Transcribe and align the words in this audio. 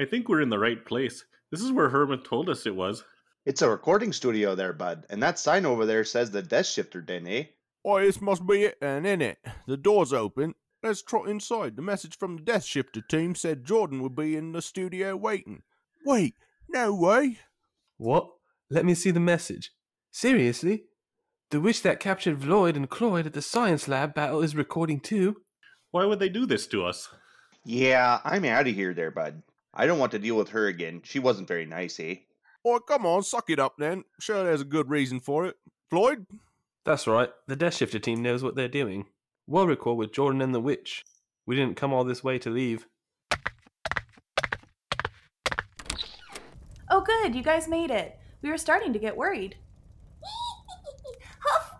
I 0.00 0.04
think 0.04 0.28
we're 0.28 0.40
in 0.40 0.48
the 0.48 0.60
right 0.60 0.84
place. 0.84 1.24
This 1.50 1.60
is 1.60 1.72
where 1.72 1.88
Herman 1.88 2.22
told 2.22 2.48
us 2.48 2.66
it 2.66 2.76
was. 2.76 3.02
It's 3.44 3.62
a 3.62 3.68
recording 3.68 4.12
studio 4.12 4.54
there, 4.54 4.72
bud, 4.72 5.06
and 5.10 5.20
that 5.22 5.40
sign 5.40 5.66
over 5.66 5.86
there 5.86 6.04
says 6.04 6.30
the 6.30 6.42
Death 6.42 6.66
Shifter 6.66 7.00
Den, 7.00 7.26
eh? 7.26 7.44
Why, 7.82 8.04
this 8.04 8.20
must 8.20 8.46
be 8.46 8.64
it 8.64 8.78
and 8.80 9.06
in 9.06 9.20
it. 9.20 9.38
The 9.66 9.76
door's 9.76 10.12
open. 10.12 10.54
Let's 10.84 11.02
trot 11.02 11.28
inside. 11.28 11.74
The 11.74 11.82
message 11.82 12.16
from 12.16 12.36
the 12.36 12.42
Death 12.42 12.64
Shifter 12.64 13.00
team 13.00 13.34
said 13.34 13.64
Jordan 13.64 14.00
would 14.02 14.14
be 14.14 14.36
in 14.36 14.52
the 14.52 14.62
studio 14.62 15.16
waiting. 15.16 15.62
Wait, 16.04 16.34
no 16.68 16.94
way. 16.94 17.38
What? 17.96 18.28
Let 18.70 18.84
me 18.84 18.94
see 18.94 19.10
the 19.10 19.18
message. 19.18 19.72
Seriously? 20.12 20.84
The 21.50 21.60
witch 21.60 21.82
that 21.82 21.98
captured 21.98 22.42
Floyd 22.42 22.76
and 22.76 22.88
Cloyd 22.88 23.26
at 23.26 23.32
the 23.32 23.42
science 23.42 23.88
lab 23.88 24.14
battle 24.14 24.42
is 24.42 24.54
recording 24.54 25.00
too? 25.00 25.38
Why 25.90 26.04
would 26.04 26.20
they 26.20 26.28
do 26.28 26.46
this 26.46 26.68
to 26.68 26.84
us? 26.84 27.08
Yeah, 27.64 28.20
I'm 28.24 28.44
out 28.44 28.68
of 28.68 28.74
here 28.74 28.94
there, 28.94 29.10
bud. 29.10 29.42
I 29.74 29.86
don't 29.86 29.98
want 29.98 30.12
to 30.12 30.18
deal 30.18 30.36
with 30.36 30.50
her 30.50 30.66
again. 30.66 31.02
She 31.04 31.18
wasn't 31.18 31.48
very 31.48 31.66
nice, 31.66 32.00
eh? 32.00 32.16
Oh, 32.64 32.80
come 32.80 33.06
on, 33.06 33.22
suck 33.22 33.50
it 33.50 33.58
up 33.58 33.74
then. 33.78 34.04
Sure, 34.18 34.44
there's 34.44 34.60
a 34.60 34.66
good 34.66 34.90
reason 34.90 35.20
for 35.20 35.46
it. 35.46 35.56
Floyd? 35.90 36.26
That's 36.84 37.06
right. 37.06 37.30
The 37.46 37.56
Death 37.56 37.76
Shifter 37.76 37.98
team 37.98 38.22
knows 38.22 38.42
what 38.42 38.54
they're 38.54 38.68
doing. 38.68 39.06
We'll 39.46 39.66
record 39.66 39.98
with 39.98 40.12
Jordan 40.12 40.42
and 40.42 40.54
the 40.54 40.60
witch. 40.60 41.04
We 41.46 41.56
didn't 41.56 41.76
come 41.76 41.92
all 41.92 42.04
this 42.04 42.24
way 42.24 42.38
to 42.40 42.50
leave. 42.50 42.86
Oh, 46.90 47.00
good, 47.00 47.34
you 47.34 47.42
guys 47.42 47.68
made 47.68 47.90
it. 47.90 48.18
We 48.42 48.50
were 48.50 48.58
starting 48.58 48.92
to 48.92 48.98
get 48.98 49.16
worried. 49.16 49.56
Huff 51.40 51.72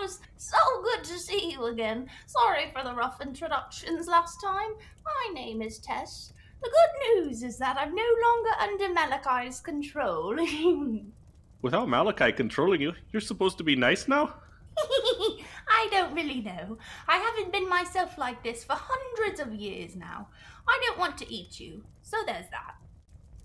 Rose! 0.00 0.20
So 0.36 0.56
good 0.82 1.04
to 1.04 1.18
see 1.18 1.52
you 1.52 1.66
again. 1.66 2.08
Sorry 2.26 2.70
for 2.72 2.82
the 2.82 2.94
rough 2.94 3.20
introductions 3.20 4.06
last 4.06 4.38
time. 4.42 4.70
My 5.04 5.34
name 5.34 5.62
is 5.62 5.78
Tess. 5.78 6.32
The 6.62 6.70
good 6.70 7.24
news 7.26 7.42
is 7.42 7.58
that 7.58 7.76
I'm 7.78 7.94
no 7.94 8.02
longer 8.02 8.50
under 8.60 8.94
Malachi's 8.94 9.60
control. 9.60 10.36
Without 11.62 11.88
Malachi 11.88 12.32
controlling 12.32 12.80
you, 12.80 12.92
you're 13.12 13.20
supposed 13.20 13.58
to 13.58 13.64
be 13.64 13.76
nice 13.76 14.08
now? 14.08 14.34
I 14.78 15.88
don't 15.90 16.14
really 16.14 16.40
know. 16.40 16.78
I 17.08 17.16
haven't 17.16 17.52
been 17.52 17.68
myself 17.68 18.18
like 18.18 18.42
this 18.42 18.64
for 18.64 18.76
hundreds 18.76 19.40
of 19.40 19.54
years 19.54 19.96
now. 19.96 20.28
I 20.68 20.80
don't 20.86 20.98
want 20.98 21.18
to 21.18 21.32
eat 21.32 21.60
you, 21.60 21.84
so 22.02 22.18
there's 22.26 22.48
that. 22.50 22.74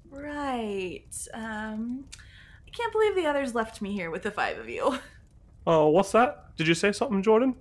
Right. 0.09 1.03
Um, 1.33 2.05
I 2.67 2.71
can't 2.71 2.91
believe 2.91 3.15
the 3.15 3.27
others 3.27 3.55
left 3.55 3.81
me 3.81 3.93
here 3.93 4.11
with 4.11 4.23
the 4.23 4.31
five 4.31 4.57
of 4.57 4.69
you. 4.69 4.99
Oh, 5.67 5.89
what's 5.89 6.11
that? 6.11 6.55
Did 6.57 6.67
you 6.67 6.75
say 6.75 6.91
something, 6.91 7.23
Jordan? 7.23 7.55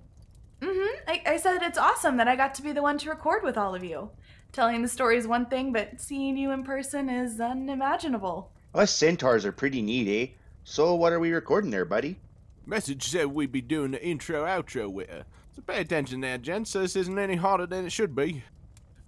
Mm-hmm. 0.61 1.09
I, 1.09 1.33
I 1.33 1.37
said 1.37 1.61
it's 1.61 1.77
awesome 1.77 2.17
that 2.17 2.27
I 2.27 2.35
got 2.35 2.53
to 2.55 2.61
be 2.61 2.71
the 2.71 2.81
one 2.81 2.97
to 2.99 3.09
record 3.09 3.43
with 3.43 3.57
all 3.57 3.75
of 3.75 3.83
you. 3.83 4.11
Telling 4.55 4.81
the 4.81 4.87
story 4.87 5.17
is 5.17 5.27
one 5.27 5.47
thing, 5.47 5.73
but 5.73 5.99
seeing 5.99 6.37
you 6.37 6.51
in 6.51 6.63
person 6.63 7.09
is 7.09 7.41
unimaginable. 7.41 8.53
Us 8.73 8.89
centaurs 8.89 9.43
are 9.45 9.51
pretty 9.51 9.81
neat, 9.81 10.07
eh? 10.07 10.33
So 10.63 10.95
what 10.95 11.11
are 11.11 11.19
we 11.19 11.33
recording 11.33 11.71
there, 11.71 11.83
buddy? 11.83 12.21
Message 12.65 13.03
said 13.03 13.25
we'd 13.25 13.51
be 13.51 13.59
doing 13.59 13.91
the 13.91 14.01
intro 14.01 14.45
outro 14.45 14.89
with 14.89 15.09
her. 15.09 15.25
So 15.57 15.61
pay 15.61 15.81
attention 15.81 16.21
there, 16.21 16.37
gents. 16.37 16.69
So 16.69 16.79
this 16.79 16.95
isn't 16.95 17.19
any 17.19 17.35
harder 17.35 17.65
than 17.65 17.85
it 17.85 17.91
should 17.91 18.15
be. 18.15 18.45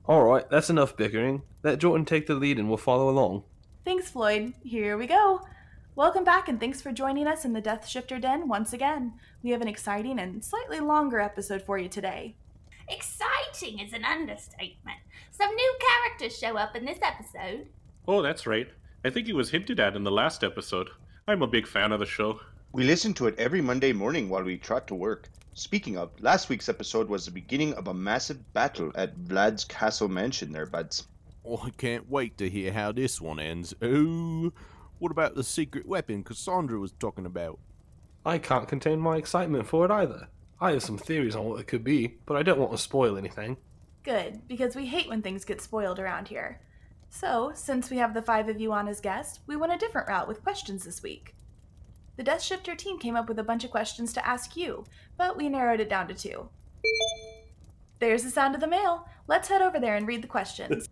Alright, 0.06 0.50
that's 0.50 0.70
enough 0.70 0.98
bickering. 0.98 1.44
Let 1.64 1.80
Jordan 1.80 2.04
take 2.04 2.28
the 2.28 2.36
lead 2.36 2.60
and 2.60 2.68
we'll 2.68 2.76
follow 2.76 3.10
along. 3.10 3.46
Thanks, 3.86 4.10
Floyd. 4.10 4.52
Here 4.66 4.98
we 4.98 5.08
go. 5.08 5.48
Welcome 5.96 6.26
back, 6.26 6.50
and 6.50 6.60
thanks 6.60 6.82
for 6.82 6.92
joining 6.92 7.26
us 7.26 7.46
in 7.46 7.54
the 7.54 7.62
Death 7.62 7.88
Shifter 7.88 8.20
Den 8.20 8.50
once 8.50 8.74
again. 8.74 9.14
We 9.42 9.52
have 9.52 9.62
an 9.62 9.70
exciting 9.70 10.20
and 10.20 10.44
slightly 10.44 10.82
longer 10.82 11.22
episode 11.22 11.62
for 11.62 11.78
you 11.78 11.88
today. 11.88 12.36
Exciting 12.90 13.37
is 13.56 13.94
an 13.94 14.04
understatement. 14.04 15.00
Some 15.32 15.54
new 15.54 15.76
characters 15.80 16.38
show 16.38 16.58
up 16.58 16.76
in 16.76 16.86
this 16.86 17.00
episode. 17.02 17.68
Oh, 18.08 18.22
that's 18.22 18.46
right. 18.46 18.68
I 19.06 19.10
think 19.10 19.28
it 19.28 19.36
was 19.36 19.50
hinted 19.50 19.80
at 19.80 19.96
in 19.96 20.04
the 20.04 20.12
last 20.12 20.44
episode. 20.44 20.90
I'm 21.28 21.42
a 21.42 21.48
big 21.48 21.66
fan 21.66 21.92
of 21.92 22.00
the 22.00 22.06
show. 22.06 22.40
We 22.74 22.84
listen 22.84 23.14
to 23.16 23.28
it 23.28 23.40
every 23.40 23.62
Monday 23.62 23.94
morning 23.94 24.30
while 24.30 24.44
we 24.44 24.58
trot 24.58 24.88
to 24.88 24.96
work. 24.96 25.30
Speaking 25.54 25.98
of, 25.98 26.12
last 26.20 26.50
week's 26.50 26.70
episode 26.70 27.10
was 27.10 27.26
the 27.26 27.32
beginning 27.32 27.74
of 27.76 27.88
a 27.88 27.94
massive 27.94 28.54
battle 28.54 28.92
at 28.96 29.18
Vlad's 29.18 29.64
castle 29.64 30.10
mansion 30.10 30.52
there, 30.52 30.66
buds. 30.66 31.08
Oh, 31.46 31.62
I 31.66 31.70
can't 31.72 32.10
wait 32.10 32.38
to 32.40 32.50
hear 32.50 32.74
how 32.74 32.92
this 32.92 33.22
one 33.22 33.40
ends. 33.40 33.74
Oh, 33.82 34.52
what 35.00 35.12
about 35.12 35.36
the 35.36 35.44
secret 35.44 35.88
weapon 35.88 36.24
Cassandra 36.24 36.80
was 36.80 36.92
talking 36.92 37.26
about? 37.26 37.60
I 38.26 38.38
can't 38.40 38.68
contain 38.68 39.00
my 39.00 39.16
excitement 39.16 39.68
for 39.68 39.86
it 39.86 39.92
either. 39.92 40.28
I 40.60 40.72
have 40.72 40.84
some 40.84 40.98
theories 40.98 41.36
on 41.36 41.46
what 41.46 41.60
it 41.60 41.68
could 41.68 41.84
be, 41.84 42.16
but 42.26 42.36
I 42.36 42.44
don't 42.44 42.60
want 42.60 42.72
to 42.72 42.78
spoil 42.78 43.18
anything. 43.18 43.58
Good, 44.04 44.48
because 44.48 44.76
we 44.76 44.86
hate 44.86 45.08
when 45.08 45.22
things 45.22 45.46
get 45.46 45.62
spoiled 45.62 46.00
around 46.00 46.28
here. 46.30 46.62
So, 47.10 47.52
since 47.54 47.90
we 47.90 47.98
have 47.98 48.14
the 48.14 48.22
five 48.22 48.50
of 48.50 48.60
you 48.60 48.72
on 48.74 48.88
as 48.88 49.00
guests, 49.00 49.40
we 49.48 49.56
went 49.56 49.74
a 49.74 49.78
different 49.78 50.08
route 50.08 50.28
with 50.28 50.44
questions 50.44 50.84
this 50.86 51.04
week. 51.04 51.36
The 52.16 52.24
Death 52.24 52.42
Shifter 52.42 52.76
team 52.76 52.98
came 52.98 53.16
up 53.16 53.30
with 53.30 53.38
a 53.38 53.44
bunch 53.44 53.64
of 53.64 53.72
questions 53.72 54.12
to 54.14 54.28
ask 54.28 54.58
you, 54.58 54.86
but 55.18 55.38
we 55.38 55.50
narrowed 55.50 55.80
it 55.80 55.90
down 55.90 56.08
to 56.08 56.16
two. 56.16 56.50
There's 58.00 58.24
the 58.24 58.32
sound 58.32 58.56
of 58.56 58.62
the 58.62 58.68
mail. 58.68 59.08
Let's 59.28 59.50
head 59.50 59.62
over 59.62 59.80
there 59.80 59.96
and 59.96 60.08
read 60.08 60.24
the 60.24 60.28
questions. 60.28 60.90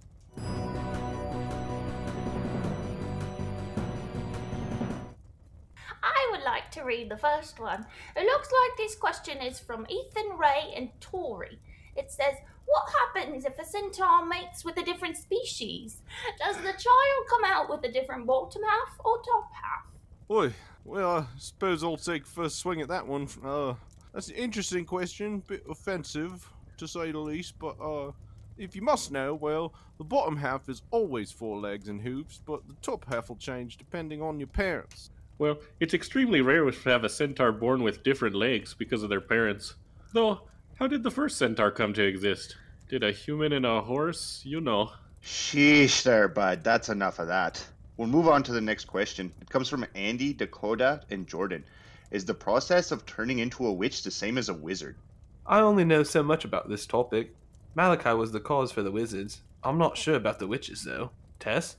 I 6.06 6.30
would 6.32 6.44
like 6.44 6.70
to 6.72 6.84
read 6.84 7.10
the 7.10 7.18
first 7.18 7.60
one. 7.60 7.86
It 8.16 8.26
looks 8.26 8.50
like 8.52 8.78
this 8.78 8.96
question 8.96 9.40
is 9.40 9.60
from 9.60 9.88
Ethan 9.90 10.38
Ray 10.38 10.74
and 10.76 10.90
Tori. 11.02 11.60
It 11.96 12.12
says, 12.12 12.36
What 12.66 12.84
happens 13.00 13.44
if 13.44 13.58
a 13.58 13.66
centaur 13.66 14.24
mates 14.24 14.64
with 14.64 14.78
a 14.78 14.86
different 14.86 15.18
species? 15.18 16.04
Does 16.40 16.58
the 16.58 16.64
child 16.64 17.26
come 17.30 17.44
out 17.46 17.70
with 17.70 17.84
a 17.84 17.92
different 17.92 18.28
bottom 18.28 18.62
half 18.62 19.00
or 19.04 19.18
top 19.18 19.52
half? 19.52 19.86
Oi, 20.30 20.54
well, 20.84 21.10
I 21.18 21.26
suppose 21.40 21.84
I'll 21.84 21.98
take 21.98 22.28
first 22.28 22.60
swing 22.60 22.82
at 22.82 22.88
that 22.90 23.08
one. 23.08 23.28
Uh, 23.44 23.74
that's 24.14 24.30
an 24.30 24.36
interesting 24.36 24.86
question, 24.86 25.42
bit 25.48 25.64
offensive 25.68 26.48
to 26.78 26.88
say 26.88 27.12
the 27.12 27.20
least. 27.20 27.58
But 27.58 27.78
uh, 27.82 28.12
if 28.58 28.76
you 28.76 28.84
must 28.84 29.12
know, 29.12 29.34
well, 29.34 29.74
the 29.98 30.04
bottom 30.04 30.38
half 30.38 30.70
is 30.70 30.84
always 30.92 31.32
four 31.32 31.60
legs 31.60 31.88
and 31.88 32.00
hooves, 32.00 32.42
but 32.46 32.68
the 32.68 32.76
top 32.82 33.06
half 33.12 33.30
will 33.30 33.38
change 33.38 33.78
depending 33.78 34.22
on 34.22 34.40
your 34.40 34.48
parents. 34.48 35.10
Well, 35.38 35.58
it's 35.80 35.94
extremely 35.94 36.42
rare 36.42 36.70
to 36.70 36.90
have 36.90 37.04
a 37.04 37.10
centaur 37.10 37.52
born 37.52 37.84
with 37.84 38.04
different 38.04 38.36
legs 38.36 38.74
because 38.74 39.04
of 39.04 39.10
their 39.10 39.22
parents. 39.22 39.76
Though, 40.14 40.42
how 40.80 40.88
did 40.88 41.04
the 41.04 41.12
first 41.12 41.38
centaur 41.38 41.72
come 41.72 41.94
to 41.94 42.06
exist? 42.06 42.56
Did 42.88 43.04
a 43.04 43.12
human 43.12 43.52
and 43.52 43.66
a 43.66 43.82
horse? 43.82 44.42
You 44.46 44.62
know. 44.62 44.92
Sheesh 45.24 46.04
there, 46.04 46.28
bud. 46.28 46.64
That's 46.64 46.90
enough 46.90 47.20
of 47.20 47.28
that. 47.28 47.66
We'll 47.98 48.08
move 48.08 48.28
on 48.28 48.44
to 48.44 48.52
the 48.52 48.62
next 48.62 48.86
question. 48.86 49.34
It 49.42 49.50
comes 49.50 49.70
from 49.70 49.86
Andy, 49.96 50.34
Dakota, 50.34 51.02
and 51.10 51.28
Jordan. 51.28 51.66
Is 52.12 52.26
the 52.26 52.34
process 52.34 52.92
of 52.92 53.06
turning 53.06 53.40
into 53.40 53.66
a 53.66 53.74
witch 53.74 54.04
the 54.04 54.12
same 54.12 54.38
as 54.38 54.50
a 54.50 54.54
wizard? 54.54 54.98
I 55.46 55.60
only 55.60 55.84
know 55.84 56.04
so 56.04 56.24
much 56.24 56.46
about 56.46 56.70
this 56.70 56.86
topic. 56.86 57.36
Malachi 57.74 58.14
was 58.14 58.32
the 58.32 58.40
cause 58.40 58.72
for 58.72 58.84
the 58.84 58.92
wizards. 58.92 59.42
I'm 59.64 59.78
not 59.78 59.98
sure 59.98 60.16
about 60.16 60.40
the 60.40 60.48
witches, 60.48 60.84
though. 60.84 61.12
Tess? 61.40 61.78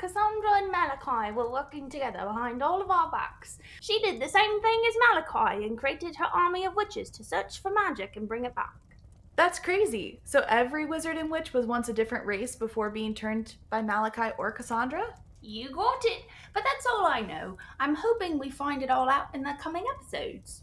It 0.00 0.06
appears 0.06 0.14
that 0.14 0.30
Cassandra 0.42 0.58
and 0.58 0.70
Malachi 0.70 1.32
were 1.32 1.50
working 1.50 1.90
together 1.90 2.24
behind 2.24 2.62
all 2.62 2.80
of 2.80 2.90
our 2.90 3.10
backs. 3.10 3.58
She 3.80 3.98
did 4.00 4.20
the 4.20 4.28
same 4.28 4.62
thing 4.62 4.82
as 4.88 4.94
Malachi 5.08 5.66
and 5.66 5.78
created 5.78 6.16
her 6.16 6.26
army 6.26 6.64
of 6.64 6.76
witches 6.76 7.10
to 7.10 7.24
search 7.24 7.60
for 7.60 7.70
magic 7.70 8.16
and 8.16 8.28
bring 8.28 8.44
it 8.44 8.54
back. 8.54 8.74
That's 9.36 9.58
crazy. 9.58 10.20
So 10.24 10.44
every 10.48 10.84
wizard 10.84 11.16
and 11.16 11.30
witch 11.30 11.52
was 11.52 11.66
once 11.66 11.88
a 11.88 11.92
different 11.92 12.26
race 12.26 12.56
before 12.56 12.90
being 12.90 13.14
turned 13.14 13.54
by 13.70 13.82
Malachi 13.82 14.34
or 14.36 14.50
Cassandra? 14.50 15.14
You 15.40 15.70
got 15.70 16.04
it, 16.04 16.22
but 16.52 16.64
that's 16.64 16.86
all 16.86 17.06
I 17.06 17.20
know. 17.20 17.56
I'm 17.78 17.94
hoping 17.94 18.38
we 18.38 18.50
find 18.50 18.82
it 18.82 18.90
all 18.90 19.08
out 19.08 19.32
in 19.34 19.42
the 19.42 19.54
coming 19.60 19.84
episodes. 19.96 20.62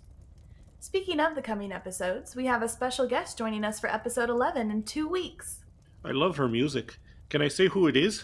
Speaking 0.79 1.19
of 1.19 1.35
the 1.35 1.41
coming 1.41 1.71
episodes, 1.71 2.35
we 2.35 2.45
have 2.47 2.61
a 2.61 2.67
special 2.67 3.07
guest 3.07 3.37
joining 3.37 3.63
us 3.63 3.79
for 3.79 3.87
episode 3.87 4.29
11 4.29 4.69
in 4.69 4.83
two 4.83 5.07
weeks. 5.07 5.63
I 6.03 6.11
love 6.11 6.37
her 6.37 6.49
music. 6.49 6.99
Can 7.29 7.41
I 7.41 7.47
say 7.47 7.67
who 7.69 7.87
it 7.87 7.97
is? 7.97 8.23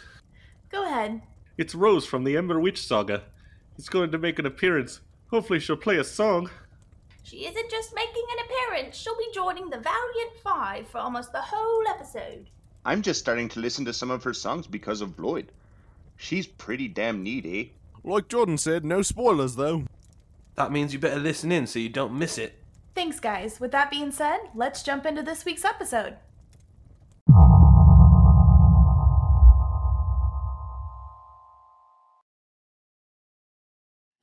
Go 0.71 0.85
ahead. 0.85 1.21
It's 1.57 1.75
Rose 1.75 2.05
from 2.05 2.23
the 2.23 2.37
Ember 2.37 2.59
Witch 2.59 2.81
Saga. 2.85 3.23
It's 3.77 3.89
going 3.89 4.11
to 4.11 4.17
make 4.17 4.39
an 4.39 4.45
appearance. 4.45 5.01
Hopefully, 5.29 5.59
she'll 5.59 5.75
play 5.75 5.97
a 5.97 6.03
song. 6.03 6.49
She 7.23 7.45
isn't 7.45 7.69
just 7.69 7.93
making 7.93 8.25
an 8.31 8.45
appearance, 8.45 8.97
she'll 8.97 9.17
be 9.17 9.27
joining 9.33 9.69
the 9.69 9.77
Valiant 9.77 10.33
Five 10.43 10.87
for 10.87 10.97
almost 10.97 11.31
the 11.31 11.41
whole 11.41 11.87
episode. 11.87 12.49
I'm 12.83 13.01
just 13.01 13.19
starting 13.19 13.47
to 13.49 13.59
listen 13.59 13.85
to 13.85 13.93
some 13.93 14.09
of 14.09 14.23
her 14.23 14.33
songs 14.33 14.65
because 14.65 15.01
of 15.01 15.19
Lloyd. 15.19 15.51
She's 16.17 16.47
pretty 16.47 16.87
damn 16.87 17.21
neat, 17.21 17.45
eh? 17.45 17.69
Like 18.03 18.27
Jordan 18.27 18.57
said, 18.57 18.83
no 18.83 19.01
spoilers 19.01 19.55
though. 19.55 19.83
That 20.55 20.71
means 20.71 20.93
you 20.93 20.99
better 20.99 21.19
listen 21.19 21.51
in 21.51 21.67
so 21.67 21.79
you 21.79 21.89
don't 21.89 22.17
miss 22.17 22.37
it. 22.37 22.57
Thanks, 22.95 23.19
guys. 23.19 23.59
With 23.59 23.71
that 23.71 23.91
being 23.91 24.11
said, 24.11 24.39
let's 24.55 24.83
jump 24.83 25.05
into 25.05 25.21
this 25.21 25.45
week's 25.45 25.63
episode. 25.63 26.17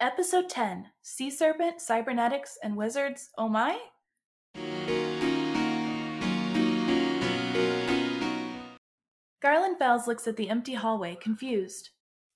Episode 0.00 0.48
10 0.48 0.90
Sea 1.02 1.28
Serpent, 1.28 1.80
Cybernetics, 1.80 2.56
and 2.62 2.76
Wizards. 2.76 3.30
Oh 3.36 3.48
my? 3.48 3.80
Garland 9.42 9.78
Fells 9.78 10.06
looks 10.06 10.28
at 10.28 10.36
the 10.36 10.50
empty 10.50 10.74
hallway, 10.74 11.16
confused. 11.16 11.90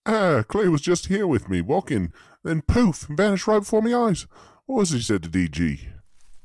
Ah, 0.05 0.43
Clay 0.49 0.67
was 0.67 0.81
just 0.81 1.07
here 1.07 1.29
with 1.29 1.49
me, 1.49 1.61
walking, 1.61 2.13
then 2.43 2.63
poof, 2.63 3.07
vanished 3.09 3.47
right 3.47 3.61
before 3.61 3.81
my 3.81 3.95
eyes. 3.95 4.27
What 4.67 4.79
was 4.79 4.91
he 4.91 5.01
said 5.01 5.23
to 5.23 5.29
DG? 5.29 5.89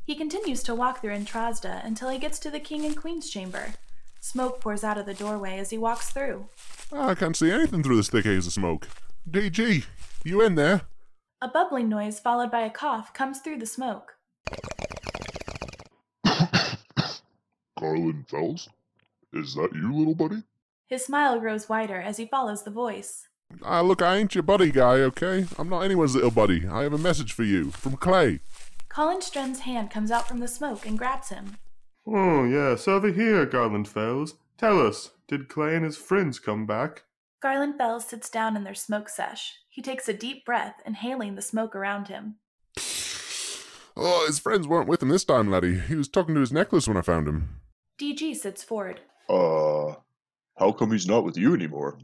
He 0.06 0.14
continues 0.16 0.62
to 0.64 0.76
walk 0.76 1.02
through 1.02 1.18
Entrasda 1.18 1.84
until 1.84 2.10
he 2.10 2.20
gets 2.20 2.38
to 2.40 2.52
the 2.52 2.60
King 2.60 2.86
and 2.86 2.96
Queen's 2.96 3.32
chamber. 3.32 3.74
Smoke 4.20 4.62
pours 4.62 4.84
out 4.84 5.00
of 5.00 5.08
the 5.08 5.16
doorway 5.16 5.58
as 5.58 5.72
he 5.72 5.80
walks 5.80 6.12
through. 6.12 6.48
I 6.92 7.16
can't 7.16 7.36
see 7.36 7.50
anything 7.50 7.82
through 7.82 7.96
this 7.96 8.10
thick 8.10 8.26
haze 8.26 8.46
of 8.46 8.54
smoke. 8.54 8.88
DG, 9.28 9.84
you 10.24 10.42
in 10.42 10.54
there? 10.54 10.84
A 11.40 11.48
bubbling 11.48 11.88
noise 11.88 12.20
followed 12.20 12.50
by 12.50 12.62
a 12.62 12.70
cough 12.72 13.14
comes 13.14 13.40
through 13.40 13.60
the 13.60 13.68
smoke. 13.68 14.16
Garland 17.80 18.28
Fells? 18.28 18.70
Is 19.32 19.54
that 19.54 19.70
you, 19.76 19.94
little 19.94 20.16
buddy? 20.16 20.42
His 20.88 21.06
smile 21.06 21.40
grows 21.40 21.70
wider 21.70 22.02
as 22.02 22.18
he 22.18 22.26
follows 22.26 22.64
the 22.64 22.72
voice. 22.72 23.28
Ah, 23.64 23.82
look, 23.82 24.02
I 24.02 24.18
ain't 24.18 24.34
your 24.34 24.42
buddy 24.42 24.72
guy, 24.72 24.96
okay? 24.96 25.46
I'm 25.60 25.70
not 25.70 25.82
anyone's 25.82 26.16
little 26.16 26.32
buddy. 26.32 26.68
I 26.68 26.82
have 26.82 26.94
a 26.94 26.98
message 26.98 27.34
for 27.34 27.44
you 27.44 27.70
from 27.70 27.98
Clay. 27.98 28.40
Colin 28.90 29.22
Stren's 29.22 29.60
hand 29.60 29.92
comes 29.92 30.10
out 30.10 30.28
from 30.28 30.40
the 30.40 30.48
smoke 30.48 30.88
and 30.88 30.98
grabs 30.98 31.30
him. 31.30 31.58
Oh, 32.08 32.46
yes, 32.46 32.88
over 32.88 33.12
here, 33.12 33.46
Garland 33.46 33.88
Fells. 33.88 34.34
Tell 34.58 34.86
us, 34.86 35.12
did 35.28 35.50
Clay 35.50 35.76
and 35.76 35.86
his 35.86 35.98
friends 35.98 36.40
come 36.40 36.66
back? 36.66 37.04
Garland 37.42 37.78
Bell 37.78 38.00
sits 38.00 38.30
down 38.30 38.56
in 38.56 38.64
their 38.64 38.74
smoke 38.74 39.10
sesh. 39.10 39.60
He 39.70 39.82
takes 39.82 40.10
a 40.10 40.14
deep 40.14 40.44
breath, 40.44 40.82
inhaling 40.86 41.36
the 41.36 41.42
smoke 41.42 41.76
around 41.76 42.08
him. 42.08 42.36
Oh, 44.00 44.28
his 44.28 44.38
friends 44.38 44.68
weren't 44.68 44.88
with 44.88 45.02
him 45.02 45.10
this 45.10 45.26
time, 45.26 45.50
laddie. 45.50 45.80
He 45.80 45.96
was 45.96 46.08
talking 46.08 46.36
to 46.36 46.42
his 46.42 46.52
necklace 46.52 46.88
when 46.88 46.98
I 46.98 47.02
found 47.02 47.28
him. 47.28 47.62
DG 48.00 48.36
sits 48.36 48.64
forward. 48.64 49.02
Uh, 49.28 49.96
how 50.56 50.72
come 50.72 50.92
he's 50.92 51.08
not 51.08 51.24
with 51.24 51.36
you 51.36 51.56
anymore? 51.56 51.98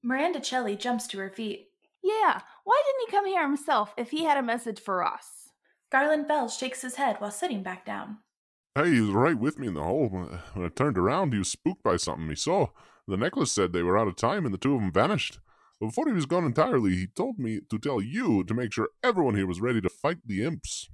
Miranda 0.00 0.38
Celli 0.38 0.78
jumps 0.78 1.08
to 1.08 1.18
her 1.18 1.28
feet. 1.28 1.70
Yeah, 2.04 2.40
why 2.62 2.82
didn't 2.86 3.00
he 3.04 3.10
come 3.10 3.26
here 3.26 3.42
himself 3.42 3.92
if 3.96 4.12
he 4.12 4.24
had 4.26 4.38
a 4.38 4.44
message 4.44 4.78
for 4.78 5.04
us? 5.04 5.48
Garland 5.90 6.28
Bell 6.28 6.48
shakes 6.48 6.82
his 6.82 6.94
head 6.94 7.16
while 7.18 7.32
sitting 7.32 7.64
back 7.64 7.84
down. 7.84 8.18
Hey, 8.76 8.92
he 8.92 9.00
was 9.00 9.10
right 9.10 9.36
with 9.36 9.58
me 9.58 9.66
in 9.66 9.74
the 9.74 9.82
hole. 9.82 10.08
When 10.08 10.64
I 10.64 10.68
turned 10.68 10.96
around, 10.96 11.32
he 11.32 11.40
was 11.40 11.50
spooked 11.50 11.82
by 11.82 11.96
something 11.96 12.28
he 12.28 12.36
saw. 12.36 12.68
The 13.10 13.16
necklace 13.16 13.50
said 13.50 13.72
they 13.72 13.82
were 13.82 13.98
out 13.98 14.06
of 14.06 14.14
time 14.14 14.44
and 14.44 14.54
the 14.54 14.58
two 14.58 14.76
of 14.76 14.80
them 14.80 14.92
vanished. 14.92 15.40
But 15.80 15.86
before 15.86 16.06
he 16.06 16.12
was 16.12 16.26
gone 16.26 16.44
entirely, 16.44 16.94
he 16.94 17.08
told 17.08 17.40
me 17.40 17.58
to 17.68 17.76
tell 17.76 18.00
you 18.00 18.44
to 18.44 18.54
make 18.54 18.72
sure 18.72 18.90
everyone 19.02 19.34
here 19.34 19.48
was 19.48 19.60
ready 19.60 19.80
to 19.80 19.88
fight 19.88 20.18
the 20.24 20.44
imps. 20.44 20.88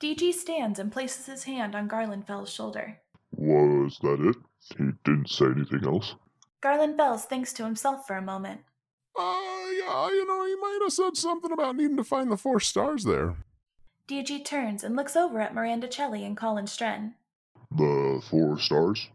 DG 0.00 0.32
stands 0.32 0.78
and 0.78 0.90
places 0.90 1.26
his 1.26 1.44
hand 1.44 1.74
on 1.74 1.86
Garland 1.86 2.26
Fell's 2.26 2.50
shoulder. 2.50 3.00
Was 3.32 3.98
that 4.00 4.26
it? 4.26 4.36
He 4.78 4.92
didn't 5.04 5.28
say 5.28 5.46
anything 5.54 5.84
else? 5.84 6.14
Garland 6.62 6.96
Fells 6.96 7.26
thinks 7.26 7.52
to 7.52 7.64
himself 7.64 8.06
for 8.06 8.16
a 8.16 8.22
moment. 8.22 8.62
Uh, 9.14 9.36
yeah, 9.78 10.08
you 10.08 10.26
know, 10.26 10.46
he 10.46 10.56
might 10.56 10.78
have 10.80 10.94
said 10.94 11.18
something 11.18 11.52
about 11.52 11.76
needing 11.76 11.98
to 11.98 12.04
find 12.04 12.32
the 12.32 12.38
four 12.38 12.58
stars 12.58 13.04
there. 13.04 13.36
DG 14.08 14.46
turns 14.46 14.82
and 14.82 14.96
looks 14.96 15.14
over 15.14 15.42
at 15.42 15.52
Miranda 15.52 15.88
Celli 15.88 16.24
and 16.24 16.38
Colin 16.38 16.64
Stren. 16.64 17.12
The 17.70 18.22
four 18.30 18.58
stars? 18.58 19.10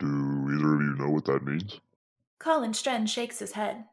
Do 0.00 0.06
either 0.06 0.74
of 0.74 0.80
you 0.80 0.96
know 0.98 1.10
what 1.10 1.26
that 1.26 1.44
means? 1.44 1.80
Colin 2.38 2.72
Stren 2.72 3.06
shakes 3.06 3.38
his 3.38 3.52
head. 3.52 3.84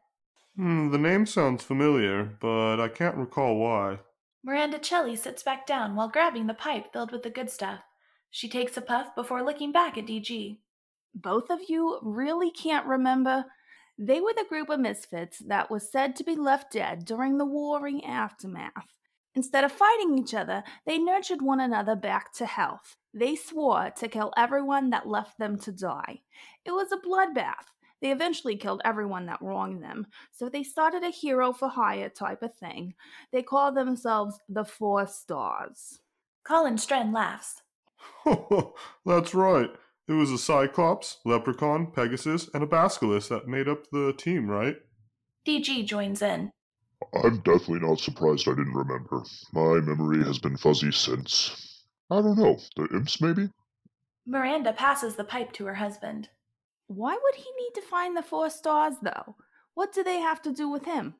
Hmm, 0.56 0.90
the 0.90 0.98
name 0.98 1.26
sounds 1.26 1.62
familiar, 1.62 2.24
but 2.24 2.80
I 2.80 2.88
can't 2.88 3.16
recall 3.16 3.56
why. 3.56 3.98
Miranda 4.42 4.78
Celli 4.78 5.18
sits 5.18 5.42
back 5.42 5.66
down 5.66 5.94
while 5.94 6.08
grabbing 6.08 6.46
the 6.46 6.54
pipe 6.54 6.92
filled 6.92 7.12
with 7.12 7.22
the 7.22 7.30
good 7.30 7.50
stuff. 7.50 7.80
She 8.30 8.48
takes 8.48 8.76
a 8.76 8.80
puff 8.80 9.14
before 9.14 9.44
looking 9.44 9.70
back 9.70 9.98
at 9.98 10.06
DG. 10.06 10.58
Both 11.14 11.50
of 11.50 11.60
you 11.68 11.98
really 12.02 12.50
can't 12.50 12.86
remember? 12.86 13.44
They 13.98 14.20
were 14.20 14.34
the 14.34 14.46
group 14.48 14.70
of 14.70 14.80
misfits 14.80 15.40
that 15.40 15.70
was 15.70 15.90
said 15.90 16.16
to 16.16 16.24
be 16.24 16.36
left 16.36 16.72
dead 16.72 17.04
during 17.04 17.36
the 17.36 17.44
warring 17.44 18.04
aftermath. 18.04 18.86
Instead 19.34 19.64
of 19.64 19.72
fighting 19.72 20.18
each 20.18 20.34
other, 20.34 20.64
they 20.86 20.98
nurtured 20.98 21.42
one 21.42 21.60
another 21.60 21.94
back 21.94 22.32
to 22.34 22.46
health. 22.46 22.96
They 23.14 23.36
swore 23.36 23.90
to 23.96 24.08
kill 24.08 24.32
everyone 24.36 24.90
that 24.90 25.08
left 25.08 25.38
them 25.38 25.58
to 25.60 25.72
die. 25.72 26.20
It 26.64 26.72
was 26.72 26.92
a 26.92 26.96
bloodbath. 26.96 27.66
They 28.00 28.12
eventually 28.12 28.56
killed 28.56 28.80
everyone 28.84 29.26
that 29.26 29.42
wronged 29.42 29.82
them, 29.82 30.06
so 30.30 30.48
they 30.48 30.62
started 30.62 31.02
a 31.02 31.10
hero 31.10 31.52
for 31.52 31.68
hire 31.68 32.08
type 32.08 32.42
of 32.42 32.54
thing. 32.54 32.94
They 33.32 33.42
call 33.42 33.72
themselves 33.72 34.38
the 34.48 34.64
Four 34.64 35.06
Stars. 35.08 36.00
Colin 36.44 36.76
Stren 36.76 37.12
laughs. 37.12 37.62
That's 39.04 39.34
right. 39.34 39.70
It 40.06 40.12
was 40.12 40.30
a 40.30 40.38
Cyclops, 40.38 41.18
Leprechaun, 41.24 41.88
Pegasus, 41.88 42.48
and 42.54 42.62
a 42.62 42.66
Basilisk 42.66 43.28
that 43.30 43.48
made 43.48 43.68
up 43.68 43.90
the 43.90 44.14
team, 44.16 44.48
right? 44.48 44.76
DG 45.46 45.84
joins 45.84 46.22
in. 46.22 46.52
I'm 47.24 47.38
definitely 47.38 47.80
not 47.80 48.00
surprised 48.00 48.48
I 48.48 48.52
didn't 48.52 48.74
remember. 48.74 49.22
My 49.52 49.80
memory 49.80 50.24
has 50.24 50.38
been 50.38 50.56
fuzzy 50.56 50.92
since. 50.92 51.67
I 52.10 52.22
don't 52.22 52.38
know, 52.38 52.58
the 52.76 52.88
imps 52.94 53.20
maybe? 53.20 53.50
Miranda 54.26 54.72
passes 54.72 55.16
the 55.16 55.24
pipe 55.24 55.52
to 55.52 55.66
her 55.66 55.74
husband. 55.74 56.28
Why 56.86 57.12
would 57.12 57.34
he 57.34 57.50
need 57.58 57.72
to 57.74 57.82
find 57.82 58.16
the 58.16 58.22
four 58.22 58.48
stars, 58.50 58.94
though? 59.02 59.36
What 59.74 59.92
do 59.92 60.02
they 60.02 60.20
have 60.20 60.40
to 60.42 60.52
do 60.52 60.68
with 60.68 60.84
him? 60.86 61.14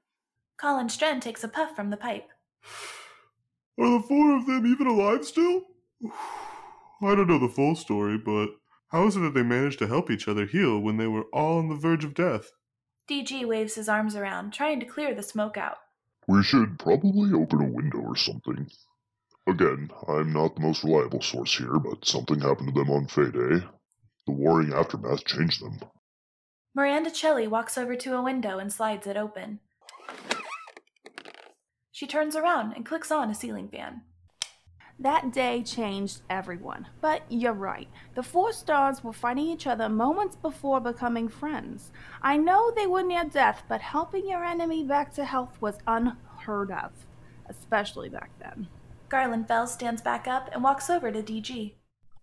Colin 0.58 0.88
Stren 0.88 1.20
takes 1.20 1.44
a 1.44 1.48
puff 1.48 1.76
from 1.76 1.90
the 1.90 1.96
pipe. 1.96 2.28
Are 3.78 3.90
the 3.90 4.04
four 4.06 4.36
of 4.36 4.46
them 4.46 4.66
even 4.66 4.86
alive 4.86 5.24
still? 5.24 5.62
I 7.00 7.14
don't 7.14 7.28
know 7.28 7.38
the 7.38 7.48
full 7.48 7.76
story, 7.76 8.18
but 8.18 8.48
how 8.88 9.06
is 9.06 9.16
it 9.16 9.20
that 9.20 9.34
they 9.34 9.42
managed 9.42 9.78
to 9.80 9.86
help 9.86 10.10
each 10.10 10.26
other 10.26 10.46
heal 10.46 10.80
when 10.80 10.96
they 10.96 11.06
were 11.06 11.24
all 11.32 11.58
on 11.58 11.68
the 11.68 11.76
verge 11.76 12.04
of 12.04 12.14
death? 12.14 12.50
DG 13.08 13.46
waves 13.46 13.76
his 13.76 13.88
arms 13.88 14.16
around, 14.16 14.52
trying 14.52 14.80
to 14.80 14.86
clear 14.86 15.14
the 15.14 15.22
smoke 15.22 15.56
out. 15.56 15.76
We 16.26 16.42
should 16.42 16.78
probably 16.78 17.32
open 17.32 17.60
a 17.60 17.72
window 17.72 18.00
or 18.00 18.16
something. 18.16 18.68
Again, 19.48 19.90
I'm 20.06 20.34
not 20.34 20.56
the 20.56 20.60
most 20.60 20.84
reliable 20.84 21.22
source 21.22 21.56
here, 21.56 21.78
but 21.78 22.04
something 22.04 22.38
happened 22.38 22.74
to 22.74 22.80
them 22.80 22.90
on 22.90 23.06
Fayday. 23.06 23.66
The 24.26 24.32
warring 24.32 24.74
aftermath 24.74 25.24
changed 25.24 25.62
them. 25.62 25.80
Miranda 26.74 27.08
Celli 27.08 27.48
walks 27.48 27.78
over 27.78 27.96
to 27.96 28.14
a 28.14 28.22
window 28.22 28.58
and 28.58 28.70
slides 28.70 29.06
it 29.06 29.16
open. 29.16 29.60
She 31.90 32.06
turns 32.06 32.36
around 32.36 32.74
and 32.74 32.84
clicks 32.84 33.10
on 33.10 33.30
a 33.30 33.34
ceiling 33.34 33.68
fan. 33.70 34.02
That 34.98 35.32
day 35.32 35.62
changed 35.62 36.20
everyone. 36.28 36.88
But 37.00 37.22
you're 37.30 37.54
right. 37.54 37.88
The 38.16 38.22
four 38.22 38.52
stars 38.52 39.02
were 39.02 39.14
fighting 39.14 39.46
each 39.46 39.66
other 39.66 39.88
moments 39.88 40.36
before 40.36 40.80
becoming 40.80 41.28
friends. 41.28 41.90
I 42.20 42.36
know 42.36 42.70
they 42.70 42.86
were 42.86 43.02
near 43.02 43.24
death, 43.24 43.62
but 43.66 43.80
helping 43.80 44.28
your 44.28 44.44
enemy 44.44 44.84
back 44.84 45.14
to 45.14 45.24
health 45.24 45.56
was 45.58 45.78
unheard 45.86 46.70
of, 46.70 46.92
especially 47.48 48.10
back 48.10 48.30
then. 48.38 48.68
Garland 49.08 49.48
Fells 49.48 49.72
stands 49.72 50.02
back 50.02 50.26
up 50.28 50.50
and 50.52 50.62
walks 50.62 50.90
over 50.90 51.10
to 51.10 51.22
DG. 51.22 51.72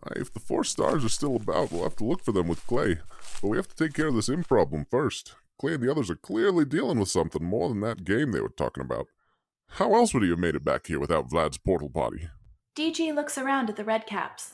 Uh, 0.04 0.14
if 0.16 0.32
the 0.34 0.40
four 0.40 0.64
stars 0.64 1.04
are 1.04 1.10
still 1.10 1.36
about, 1.36 1.72
we'll 1.72 1.84
have 1.84 1.96
to 1.96 2.04
look 2.04 2.24
for 2.24 2.32
them 2.32 2.48
with 2.48 2.66
Clay. 2.68 3.00
But 3.42 3.48
we 3.48 3.58
have 3.58 3.68
to 3.68 3.76
take 3.76 3.96
care 3.96 4.08
of 4.08 4.16
this 4.16 4.30
imp 4.30 4.48
problem 4.48 4.86
first. 4.90 5.36
Clay 5.60 5.74
and 5.74 5.84
the 5.84 5.90
others 5.90 6.10
are 6.10 6.16
clearly 6.16 6.66
dealing 6.66 7.00
with 7.00 7.10
something 7.10 7.44
more 7.44 7.70
than 7.70 7.80
that 7.82 8.04
game 8.04 8.32
they 8.32 8.42
were 8.42 8.50
talking 8.50 8.84
about. 8.84 9.08
How 9.70 9.94
else 9.96 10.14
would 10.14 10.24
he 10.24 10.30
have 10.30 10.40
made 10.40 10.56
it 10.56 10.64
back 10.64 10.88
here 10.88 11.00
without 11.00 11.30
Vlad's 11.30 11.58
portal 11.58 11.90
potty? 11.90 12.30
DG 12.76 13.14
looks 13.16 13.38
around 13.38 13.70
at 13.70 13.78
the 13.78 13.84
redcaps. 13.84 14.54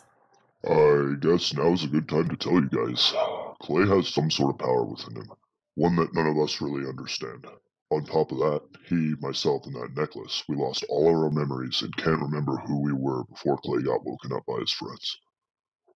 I 0.63 1.15
guess 1.19 1.53
now's 1.53 1.83
a 1.83 1.87
good 1.87 2.07
time 2.07 2.29
to 2.29 2.37
tell 2.37 2.53
you 2.53 2.69
guys. 2.69 3.13
Clay 3.61 3.87
has 3.87 4.09
some 4.09 4.29
sort 4.29 4.53
of 4.53 4.59
power 4.59 4.83
within 4.83 5.15
him, 5.15 5.31
one 5.75 5.95
that 5.95 6.13
none 6.13 6.27
of 6.27 6.37
us 6.37 6.61
really 6.61 6.87
understand. 6.87 7.45
On 7.91 8.05
top 8.05 8.31
of 8.31 8.37
that, 8.37 8.61
he, 8.87 9.15
myself, 9.19 9.65
and 9.65 9.75
that 9.75 9.93
necklace, 9.97 10.45
we 10.47 10.55
lost 10.55 10.85
all 10.87 11.09
our 11.09 11.29
memories 11.29 11.81
and 11.81 11.95
can't 11.97 12.21
remember 12.21 12.55
who 12.55 12.79
we 12.79 12.93
were 12.93 13.25
before 13.25 13.57
Clay 13.57 13.81
got 13.81 14.05
woken 14.05 14.31
up 14.31 14.45
by 14.47 14.59
his 14.59 14.71
friends. 14.71 15.17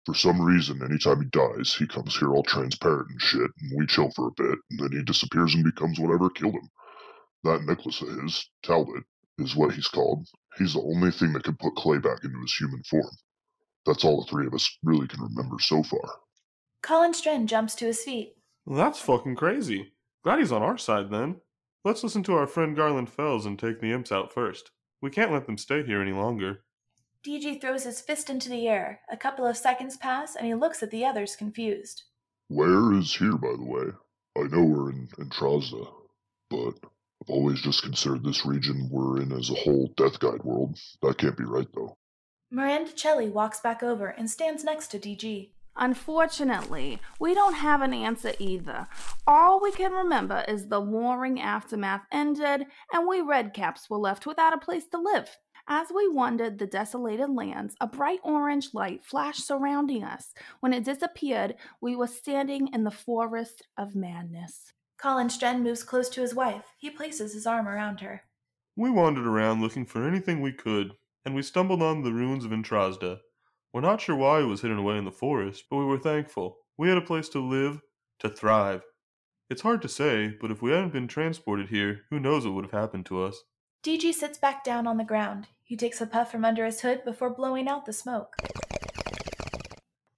For 0.06 0.14
some 0.14 0.40
reason, 0.40 0.82
anytime 0.82 1.20
he 1.20 1.28
dies, 1.28 1.74
he 1.74 1.86
comes 1.86 2.16
here 2.16 2.34
all 2.34 2.44
transparent 2.44 3.10
and 3.10 3.20
shit, 3.20 3.50
and 3.60 3.72
we 3.76 3.86
chill 3.86 4.10
for 4.12 4.28
a 4.28 4.32
bit, 4.32 4.58
and 4.70 4.80
then 4.80 4.92
he 4.92 5.04
disappears 5.04 5.54
and 5.54 5.64
becomes 5.64 6.00
whatever 6.00 6.30
killed 6.30 6.54
him. 6.54 6.68
That 7.44 7.64
necklace 7.64 8.00
of 8.00 8.08
his, 8.08 8.50
Talbot, 8.62 9.04
is 9.38 9.54
what 9.54 9.74
he's 9.74 9.88
called. 9.88 10.26
He's 10.56 10.72
the 10.72 10.80
only 10.80 11.10
thing 11.10 11.34
that 11.34 11.44
can 11.44 11.56
put 11.56 11.76
Clay 11.76 11.98
back 11.98 12.24
into 12.24 12.40
his 12.40 12.54
human 12.54 12.82
form. 12.84 13.14
That's 13.84 14.02
all 14.02 14.22
the 14.24 14.30
three 14.30 14.46
of 14.46 14.54
us 14.54 14.78
really 14.82 15.08
can 15.08 15.20
remember 15.22 15.58
so 15.60 15.82
far. 15.82 16.08
Colin 16.82 17.12
Stren 17.12 17.44
jumps 17.44 17.74
to 17.76 17.84
his 17.84 18.02
feet. 18.02 18.34
Well, 18.64 18.78
that's 18.78 18.98
fucking 18.98 19.36
crazy. 19.36 19.92
Glad 20.24 20.38
he's 20.38 20.52
on 20.52 20.62
our 20.62 20.78
side 20.78 21.10
then. 21.10 21.36
Let's 21.84 22.04
listen 22.04 22.22
to 22.24 22.34
our 22.34 22.46
friend 22.46 22.76
Garland 22.76 23.10
Fells 23.10 23.44
and 23.44 23.58
take 23.58 23.80
the 23.80 23.90
imps 23.90 24.12
out 24.12 24.32
first. 24.32 24.70
We 25.00 25.10
can't 25.10 25.32
let 25.32 25.46
them 25.46 25.58
stay 25.58 25.82
here 25.82 26.00
any 26.00 26.12
longer. 26.12 26.60
DG 27.26 27.60
throws 27.60 27.82
his 27.82 28.00
fist 28.00 28.30
into 28.30 28.48
the 28.48 28.68
air. 28.68 29.00
A 29.10 29.16
couple 29.16 29.44
of 29.44 29.56
seconds 29.56 29.96
pass, 29.96 30.36
and 30.36 30.46
he 30.46 30.54
looks 30.54 30.80
at 30.84 30.92
the 30.92 31.04
others 31.04 31.34
confused. 31.34 32.04
Where 32.46 32.92
is 32.92 33.16
here, 33.16 33.36
by 33.36 33.54
the 33.56 33.64
way? 33.64 33.86
I 34.36 34.42
know 34.42 34.62
we're 34.62 34.90
in 34.90 35.08
Entrasda, 35.18 35.92
but 36.50 36.74
I've 37.20 37.30
always 37.30 37.60
just 37.60 37.82
considered 37.82 38.22
this 38.22 38.46
region 38.46 38.88
we're 38.88 39.20
in 39.20 39.32
as 39.32 39.50
a 39.50 39.54
whole 39.54 39.92
Death 39.96 40.20
Guide 40.20 40.44
world. 40.44 40.78
That 41.02 41.18
can't 41.18 41.36
be 41.36 41.44
right, 41.44 41.68
though. 41.74 41.96
Miranda 42.48 42.92
Celli 42.92 43.28
walks 43.28 43.58
back 43.58 43.82
over 43.82 44.06
and 44.06 44.30
stands 44.30 44.62
next 44.62 44.88
to 44.92 45.00
DG. 45.00 45.48
Unfortunately, 45.76 47.00
we 47.18 47.34
don't 47.34 47.54
have 47.54 47.80
an 47.80 47.94
answer 47.94 48.32
either. 48.38 48.86
All 49.26 49.60
we 49.60 49.72
can 49.72 49.92
remember 49.92 50.44
is 50.46 50.68
the 50.68 50.80
warring 50.80 51.40
aftermath 51.40 52.02
ended 52.12 52.66
and 52.92 53.08
we 53.08 53.20
redcaps 53.20 53.88
were 53.88 53.98
left 53.98 54.26
without 54.26 54.52
a 54.52 54.58
place 54.58 54.86
to 54.88 54.98
live. 54.98 55.38
As 55.68 55.88
we 55.94 56.08
wandered 56.08 56.58
the 56.58 56.66
desolated 56.66 57.30
lands, 57.30 57.76
a 57.80 57.86
bright 57.86 58.18
orange 58.24 58.74
light 58.74 59.04
flashed 59.04 59.46
surrounding 59.46 60.02
us. 60.02 60.34
When 60.60 60.72
it 60.72 60.84
disappeared, 60.84 61.54
we 61.80 61.94
were 61.94 62.08
standing 62.08 62.68
in 62.74 62.84
the 62.84 62.90
forest 62.90 63.62
of 63.78 63.94
madness. 63.94 64.72
Colin 64.98 65.28
Stren 65.28 65.62
moves 65.62 65.84
close 65.84 66.08
to 66.10 66.20
his 66.20 66.34
wife. 66.34 66.64
He 66.78 66.90
places 66.90 67.32
his 67.32 67.46
arm 67.46 67.68
around 67.68 68.00
her. 68.00 68.22
We 68.76 68.90
wandered 68.90 69.26
around 69.26 69.60
looking 69.60 69.86
for 69.86 70.06
anything 70.06 70.40
we 70.40 70.52
could, 70.52 70.92
and 71.24 71.34
we 71.34 71.42
stumbled 71.42 71.82
on 71.82 72.02
the 72.02 72.12
ruins 72.12 72.44
of 72.44 72.50
Entrasda. 72.50 73.20
We're 73.72 73.80
not 73.80 74.02
sure 74.02 74.16
why 74.16 74.40
it 74.40 74.44
was 74.46 74.60
hidden 74.60 74.76
away 74.76 74.98
in 74.98 75.06
the 75.06 75.10
forest, 75.10 75.64
but 75.70 75.78
we 75.78 75.86
were 75.86 75.98
thankful. 75.98 76.58
We 76.76 76.90
had 76.90 76.98
a 76.98 77.02
place 77.02 77.30
to 77.30 77.40
live, 77.40 77.80
to 78.18 78.28
thrive. 78.28 78.82
It's 79.48 79.62
hard 79.62 79.80
to 79.82 79.88
say, 79.88 80.36
but 80.40 80.50
if 80.50 80.60
we 80.60 80.72
hadn't 80.72 80.92
been 80.92 81.08
transported 81.08 81.70
here, 81.70 82.02
who 82.10 82.20
knows 82.20 82.44
what 82.44 82.54
would 82.54 82.64
have 82.66 82.78
happened 82.78 83.06
to 83.06 83.22
us. 83.22 83.42
DG 83.82 84.12
sits 84.12 84.36
back 84.36 84.62
down 84.62 84.86
on 84.86 84.98
the 84.98 85.04
ground. 85.04 85.48
He 85.64 85.74
takes 85.76 86.02
a 86.02 86.06
puff 86.06 86.30
from 86.30 86.44
under 86.44 86.66
his 86.66 86.82
hood 86.82 87.02
before 87.02 87.30
blowing 87.30 87.66
out 87.66 87.86
the 87.86 87.94
smoke. 87.94 88.36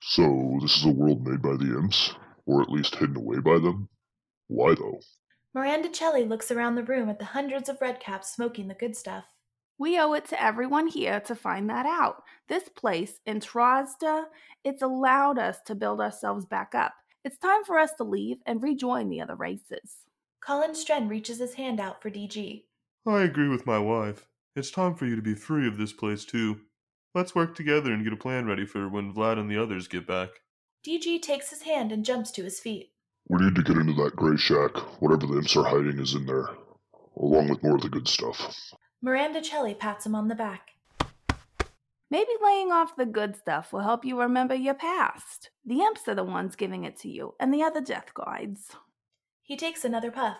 So, 0.00 0.58
this 0.61 0.76
is 0.76 0.84
a 0.84 0.90
world 0.90 1.25
made 1.25 1.40
by 1.40 1.56
the 1.56 1.78
imps? 1.78 2.12
Or 2.46 2.61
at 2.61 2.70
least 2.70 2.96
hidden 2.96 3.16
away 3.16 3.38
by 3.38 3.61
them? 3.61 3.88
Why 4.49 4.75
though? 4.75 5.00
Miranda 5.54 5.88
Celli 5.88 6.28
looks 6.28 6.50
around 6.50 6.75
the 6.75 6.82
room 6.82 7.08
at 7.08 7.20
the 7.20 7.26
hundreds 7.26 7.68
of 7.68 7.78
redcaps 7.78 8.25
smoking 8.25 8.66
the 8.66 8.75
good 8.75 8.96
stuff. 8.96 9.26
We 9.78 9.99
owe 9.99 10.12
it 10.12 10.26
to 10.26 10.43
everyone 10.43 10.87
here 10.87 11.19
to 11.21 11.35
find 11.35 11.69
that 11.69 11.85
out. 11.85 12.23
This 12.49 12.69
place, 12.69 13.19
Entrasda, 13.26 14.25
it's 14.62 14.83
allowed 14.83 15.38
us 15.38 15.59
to 15.66 15.75
build 15.75 16.00
ourselves 16.00 16.47
back 16.47 16.75
up. 16.75 16.95
It's 17.25 17.38
time 17.38 17.64
for 17.64 17.78
us 17.78 17.90
to 17.95 18.04
leave 18.04 18.37
and 18.47 18.62
rejoin 18.62 19.09
the 19.09 19.21
other 19.21 19.35
races. 19.35 20.04
Colin 20.45 20.73
Stren 20.73 21.09
reaches 21.09 21.38
his 21.38 21.54
hand 21.54 21.81
out 21.81 22.00
for 22.02 22.11
DG. 22.11 22.64
I 23.07 23.23
agree 23.23 23.49
with 23.49 23.66
my 23.66 23.78
wife. 23.78 24.28
It's 24.54 24.71
time 24.71 24.95
for 24.95 25.07
you 25.07 25.16
to 25.16 25.23
be 25.23 25.35
free 25.35 25.66
of 25.66 25.76
this 25.76 25.93
place 25.93 26.25
too. 26.25 26.61
Let's 27.14 27.35
work 27.35 27.57
together 27.57 27.93
and 27.93 28.04
get 28.04 28.12
a 28.12 28.16
plan 28.16 28.47
ready 28.47 28.66
for 28.66 28.88
when 28.88 29.12
Vlad 29.12 29.38
and 29.38 29.50
the 29.50 29.61
others 29.61 29.88
get 29.88 30.07
back. 30.07 30.28
DG 30.87 31.21
takes 31.23 31.50
his 31.50 31.62
hand 31.62 31.90
and 31.90 32.04
jumps 32.04 32.31
to 32.33 32.45
his 32.45 32.61
feet. 32.61 32.93
We 33.28 33.43
need 33.43 33.54
to 33.57 33.62
get 33.62 33.76
into 33.76 33.95
that 34.04 34.14
gray 34.14 34.37
shack. 34.37 34.76
Whatever 35.00 35.26
the 35.26 35.38
imps 35.38 35.57
are 35.57 35.64
hiding 35.64 35.99
is 35.99 36.14
in 36.14 36.26
there, 36.26 36.50
along 37.16 37.49
with 37.49 37.62
more 37.62 37.76
of 37.76 37.83
the 37.83 37.88
good 37.88 38.07
stuff. 38.07 38.54
Miranda 39.04 39.42
Celli 39.42 39.78
pats 39.78 40.06
him 40.06 40.14
on 40.14 40.28
the 40.28 40.34
back. 40.34 40.70
Maybe 42.11 42.30
laying 42.42 42.73
off 42.73 42.96
the 42.96 43.04
good 43.04 43.37
stuff 43.37 43.70
will 43.70 43.80
help 43.80 44.02
you 44.02 44.18
remember 44.18 44.54
your 44.54 44.73
past. 44.73 45.50
The 45.62 45.82
imps 45.82 46.08
are 46.08 46.14
the 46.14 46.25
ones 46.25 46.56
giving 46.56 46.84
it 46.84 46.96
to 47.00 47.11
you, 47.11 47.34
and 47.38 47.52
the 47.52 47.62
other 47.62 47.82
death 47.82 48.14
guides. 48.14 48.70
He 49.42 49.58
takes 49.58 49.84
another 49.84 50.11
puff. 50.11 50.38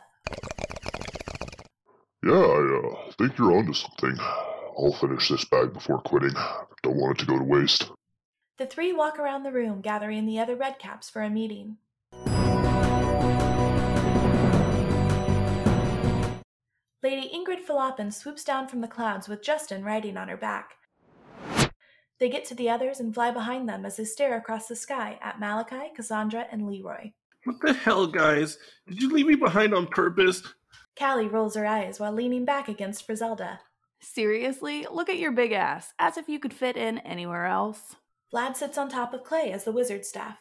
Yeah, 2.25 2.33
I 2.33 2.81
uh, 2.81 3.13
think 3.19 3.37
you're 3.37 3.55
onto 3.55 3.75
something. 3.75 4.17
I'll 4.19 4.97
finish 4.99 5.29
this 5.29 5.45
bag 5.45 5.75
before 5.75 6.01
quitting. 6.01 6.35
Don't 6.83 6.97
want 6.97 7.21
it 7.21 7.25
to 7.25 7.31
go 7.31 7.39
to 7.39 7.45
waste. 7.45 7.91
The 8.57 8.65
three 8.65 8.95
walk 8.95 9.19
around 9.19 9.43
the 9.43 9.53
room, 9.53 9.83
gathering 9.83 10.25
the 10.25 10.39
other 10.39 10.57
redcaps 10.57 11.11
for 11.11 11.21
a 11.21 11.29
meeting. 11.29 11.77
Lady 17.05 17.31
Ingrid 17.35 17.63
Philopin 17.63 18.11
swoops 18.11 18.43
down 18.45 18.67
from 18.67 18.81
the 18.81 18.89
clouds 18.89 19.29
with 19.29 19.43
Justin 19.43 19.85
riding 19.85 20.17
on 20.17 20.29
her 20.29 20.39
back. 20.39 20.77
They 22.19 22.31
get 22.31 22.47
to 22.47 22.55
the 22.55 22.71
others 22.71 22.99
and 22.99 23.13
fly 23.13 23.31
behind 23.31 23.69
them 23.69 23.85
as 23.85 23.99
they 23.99 24.07
stare 24.07 24.39
across 24.39 24.69
the 24.69 24.75
sky 24.75 25.19
at 25.21 25.39
Malachi, 25.39 25.93
Cassandra, 25.95 26.47
and 26.51 26.67
Leroy. 26.67 27.13
What 27.45 27.61
the 27.61 27.75
hell, 27.75 28.07
guys? 28.07 28.57
Did 28.89 29.03
you 29.03 29.11
leave 29.11 29.27
me 29.27 29.35
behind 29.35 29.75
on 29.75 29.87
purpose? 29.89 30.43
Callie 30.99 31.29
rolls 31.29 31.57
her 31.57 31.67
eyes 31.67 32.01
while 32.01 32.11
leaning 32.11 32.47
back 32.47 32.69
against 32.69 33.07
Frizelda. 33.07 33.59
Seriously, 34.01 34.87
look 34.91 35.11
at 35.11 35.19
your 35.19 35.33
big 35.33 35.53
ass, 35.53 35.93
as 35.99 36.17
if 36.17 36.27
you 36.27 36.39
could 36.39 36.55
fit 36.55 36.79
in 36.79 37.01
anywhere 37.01 37.45
else. 37.45 37.97
Vlad 38.33 38.57
sits 38.57 38.79
on 38.79 38.89
top 38.89 39.13
of 39.13 39.25
Clay 39.25 39.53
as 39.53 39.65
the 39.65 39.73
wizard 39.73 40.07
staff. 40.07 40.39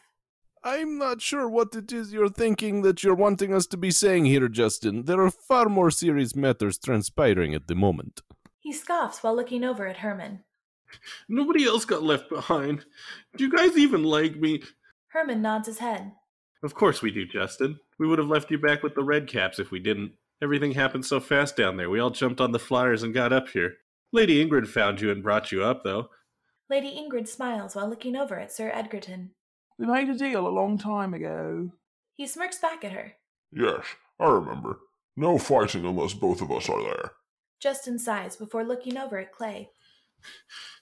I'm 0.66 0.96
not 0.96 1.20
sure 1.20 1.46
what 1.46 1.74
it 1.76 1.92
is 1.92 2.14
you're 2.14 2.30
thinking 2.30 2.80
that 2.82 3.04
you're 3.04 3.14
wanting 3.14 3.52
us 3.52 3.66
to 3.66 3.76
be 3.76 3.90
saying 3.90 4.24
here, 4.24 4.48
Justin. 4.48 5.04
There 5.04 5.20
are 5.20 5.30
far 5.30 5.66
more 5.66 5.90
serious 5.90 6.34
matters 6.34 6.78
transpiring 6.78 7.54
at 7.54 7.66
the 7.66 7.74
moment. 7.74 8.22
He 8.60 8.72
scoffs 8.72 9.22
while 9.22 9.36
looking 9.36 9.62
over 9.62 9.86
at 9.86 9.98
Herman. 9.98 10.42
Nobody 11.28 11.66
else 11.66 11.84
got 11.84 12.02
left 12.02 12.30
behind. 12.30 12.86
Do 13.36 13.44
you 13.44 13.50
guys 13.50 13.76
even 13.76 14.04
like 14.04 14.36
me? 14.36 14.62
Herman 15.08 15.42
nods 15.42 15.66
his 15.66 15.80
head. 15.80 16.12
Of 16.62 16.74
course 16.74 17.02
we 17.02 17.10
do, 17.10 17.26
Justin. 17.26 17.78
We 17.98 18.06
would 18.06 18.18
have 18.18 18.28
left 18.28 18.50
you 18.50 18.56
back 18.56 18.82
with 18.82 18.94
the 18.94 19.04
red 19.04 19.28
caps 19.28 19.58
if 19.58 19.70
we 19.70 19.80
didn't. 19.80 20.12
Everything 20.42 20.72
happened 20.72 21.04
so 21.04 21.20
fast 21.20 21.56
down 21.56 21.76
there. 21.76 21.90
We 21.90 22.00
all 22.00 22.08
jumped 22.08 22.40
on 22.40 22.52
the 22.52 22.58
flyers 22.58 23.02
and 23.02 23.12
got 23.12 23.34
up 23.34 23.48
here. 23.48 23.74
Lady 24.12 24.42
Ingrid 24.42 24.66
found 24.66 25.02
you 25.02 25.10
and 25.10 25.22
brought 25.22 25.52
you 25.52 25.62
up, 25.62 25.84
though. 25.84 26.08
Lady 26.70 26.88
Ingrid 26.88 27.28
smiles 27.28 27.76
while 27.76 27.88
looking 27.88 28.16
over 28.16 28.38
at 28.38 28.50
Sir 28.50 28.70
Edgerton. 28.72 29.32
We 29.78 29.86
made 29.86 30.08
a 30.08 30.16
deal 30.16 30.46
a 30.46 30.48
long 30.48 30.78
time 30.78 31.14
ago. 31.14 31.70
He 32.14 32.26
smirks 32.26 32.58
back 32.58 32.84
at 32.84 32.92
her. 32.92 33.14
Yes, 33.52 33.84
I 34.20 34.28
remember. 34.28 34.78
No 35.16 35.38
fighting 35.38 35.84
unless 35.84 36.14
both 36.14 36.40
of 36.40 36.50
us 36.52 36.68
are 36.68 36.82
there. 36.82 37.10
Justin 37.60 37.98
sighs 37.98 38.36
before 38.36 38.64
looking 38.64 38.96
over 38.96 39.18
at 39.18 39.32
Clay. 39.32 39.70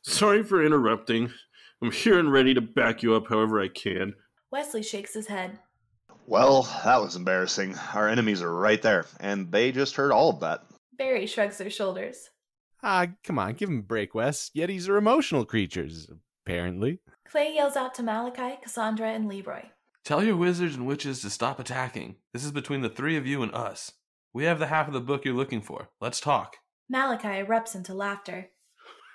Sorry 0.03 0.43
for 0.43 0.65
interrupting. 0.65 1.31
I'm 1.83 1.91
here 1.91 2.19
and 2.19 2.33
ready 2.33 2.55
to 2.55 2.61
back 2.61 3.03
you 3.03 3.15
up 3.15 3.29
however 3.29 3.61
I 3.61 3.69
can. 3.69 4.15
Wesley 4.51 4.83
shakes 4.83 5.15
his 5.15 5.27
head. 5.27 5.59
Well, 6.27 6.63
that 6.85 7.01
was 7.01 7.17
embarrassing. 7.17 7.75
Our 7.95 8.09
enemies 8.09 8.43
are 8.43 8.55
right 8.55 8.81
there, 8.81 9.07
and 9.21 9.51
they 9.51 9.73
just 9.73 9.97
heard 9.97 10.13
all 10.13 10.31
of 10.31 10.41
that. 10.41 10.65
Barry 10.97 11.27
shrugs 11.27 11.59
their 11.59 11.71
shoulders. 11.71 12.31
Ah, 12.83 13.07
come 13.25 13.39
on, 13.39 13.55
give 13.55 13.69
him 13.69 13.79
a 13.81 13.83
break, 13.83 14.15
Wes. 14.15 14.51
Yetis 14.57 14.89
are 14.89 14.97
emotional 14.97 15.45
creatures, 15.45 16.09
apparently. 16.45 17.01
Clay 17.33 17.55
yells 17.55 17.77
out 17.77 17.95
to 17.95 18.03
Malachi, 18.03 18.59
Cassandra, 18.63 19.09
and 19.09 19.27
Leroy. 19.27 19.63
Tell 20.05 20.23
your 20.23 20.37
wizards 20.37 20.75
and 20.75 20.87
witches 20.87 21.23
to 21.23 21.31
stop 21.31 21.59
attacking. 21.59 22.17
This 22.35 22.45
is 22.45 22.53
between 22.53 22.83
the 22.83 22.91
three 22.91 23.17
of 23.17 23.27
you 23.27 23.43
and 23.43 23.55
us. 23.55 23.93
We 24.35 24.45
have 24.45 24.59
the 24.59 24.67
half 24.67 24.87
of 24.87 24.93
the 24.93 25.01
book 25.01 25.25
you're 25.25 25.33
looking 25.33 25.63
for. 25.63 25.89
Let's 25.99 26.21
talk. 26.21 26.59
Malachi 26.91 27.43
erupts 27.43 27.75
into 27.75 27.95
laughter. 27.95 28.51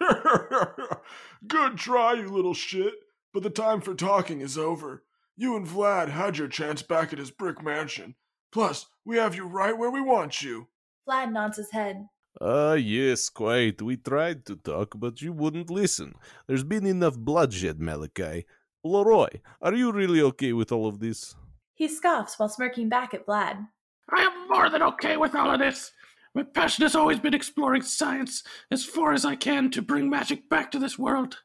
Good 1.47 1.77
try, 1.77 2.13
you 2.13 2.27
little 2.27 2.55
shit. 2.55 2.95
But 3.36 3.43
the 3.43 3.51
time 3.51 3.81
for 3.81 3.93
talking 3.93 4.41
is 4.41 4.57
over. 4.57 5.03
You 5.36 5.55
and 5.55 5.67
Vlad 5.67 6.09
had 6.09 6.39
your 6.39 6.47
chance 6.47 6.81
back 6.81 7.13
at 7.13 7.19
his 7.19 7.29
brick 7.29 7.62
mansion. 7.62 8.15
Plus, 8.51 8.88
we 9.05 9.17
have 9.17 9.36
you 9.36 9.45
right 9.45 9.77
where 9.77 9.91
we 9.91 10.01
want 10.01 10.41
you. 10.41 10.69
Vlad 11.07 11.31
nods 11.31 11.57
his 11.57 11.69
head. 11.69 12.07
Ah, 12.39 12.72
uh, 12.72 12.74
yes, 12.74 13.29
quite. 13.29 13.82
We 13.82 13.98
tried 13.98 14.46
to 14.46 14.56
talk, 14.58 14.94
but 14.98 15.22
you 15.22 15.34
wouldn't 15.34 15.72
listen. 15.72 16.13
There's 16.48 16.63
been 16.63 16.86
enough 16.86 17.17
bloodshed, 17.17 17.79
Malachi. 17.79 18.46
Leroy, 18.84 19.41
are 19.62 19.74
you 19.74 19.91
really 19.91 20.22
okay 20.22 20.53
with 20.53 20.72
all 20.72 20.88
of 20.88 21.00
this? 21.00 21.36
He 21.74 21.88
scoffs 21.88 22.38
while 22.38 22.50
smirking 22.50 22.89
back 22.89 23.13
at 23.13 23.25
Vlad. 23.25 23.67
I 24.10 24.22
am 24.22 24.48
more 24.50 24.70
than 24.70 24.84
okay 24.84 25.17
with 25.17 25.36
all 25.36 25.51
of 25.51 25.60
this. 25.60 25.91
My 26.36 26.44
passion 26.44 26.84
has 26.84 26.96
always 26.96 27.20
been 27.20 27.34
exploring 27.34 27.82
science 27.82 28.44
as 28.70 28.86
far 28.86 29.13
as 29.13 29.25
I 29.25 29.36
can 29.36 29.72
to 29.72 29.82
bring 29.82 30.10
magic 30.10 30.48
back 30.48 30.72
to 30.72 30.79
this 30.79 31.00
world. 31.00 31.38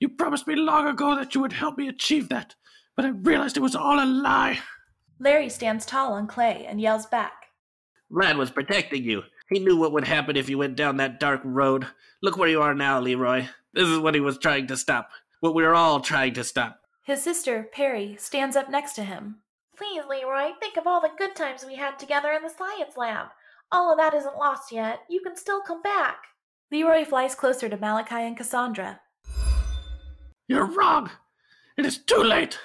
You 0.00 0.10
promised 0.10 0.46
me 0.46 0.54
long 0.54 0.86
ago 0.86 1.16
that 1.16 1.34
you 1.34 1.40
would 1.40 1.54
help 1.54 1.78
me 1.78 1.88
achieve 1.88 2.28
that, 2.28 2.54
but 2.94 3.06
I 3.06 3.08
realized 3.08 3.56
it 3.56 3.60
was 3.60 3.74
all 3.74 3.98
a 3.98 4.04
lie. 4.04 4.58
Larry 5.18 5.48
stands 5.48 5.86
tall 5.86 6.12
on 6.12 6.26
Clay 6.26 6.66
and 6.68 6.80
yells 6.80 7.06
back. 7.06 7.32
Vlad 8.12 8.36
was 8.36 8.50
protecting 8.50 9.04
you. 9.04 9.22
He 9.48 9.58
knew 9.58 9.76
what 9.76 9.92
would 9.92 10.06
happen 10.06 10.36
if 10.36 10.48
you 10.48 10.58
went 10.58 10.76
down 10.76 10.96
that 10.96 11.20
dark 11.20 11.40
road. 11.44 11.86
Look 12.22 12.36
where 12.36 12.48
you 12.48 12.62
are 12.62 12.74
now, 12.74 13.00
Leroy. 13.00 13.46
This 13.72 13.88
is 13.88 13.98
what 13.98 14.14
he 14.14 14.20
was 14.20 14.38
trying 14.38 14.66
to 14.68 14.76
stop. 14.76 15.10
What 15.40 15.54
we 15.54 15.64
are 15.64 15.74
all 15.74 16.00
trying 16.00 16.34
to 16.34 16.44
stop. 16.44 16.80
His 17.04 17.22
sister, 17.22 17.68
Perry, 17.72 18.16
stands 18.18 18.56
up 18.56 18.68
next 18.68 18.94
to 18.94 19.04
him. 19.04 19.36
Please, 19.76 20.02
Leroy, 20.08 20.52
think 20.58 20.76
of 20.76 20.86
all 20.86 21.00
the 21.00 21.10
good 21.16 21.36
times 21.36 21.64
we 21.64 21.76
had 21.76 21.98
together 21.98 22.32
in 22.32 22.42
the 22.42 22.48
science 22.48 22.96
lab. 22.96 23.28
All 23.70 23.92
of 23.92 23.98
that 23.98 24.14
isn't 24.14 24.36
lost 24.36 24.72
yet. 24.72 25.00
You 25.08 25.20
can 25.20 25.36
still 25.36 25.60
come 25.60 25.82
back. 25.82 26.16
Leroy 26.72 27.04
flies 27.04 27.34
closer 27.34 27.68
to 27.68 27.76
Malachi 27.76 28.16
and 28.16 28.36
Cassandra. 28.36 29.00
You're 30.48 30.66
wrong. 30.66 31.10
It 31.76 31.84
is 31.84 31.98
too 31.98 32.22
late. 32.22 32.58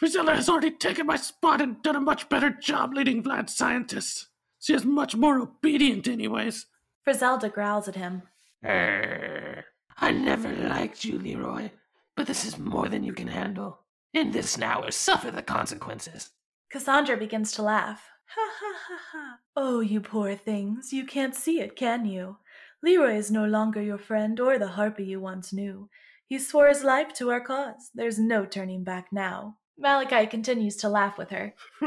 Frizelda 0.00 0.34
has 0.34 0.48
already 0.48 0.70
taken 0.70 1.06
my 1.06 1.16
spot 1.16 1.60
and 1.60 1.82
done 1.82 1.96
a 1.96 2.00
much 2.00 2.28
better 2.28 2.50
job 2.50 2.94
leading 2.94 3.22
Vlad's 3.22 3.54
scientists. 3.54 4.28
She 4.64 4.72
is 4.72 4.86
much 4.86 5.14
more 5.14 5.38
obedient, 5.38 6.08
anyways. 6.08 6.64
Frizelda 7.06 7.52
growls 7.52 7.86
at 7.86 7.96
him. 7.96 8.22
I 8.64 10.10
never 10.10 10.50
liked 10.54 11.04
you, 11.04 11.18
Leroy, 11.18 11.68
but 12.16 12.26
this 12.26 12.46
is 12.46 12.56
more 12.58 12.88
than 12.88 13.04
you 13.04 13.12
can 13.12 13.28
handle. 13.28 13.80
In 14.14 14.30
this 14.30 14.56
now 14.56 14.82
or 14.82 14.90
suffer 14.90 15.30
the 15.30 15.42
consequences. 15.42 16.30
Cassandra 16.70 17.18
begins 17.18 17.52
to 17.52 17.62
laugh. 17.62 18.08
Ha 18.34 18.50
ha 18.58 18.74
ha 18.88 18.98
ha. 19.12 19.38
Oh, 19.54 19.80
you 19.80 20.00
poor 20.00 20.34
things, 20.34 20.94
you 20.94 21.04
can't 21.04 21.34
see 21.34 21.60
it, 21.60 21.76
can 21.76 22.06
you? 22.06 22.38
Leroy 22.82 23.18
is 23.18 23.30
no 23.30 23.44
longer 23.44 23.82
your 23.82 23.98
friend 23.98 24.40
or 24.40 24.58
the 24.58 24.68
Harpy 24.68 25.04
you 25.04 25.20
once 25.20 25.52
knew. 25.52 25.90
He 26.26 26.38
swore 26.38 26.68
his 26.68 26.82
life 26.82 27.12
to 27.16 27.30
our 27.30 27.42
cause. 27.42 27.90
There's 27.94 28.18
no 28.18 28.46
turning 28.46 28.82
back 28.82 29.08
now. 29.12 29.58
Malachi 29.76 30.26
continues 30.26 30.76
to 30.76 30.88
laugh 30.88 31.18
with 31.18 31.30
her. 31.30 31.54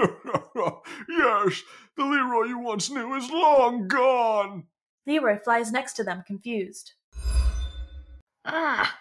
yes, 1.09 1.63
the 1.97 2.05
Leroy 2.05 2.43
you 2.45 2.59
once 2.59 2.89
knew 2.89 3.15
is 3.15 3.29
long 3.29 3.87
gone. 3.87 4.63
Leroy 5.05 5.39
flies 5.43 5.71
next 5.71 5.93
to 5.93 6.03
them, 6.03 6.23
confused. 6.25 6.93
Ah, 8.45 8.97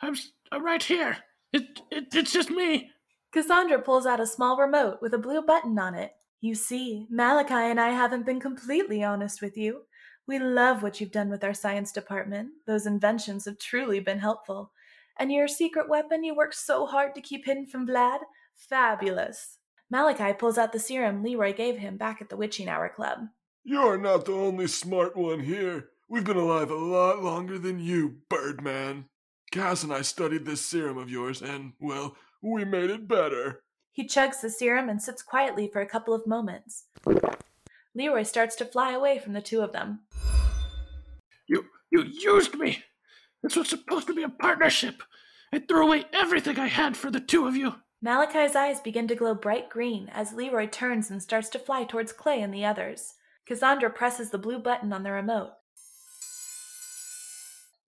I'm, 0.00 0.14
s- 0.14 0.32
I'm 0.52 0.64
right 0.64 0.82
here. 0.82 1.16
It, 1.52 1.80
it, 1.90 2.06
it's 2.14 2.32
just 2.32 2.50
me. 2.50 2.90
Cassandra 3.32 3.80
pulls 3.80 4.06
out 4.06 4.20
a 4.20 4.26
small 4.26 4.56
remote 4.56 4.98
with 5.00 5.14
a 5.14 5.18
blue 5.18 5.42
button 5.42 5.78
on 5.78 5.94
it. 5.94 6.12
You 6.40 6.54
see, 6.54 7.06
Malachi 7.10 7.54
and 7.54 7.80
I 7.80 7.90
haven't 7.90 8.26
been 8.26 8.40
completely 8.40 9.04
honest 9.04 9.40
with 9.42 9.56
you. 9.56 9.82
We 10.26 10.38
love 10.38 10.82
what 10.82 11.00
you've 11.00 11.12
done 11.12 11.28
with 11.28 11.44
our 11.44 11.54
science 11.54 11.92
department. 11.92 12.50
Those 12.66 12.86
inventions 12.86 13.44
have 13.44 13.58
truly 13.58 14.00
been 14.00 14.18
helpful. 14.18 14.72
And 15.18 15.30
your 15.30 15.48
secret 15.48 15.88
weapon 15.88 16.24
you 16.24 16.34
worked 16.34 16.54
so 16.54 16.86
hard 16.86 17.14
to 17.14 17.20
keep 17.20 17.44
hidden 17.44 17.66
from 17.66 17.86
Vlad? 17.86 18.20
Fabulous. 18.56 19.58
Malachi 19.90 20.32
pulls 20.32 20.56
out 20.56 20.72
the 20.72 20.78
serum 20.78 21.22
Leroy 21.22 21.52
gave 21.52 21.78
him 21.78 21.96
back 21.96 22.22
at 22.22 22.28
the 22.28 22.36
Witching 22.36 22.68
Hour 22.68 22.88
Club. 22.88 23.26
You're 23.64 23.98
not 23.98 24.24
the 24.24 24.32
only 24.32 24.68
smart 24.68 25.16
one 25.16 25.40
here. 25.40 25.88
We've 26.08 26.24
been 26.24 26.36
alive 26.36 26.70
a 26.70 26.76
lot 26.76 27.22
longer 27.22 27.58
than 27.58 27.80
you, 27.80 28.18
Birdman. 28.28 29.06
Cass 29.50 29.82
and 29.82 29.92
I 29.92 30.02
studied 30.02 30.46
this 30.46 30.64
serum 30.64 30.96
of 30.96 31.10
yours, 31.10 31.42
and, 31.42 31.72
well, 31.80 32.16
we 32.40 32.64
made 32.64 32.90
it 32.90 33.08
better. 33.08 33.64
He 33.90 34.06
chugs 34.06 34.40
the 34.40 34.50
serum 34.50 34.88
and 34.88 35.02
sits 35.02 35.22
quietly 35.22 35.68
for 35.68 35.80
a 35.80 35.86
couple 35.86 36.14
of 36.14 36.26
moments. 36.26 36.84
Leroy 37.92 38.22
starts 38.22 38.54
to 38.56 38.64
fly 38.64 38.92
away 38.92 39.18
from 39.18 39.32
the 39.32 39.42
two 39.42 39.60
of 39.60 39.72
them. 39.72 40.00
You, 41.48 41.64
you 41.90 42.04
used 42.04 42.54
me. 42.54 42.84
This 43.42 43.56
was 43.56 43.68
supposed 43.68 44.06
to 44.06 44.14
be 44.14 44.22
a 44.22 44.28
partnership. 44.28 45.02
I 45.52 45.58
threw 45.58 45.86
away 45.86 46.04
everything 46.12 46.60
I 46.60 46.68
had 46.68 46.96
for 46.96 47.10
the 47.10 47.20
two 47.20 47.48
of 47.48 47.56
you. 47.56 47.74
Malachi's 48.02 48.56
eyes 48.56 48.80
begin 48.80 49.06
to 49.08 49.14
glow 49.14 49.34
bright 49.34 49.68
green 49.68 50.08
as 50.12 50.32
Leroy 50.32 50.66
turns 50.66 51.10
and 51.10 51.22
starts 51.22 51.50
to 51.50 51.58
fly 51.58 51.84
towards 51.84 52.12
Clay 52.12 52.40
and 52.40 52.52
the 52.52 52.64
others. 52.64 53.14
Cassandra 53.46 53.90
presses 53.90 54.30
the 54.30 54.38
blue 54.38 54.58
button 54.58 54.92
on 54.92 55.02
the 55.02 55.12
remote. 55.12 55.50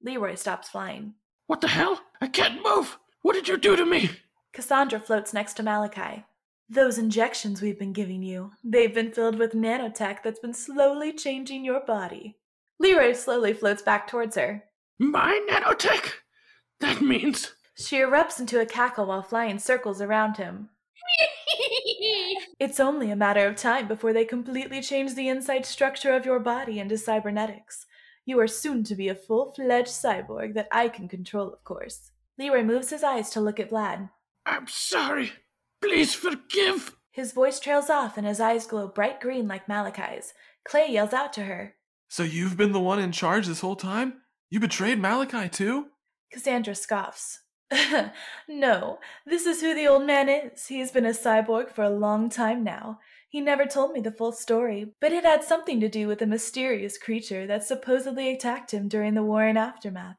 Leroy 0.03 0.35
stops 0.35 0.69
flying. 0.69 1.15
What 1.47 1.63
the 1.63 1.69
hell? 1.69 2.03
I 2.21 2.29
can't 2.29 2.63
move. 2.63 2.99
What 3.23 3.35
did 3.35 3.49
you 3.49 3.57
do 3.57 3.75
to 3.75 3.87
me? 3.87 4.11
Cassandra 4.53 5.01
floats 5.01 5.33
next 5.33 5.55
to 5.55 5.63
Malachi. 5.63 6.25
Those 6.69 6.99
injections 6.99 7.63
we've 7.63 7.79
been 7.79 7.93
giving 7.93 8.23
you, 8.23 8.53
they've 8.63 8.95
been 8.95 9.13
filled 9.13 9.39
with 9.39 9.53
nanotech 9.53 10.23
that's 10.23 10.41
been 10.41 10.55
slowly 10.55 11.13
changing 11.13 11.65
your 11.65 11.81
body. 11.81 12.37
Leroy 12.79 13.13
slowly 13.13 13.55
floats 13.55 13.83
back 13.83 14.09
towards 14.09 14.37
her. 14.37 14.65
My 14.99 15.41
nanotech? 15.49 16.13
That 16.81 17.01
means. 17.01 17.53
She 17.77 17.97
erupts 17.97 18.39
into 18.39 18.61
a 18.61 18.67
cackle 18.67 19.07
while 19.07 19.23
flying 19.23 19.59
circles 19.59 20.01
around 20.01 20.37
him. 20.37 20.71
It's 22.59 22.79
only 22.79 23.11
a 23.11 23.17
matter 23.17 23.47
of 23.47 23.57
time 23.57 23.89
before 23.89 24.13
they 24.13 24.25
completely 24.25 24.81
change 24.81 25.15
the 25.15 25.29
inside 25.29 25.67
structure 25.67 26.13
of 26.13 26.25
your 26.25 26.39
body 26.39 26.79
into 26.79 26.97
cybernetics. 26.97 27.87
You 28.25 28.39
are 28.39 28.47
soon 28.47 28.85
to 28.85 28.95
be 28.95 29.09
a 29.09 29.17
full 29.17 29.53
fledged 29.53 29.89
cyborg 29.89 30.55
that 30.55 30.69
I 30.71 30.89
can 30.89 31.09
control, 31.09 31.53
of 31.53 31.65
course. 31.65 32.13
Leroy 32.39 32.63
moves 32.63 32.91
his 32.91 33.03
eyes 33.03 33.31
to 33.31 33.41
look 33.41 33.59
at 33.59 33.71
Vlad. 33.71 34.11
I'm 34.47 34.69
sorry. 34.69 35.33
Please 35.81 36.15
forgive. 36.15 36.97
His 37.11 37.33
voice 37.33 37.59
trails 37.59 37.91
off 37.91 38.17
and 38.17 38.27
his 38.27 38.41
eyes 38.41 38.67
glow 38.67 38.87
bright 38.87 39.21
green 39.21 39.49
like 39.49 39.69
Malachi's. 39.69 40.33
Clay 40.65 40.89
yells 40.89 41.13
out 41.13 41.33
to 41.33 41.43
her. 41.43 41.75
So 42.09 42.23
you've 42.23 42.57
been 42.57 42.73
the 42.73 42.81
one 42.81 43.01
in 43.01 43.11
charge 43.11 43.49
this 43.49 43.61
whole 43.61 43.77
time? 43.77 44.23
You 44.51 44.61
betrayed 44.61 45.01
Malachi 45.01 45.49
too? 45.49 45.87
Cassandra 46.33 46.75
scoffs. 46.75 47.41
no, 48.49 48.99
this 49.27 49.47
is 49.47 49.61
who 49.61 49.75
the 49.75 49.87
old 49.87 50.05
man 50.05 50.29
is. 50.29 50.67
He's 50.67 50.91
been 50.91 51.07
a 51.07 51.11
cyborg 51.11 51.71
for 51.71 51.85
a 51.85 51.91
long 51.91 52.29
time 52.29 52.65
now. 52.65 52.99
He 53.29 53.41
never 53.41 53.65
told 53.65 53.93
me 53.93 54.01
the 54.01 54.13
full 54.13 54.33
story, 54.33 54.93
but 55.01 55.13
it 55.13 55.25
had 55.25 55.43
something 55.43 55.81
to 55.81 55.89
do 55.89 56.07
with 56.07 56.21
a 56.21 56.27
mysterious 56.27 56.99
creature 56.99 57.47
that 57.47 57.65
supposedly 57.65 58.31
attacked 58.31 58.73
him 58.73 58.89
during 58.89 59.15
the 59.15 59.23
war 59.23 59.45
and 59.45 59.57
aftermath. 59.57 60.19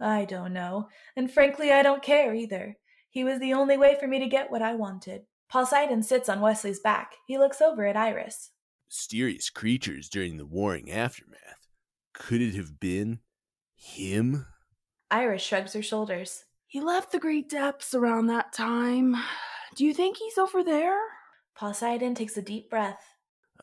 I 0.00 0.24
don't 0.24 0.52
know, 0.52 0.88
and 1.14 1.30
frankly, 1.30 1.70
I 1.70 1.82
don't 1.82 2.02
care 2.02 2.34
either. 2.34 2.76
He 3.10 3.24
was 3.24 3.40
the 3.40 3.52
only 3.52 3.76
way 3.76 3.96
for 3.98 4.06
me 4.06 4.18
to 4.18 4.26
get 4.26 4.50
what 4.50 4.62
I 4.62 4.74
wanted. 4.74 5.22
Poseidon 5.50 6.02
sits 6.02 6.28
on 6.28 6.40
Wesley's 6.40 6.80
back. 6.80 7.12
He 7.26 7.38
looks 7.38 7.60
over 7.60 7.86
at 7.86 7.96
Iris. 7.96 8.50
Mysterious 8.88 9.50
creatures 9.50 10.08
during 10.08 10.36
the 10.36 10.46
warring 10.46 10.90
aftermath. 10.90 11.68
Could 12.12 12.40
it 12.40 12.54
have 12.54 12.80
been 12.80 13.20
him? 13.74 14.46
Iris 15.10 15.42
shrugs 15.42 15.74
her 15.74 15.82
shoulders. 15.82 16.44
He 16.68 16.80
left 16.80 17.12
the 17.12 17.18
Great 17.18 17.48
Depths 17.48 17.94
around 17.94 18.26
that 18.26 18.52
time. 18.52 19.14
Do 19.76 19.84
you 19.84 19.94
think 19.94 20.16
he's 20.16 20.36
over 20.36 20.64
there? 20.64 20.98
Poseidon 21.56 22.14
takes 22.14 22.36
a 22.36 22.42
deep 22.42 22.68
breath. 22.68 23.02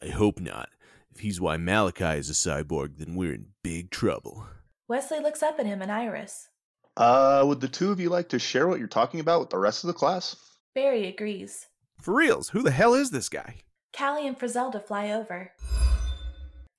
I 0.01 0.07
hope 0.07 0.39
not. 0.39 0.69
If 1.13 1.19
he's 1.19 1.41
why 1.41 1.57
Malachi 1.57 2.17
is 2.17 2.29
a 2.29 2.33
cyborg, 2.33 2.97
then 2.97 3.15
we're 3.15 3.33
in 3.33 3.47
big 3.63 3.91
trouble. 3.91 4.47
Wesley 4.87 5.19
looks 5.19 5.43
up 5.43 5.59
at 5.59 5.65
him 5.65 5.81
and 5.81 5.91
Iris. 5.91 6.47
Uh, 6.95 7.43
would 7.45 7.61
the 7.61 7.67
two 7.67 7.91
of 7.91 7.99
you 7.99 8.09
like 8.09 8.29
to 8.29 8.39
share 8.39 8.67
what 8.67 8.79
you're 8.79 8.87
talking 8.87 9.19
about 9.19 9.41
with 9.41 9.49
the 9.49 9.57
rest 9.57 9.83
of 9.83 9.89
the 9.89 9.93
class? 9.93 10.35
Barry 10.73 11.07
agrees. 11.07 11.67
For 12.01 12.13
reals, 12.13 12.49
who 12.49 12.63
the 12.63 12.71
hell 12.71 12.93
is 12.93 13.11
this 13.11 13.29
guy? 13.29 13.57
Callie 13.95 14.27
and 14.27 14.37
Frizelda 14.37 14.83
fly 14.85 15.11
over. 15.11 15.51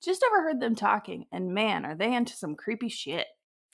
Just 0.02 0.24
overheard 0.24 0.60
them 0.60 0.74
talking, 0.74 1.26
and 1.32 1.54
man, 1.54 1.84
are 1.84 1.94
they 1.94 2.12
into 2.14 2.34
some 2.34 2.56
creepy 2.56 2.88
shit. 2.88 3.26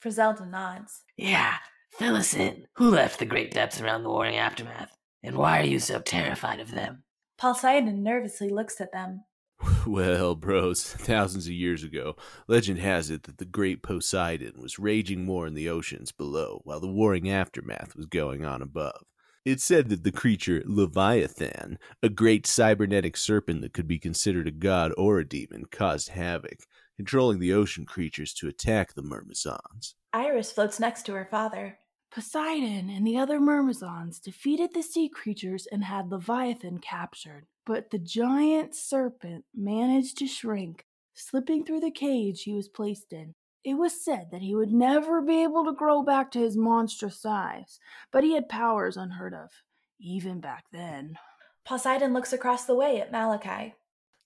Frizelda 0.03 0.49
nods. 0.49 1.01
Yeah, 1.17 1.55
fill 1.91 2.15
us 2.15 2.33
in. 2.33 2.65
Who 2.75 2.89
left 2.89 3.19
the 3.19 3.25
great 3.25 3.51
depths 3.51 3.81
around 3.81 4.03
the 4.03 4.09
warring 4.09 4.37
aftermath? 4.37 4.95
And 5.23 5.37
why 5.37 5.59
are 5.59 5.65
you 5.65 5.79
so 5.79 5.99
terrified 5.99 6.59
of 6.59 6.71
them? 6.71 7.03
Poseidon 7.37 8.03
nervously 8.03 8.49
looks 8.49 8.81
at 8.81 8.91
them. 8.91 9.23
Well, 9.85 10.35
bros, 10.35 10.83
thousands 10.83 11.47
of 11.47 11.53
years 11.53 11.83
ago, 11.83 12.15
legend 12.47 12.79
has 12.79 13.09
it 13.09 13.23
that 13.23 13.39
the 13.39 13.45
great 13.45 13.81
Poseidon 13.81 14.53
was 14.61 14.79
raging 14.79 15.25
war 15.25 15.47
in 15.47 15.55
the 15.55 15.69
oceans 15.69 16.11
below 16.11 16.61
while 16.63 16.79
the 16.79 16.87
warring 16.87 17.29
aftermath 17.29 17.95
was 17.95 18.05
going 18.05 18.45
on 18.45 18.61
above. 18.61 19.05
It's 19.43 19.63
said 19.63 19.89
that 19.89 20.03
the 20.03 20.11
creature 20.11 20.61
Leviathan, 20.65 21.79
a 22.03 22.09
great 22.09 22.45
cybernetic 22.45 23.17
serpent 23.17 23.61
that 23.61 23.73
could 23.73 23.87
be 23.87 23.97
considered 23.97 24.47
a 24.47 24.51
god 24.51 24.93
or 24.97 25.17
a 25.17 25.27
demon, 25.27 25.65
caused 25.71 26.09
havoc, 26.09 26.59
controlling 26.95 27.39
the 27.39 27.53
ocean 27.53 27.85
creatures 27.85 28.33
to 28.35 28.47
attack 28.47 28.93
the 28.93 29.01
Myrmizons. 29.01 29.95
Iris 30.13 30.51
floats 30.51 30.79
next 30.79 31.07
to 31.07 31.13
her 31.13 31.27
father. 31.29 31.79
Poseidon 32.11 32.89
and 32.89 33.07
the 33.07 33.17
other 33.17 33.39
Myrmizons 33.39 34.19
defeated 34.19 34.73
the 34.73 34.83
sea 34.83 35.07
creatures 35.07 35.65
and 35.71 35.85
had 35.85 36.11
Leviathan 36.11 36.79
captured. 36.79 37.45
But 37.65 37.89
the 37.89 37.99
giant 37.99 38.75
serpent 38.75 39.45
managed 39.55 40.17
to 40.17 40.27
shrink, 40.27 40.85
slipping 41.13 41.63
through 41.63 41.79
the 41.79 41.91
cage 41.91 42.43
he 42.43 42.53
was 42.53 42.67
placed 42.67 43.13
in. 43.13 43.35
It 43.63 43.75
was 43.75 44.03
said 44.03 44.29
that 44.31 44.41
he 44.41 44.55
would 44.55 44.73
never 44.73 45.21
be 45.21 45.43
able 45.43 45.63
to 45.65 45.71
grow 45.71 46.01
back 46.01 46.31
to 46.31 46.39
his 46.39 46.57
monstrous 46.57 47.21
size, 47.21 47.79
but 48.11 48.23
he 48.23 48.33
had 48.33 48.49
powers 48.49 48.97
unheard 48.97 49.33
of, 49.33 49.51
even 49.99 50.41
back 50.41 50.65
then. 50.73 51.15
Poseidon 51.63 52.11
looks 52.11 52.33
across 52.33 52.65
the 52.65 52.75
way 52.75 52.99
at 52.99 53.11
Malachi. 53.11 53.75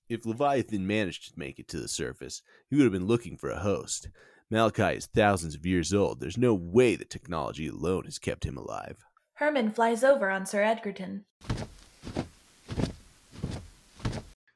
If 0.07 0.25
Leviathan 0.25 0.87
managed 0.87 1.33
to 1.33 1.39
make 1.39 1.59
it 1.59 1.67
to 1.69 1.79
the 1.79 1.87
surface, 1.87 2.41
he 2.69 2.77
would 2.77 2.83
have 2.83 2.93
been 2.93 3.07
looking 3.07 3.37
for 3.37 3.49
a 3.49 3.59
host. 3.59 4.07
Malachi 4.55 4.95
is 4.95 5.07
thousands 5.07 5.53
of 5.53 5.65
years 5.65 5.93
old. 5.93 6.21
There's 6.21 6.37
no 6.37 6.53
way 6.53 6.95
that 6.95 7.09
technology 7.09 7.67
alone 7.67 8.05
has 8.05 8.17
kept 8.17 8.45
him 8.45 8.55
alive. 8.55 9.03
Herman 9.33 9.69
flies 9.71 10.01
over 10.01 10.29
on 10.29 10.45
Sir 10.45 10.63
Edgerton. 10.63 11.25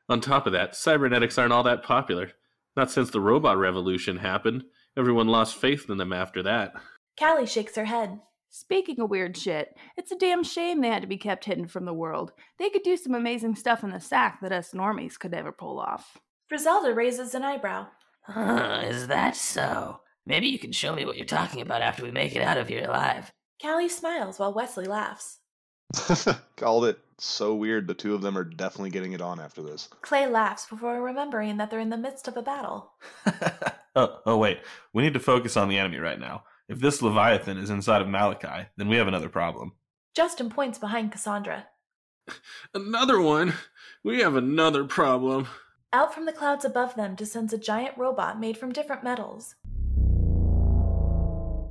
On 0.07 0.21
top 0.21 0.47
of 0.47 0.53
that, 0.53 0.77
cybernetics 0.77 1.37
aren't 1.37 1.51
all 1.51 1.63
that 1.63 1.83
popular. 1.83 2.31
Not 2.77 2.89
since 2.89 3.09
the 3.09 3.19
robot 3.19 3.57
revolution 3.57 4.15
happened. 4.15 4.63
Everyone 4.95 5.27
lost 5.27 5.57
faith 5.57 5.89
in 5.89 5.97
them 5.97 6.13
after 6.13 6.41
that. 6.43 6.71
Callie 7.19 7.45
shakes 7.45 7.75
her 7.75 7.83
head. 7.83 8.21
Speaking 8.49 9.01
of 9.01 9.09
weird 9.09 9.35
shit, 9.35 9.75
it's 9.97 10.13
a 10.13 10.17
damn 10.17 10.45
shame 10.45 10.79
they 10.79 10.87
had 10.87 11.01
to 11.01 11.09
be 11.09 11.17
kept 11.17 11.43
hidden 11.43 11.67
from 11.67 11.83
the 11.83 11.93
world. 11.93 12.31
They 12.57 12.69
could 12.69 12.83
do 12.83 12.95
some 12.95 13.15
amazing 13.15 13.55
stuff 13.55 13.83
in 13.83 13.91
the 13.91 13.99
sack 13.99 14.39
that 14.43 14.53
us 14.53 14.71
normies 14.71 15.19
could 15.19 15.31
never 15.31 15.51
pull 15.51 15.77
off. 15.77 16.19
Griselda 16.47 16.93
raises 16.93 17.35
an 17.35 17.43
eyebrow. 17.43 17.87
Huh, 18.29 18.81
is 18.85 19.07
that 19.07 19.35
so? 19.35 20.01
Maybe 20.25 20.47
you 20.47 20.59
can 20.59 20.71
show 20.71 20.93
me 20.93 21.05
what 21.05 21.17
you're 21.17 21.25
talking 21.25 21.61
about 21.61 21.81
after 21.81 22.03
we 22.03 22.11
make 22.11 22.35
it 22.35 22.41
out 22.41 22.57
of 22.57 22.67
here 22.67 22.85
alive. 22.85 23.31
Callie 23.61 23.89
smiles 23.89 24.39
while 24.39 24.53
Wesley 24.53 24.85
laughs. 24.85 25.39
Called 26.55 26.85
it 26.85 26.99
so 27.17 27.55
weird. 27.55 27.87
The 27.87 27.95
two 27.95 28.13
of 28.13 28.21
them 28.21 28.37
are 28.37 28.43
definitely 28.43 28.91
getting 28.91 29.13
it 29.13 29.21
on 29.21 29.39
after 29.39 29.63
this. 29.63 29.89
Clay 30.01 30.27
laughs 30.27 30.67
before 30.67 31.01
remembering 31.01 31.57
that 31.57 31.71
they're 31.71 31.79
in 31.79 31.89
the 31.89 31.97
midst 31.97 32.27
of 32.27 32.37
a 32.37 32.41
battle. 32.41 32.93
Oh, 33.95 34.19
oh, 34.25 34.37
wait. 34.37 34.59
We 34.93 35.01
need 35.01 35.15
to 35.15 35.19
focus 35.19 35.57
on 35.57 35.67
the 35.67 35.79
enemy 35.79 35.97
right 35.97 36.19
now. 36.19 36.43
If 36.67 36.79
this 36.79 37.01
Leviathan 37.01 37.57
is 37.57 37.71
inside 37.71 38.01
of 38.01 38.07
Malachi, 38.07 38.67
then 38.77 38.87
we 38.87 38.97
have 38.97 39.07
another 39.07 39.29
problem. 39.29 39.73
Justin 40.15 40.49
points 40.49 40.77
behind 40.77 41.11
Cassandra. 41.11 41.67
Another 42.73 43.19
one? 43.19 43.55
We 44.03 44.21
have 44.21 44.35
another 44.35 44.85
problem. 44.85 45.47
Out 45.91 46.13
from 46.13 46.25
the 46.25 46.33
clouds 46.33 46.65
above 46.65 46.93
them 46.95 47.15
descends 47.15 47.51
a 47.51 47.57
giant 47.57 47.97
robot 47.97 48.39
made 48.39 48.57
from 48.57 48.71
different 48.71 49.03
metals. 49.03 49.55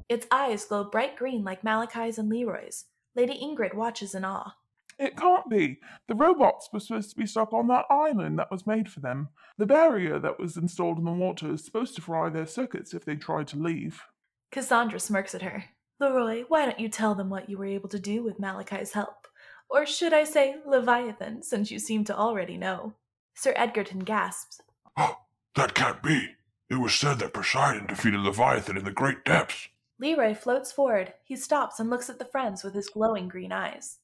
Its 0.09 0.27
eyes 0.33 0.65
glow 0.65 0.83
bright 0.83 1.17
green 1.17 1.45
like 1.45 1.63
Malachi's 1.63 2.19
and 2.19 2.29
Leroy's. 2.29 2.87
Lady 3.15 3.39
Ingrid 3.41 3.75
watches 3.75 4.17
in 4.17 4.25
awe. 4.25 4.57
It 4.99 5.17
can't 5.17 5.49
be. 5.49 5.79
The 6.09 6.17
robots 6.17 6.69
were 6.73 6.81
supposed 6.81 7.11
to 7.11 7.17
be 7.17 7.27
stuck 7.27 7.53
on 7.53 7.69
that 7.69 7.85
island 7.89 8.41
that 8.41 8.51
was 8.51 8.67
made 8.67 8.91
for 8.91 8.99
them. 8.99 9.29
The 9.57 9.67
barrier 9.67 10.19
that 10.19 10.41
was 10.41 10.57
installed 10.57 10.99
in 10.99 11.05
the 11.05 11.13
water 11.13 11.53
is 11.53 11.65
supposed 11.65 11.95
to 11.95 12.03
fry 12.03 12.29
their 12.29 12.47
circuits 12.47 12.95
if 12.95 13.05
they 13.05 13.15
try 13.15 13.45
to 13.45 13.57
leave. 13.57 14.03
Cassandra 14.51 14.99
smirks 14.99 15.37
at 15.37 15.43
her. 15.43 15.67
Leroy, 16.01 16.45
why 16.49 16.65
don't 16.65 16.81
you 16.81 16.89
tell 16.89 17.15
them 17.15 17.31
what 17.31 17.49
you 17.49 17.59
were 17.59 17.67
able 17.67 17.89
to 17.91 18.01
do 18.01 18.25
with 18.25 18.41
Malachi's 18.41 18.93
help? 18.93 19.29
Or 19.71 19.87
should 19.87 20.13
I 20.13 20.25
say 20.25 20.57
Leviathan, 20.67 21.43
since 21.43 21.71
you 21.71 21.79
seem 21.79 22.03
to 22.05 22.17
already 22.17 22.57
know? 22.57 22.95
Sir 23.39 23.53
Edgerton 23.55 24.01
gasps. 24.01 24.61
Oh, 24.97 25.19
that 25.55 25.73
can't 25.73 26.03
be. 26.03 26.31
It 26.69 26.75
was 26.75 26.93
said 26.93 27.21
that 27.21 27.33
Poseidon 27.33 27.87
defeated 27.87 28.19
Leviathan 28.19 28.77
in 28.77 28.85
the 28.85 28.91
great 28.91 29.25
depths. 29.25 29.69
Leroy 30.01 30.35
floats 30.35 30.73
forward. 30.73 31.15
He 31.23 31.37
stops 31.37 31.79
and 31.79 31.89
looks 31.89 32.11
at 32.11 32.19
the 32.19 32.25
friends 32.25 32.65
with 32.65 32.75
his 32.75 32.89
glowing 32.89 33.29
green 33.29 33.53
eyes. 33.53 33.99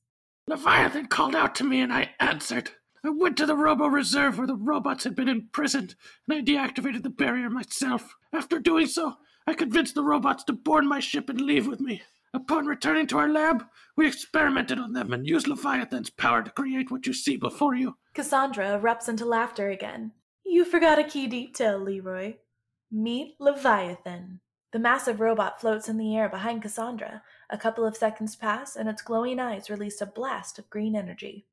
Leviathan 0.47 1.09
called 1.09 1.35
out 1.35 1.57
to 1.57 1.65
me 1.65 1.81
and 1.81 1.93
I 1.93 2.11
answered. 2.21 2.71
I 3.05 3.11
went 3.11 3.37
to 3.39 3.47
the 3.47 3.57
Robo 3.57 3.89
Reserve 3.89 4.39
where 4.39 4.47
the 4.47 4.55
robots 4.55 5.03
had 5.03 5.17
been 5.17 5.29
imprisoned, 5.29 5.97
and 6.29 6.39
I 6.39 6.41
deactivated 6.41 7.03
the 7.03 7.11
barrier 7.11 7.51
myself. 7.51 8.15
After 8.33 8.61
doing 8.61 8.87
so, 8.87 9.15
I 9.49 9.55
convinced 9.55 9.97
the 9.97 10.05
robots 10.05 10.45
to 10.45 10.53
board 10.53 10.85
my 10.85 11.01
ship 11.01 11.29
and 11.29 11.41
leave 11.41 11.67
with 11.67 11.81
me. 11.81 12.03
Upon 12.33 12.67
returning 12.67 13.09
to 13.09 13.19
our 13.19 13.29
lab, 13.29 13.65
we 13.97 14.07
experimented 14.07 14.79
on 14.79 14.93
them 14.93 15.13
and 15.13 15.27
used 15.27 15.49
Leviathan's 15.49 16.11
power 16.11 16.45
to 16.45 16.51
create 16.51 16.93
what 16.93 17.05
you 17.09 17.13
see 17.13 17.37
before 17.37 17.75
you. 17.75 17.97
Cassandra 18.15 18.81
erupts 18.81 19.09
into 19.09 19.25
laughter 19.25 19.71
again. 19.71 20.13
You 20.45 20.65
forgot 20.65 21.01
a 21.01 21.05
key 21.05 21.27
detail, 21.27 21.81
Leroy. 21.81 22.37
Meet 22.91 23.35
Leviathan. 23.41 24.39
The 24.73 24.79
massive 24.79 25.19
robot 25.19 25.61
floats 25.61 25.89
in 25.89 25.99
the 25.99 26.17
air 26.17 26.29
behind 26.29 26.63
Cassandra. 26.63 27.23
A 27.51 27.59
couple 27.59 27.85
of 27.85 27.97
seconds 27.97 28.37
pass, 28.37 28.77
and 28.77 28.89
its 28.89 29.03
glowing 29.03 29.41
eyes 29.41 29.69
release 29.69 30.01
a 30.01 30.07
blast 30.07 30.61
of 30.61 30.71
green 30.71 30.95
energy. 30.95 31.47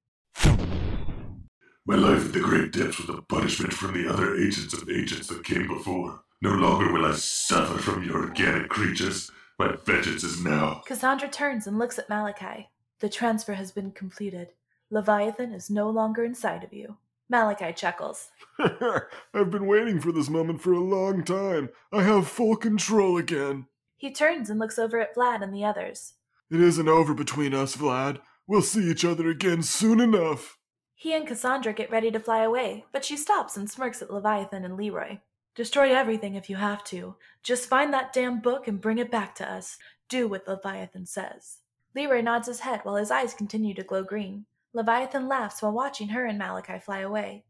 My 1.87 1.95
life 1.95 2.25
in 2.25 2.31
the 2.31 2.39
great 2.39 2.71
depths 2.71 2.99
was 2.99 3.09
a 3.09 3.23
punishment 3.23 3.73
from 3.73 3.93
the 3.93 4.07
other 4.07 4.35
ancients 4.35 4.73
of 4.75 4.87
ancients 4.87 5.27
that 5.29 5.43
came 5.43 5.67
before. 5.67 6.21
No 6.43 6.51
longer 6.51 6.93
will 6.93 7.07
I 7.07 7.13
suffer 7.13 7.79
from 7.79 8.03
your 8.03 8.27
organic 8.27 8.69
creatures. 8.69 9.31
My 9.57 9.75
vengeance 9.83 10.23
is 10.23 10.43
now. 10.43 10.83
Cassandra 10.85 11.27
turns 11.27 11.65
and 11.65 11.79
looks 11.79 11.97
at 11.97 12.09
Malachi. 12.09 12.69
The 12.99 13.09
transfer 13.09 13.53
has 13.53 13.71
been 13.71 13.91
completed. 13.91 14.49
Leviathan 14.91 15.53
is 15.53 15.69
no 15.69 15.89
longer 15.89 16.23
inside 16.23 16.63
of 16.65 16.73
you. 16.73 16.97
Malachi 17.29 17.71
chuckles. 17.71 18.29
I've 18.59 19.49
been 19.49 19.65
waiting 19.65 20.01
for 20.01 20.11
this 20.11 20.29
moment 20.29 20.61
for 20.61 20.73
a 20.73 20.79
long 20.79 21.23
time. 21.23 21.69
I 21.93 22.03
have 22.03 22.27
full 22.27 22.57
control 22.57 23.17
again. 23.17 23.67
He 23.95 24.11
turns 24.11 24.49
and 24.49 24.59
looks 24.59 24.77
over 24.77 24.99
at 24.99 25.15
Vlad 25.15 25.41
and 25.41 25.53
the 25.53 25.63
others. 25.63 26.15
It 26.49 26.59
isn't 26.59 26.89
over 26.89 27.13
between 27.13 27.53
us, 27.53 27.77
Vlad. 27.77 28.19
We'll 28.47 28.61
see 28.61 28.91
each 28.91 29.05
other 29.05 29.29
again 29.29 29.63
soon 29.63 30.01
enough. 30.01 30.57
He 30.93 31.13
and 31.13 31.25
Cassandra 31.25 31.71
get 31.71 31.89
ready 31.89 32.11
to 32.11 32.19
fly 32.19 32.43
away, 32.43 32.83
but 32.91 33.05
she 33.05 33.15
stops 33.15 33.55
and 33.55 33.71
smirks 33.71 34.01
at 34.01 34.11
Leviathan 34.11 34.65
and 34.65 34.75
Leroy. 34.75 35.19
Destroy 35.55 35.95
everything 35.95 36.35
if 36.35 36.49
you 36.49 36.57
have 36.57 36.83
to. 36.85 37.15
Just 37.43 37.69
find 37.69 37.93
that 37.93 38.11
damn 38.11 38.41
book 38.41 38.67
and 38.67 38.81
bring 38.81 38.97
it 38.97 39.09
back 39.09 39.35
to 39.35 39.49
us. 39.49 39.77
Do 40.09 40.27
what 40.27 40.47
Leviathan 40.47 41.05
says. 41.05 41.59
Leroy 41.95 42.21
nods 42.21 42.47
his 42.47 42.59
head 42.59 42.81
while 42.83 42.97
his 42.97 43.09
eyes 43.09 43.33
continue 43.33 43.73
to 43.73 43.83
glow 43.83 44.03
green. 44.03 44.45
Leviathan 44.73 45.27
laughs 45.27 45.61
while 45.61 45.73
watching 45.73 46.09
her 46.09 46.25
and 46.25 46.37
Malachi 46.37 46.79
fly 46.79 46.99
away. 46.99 47.43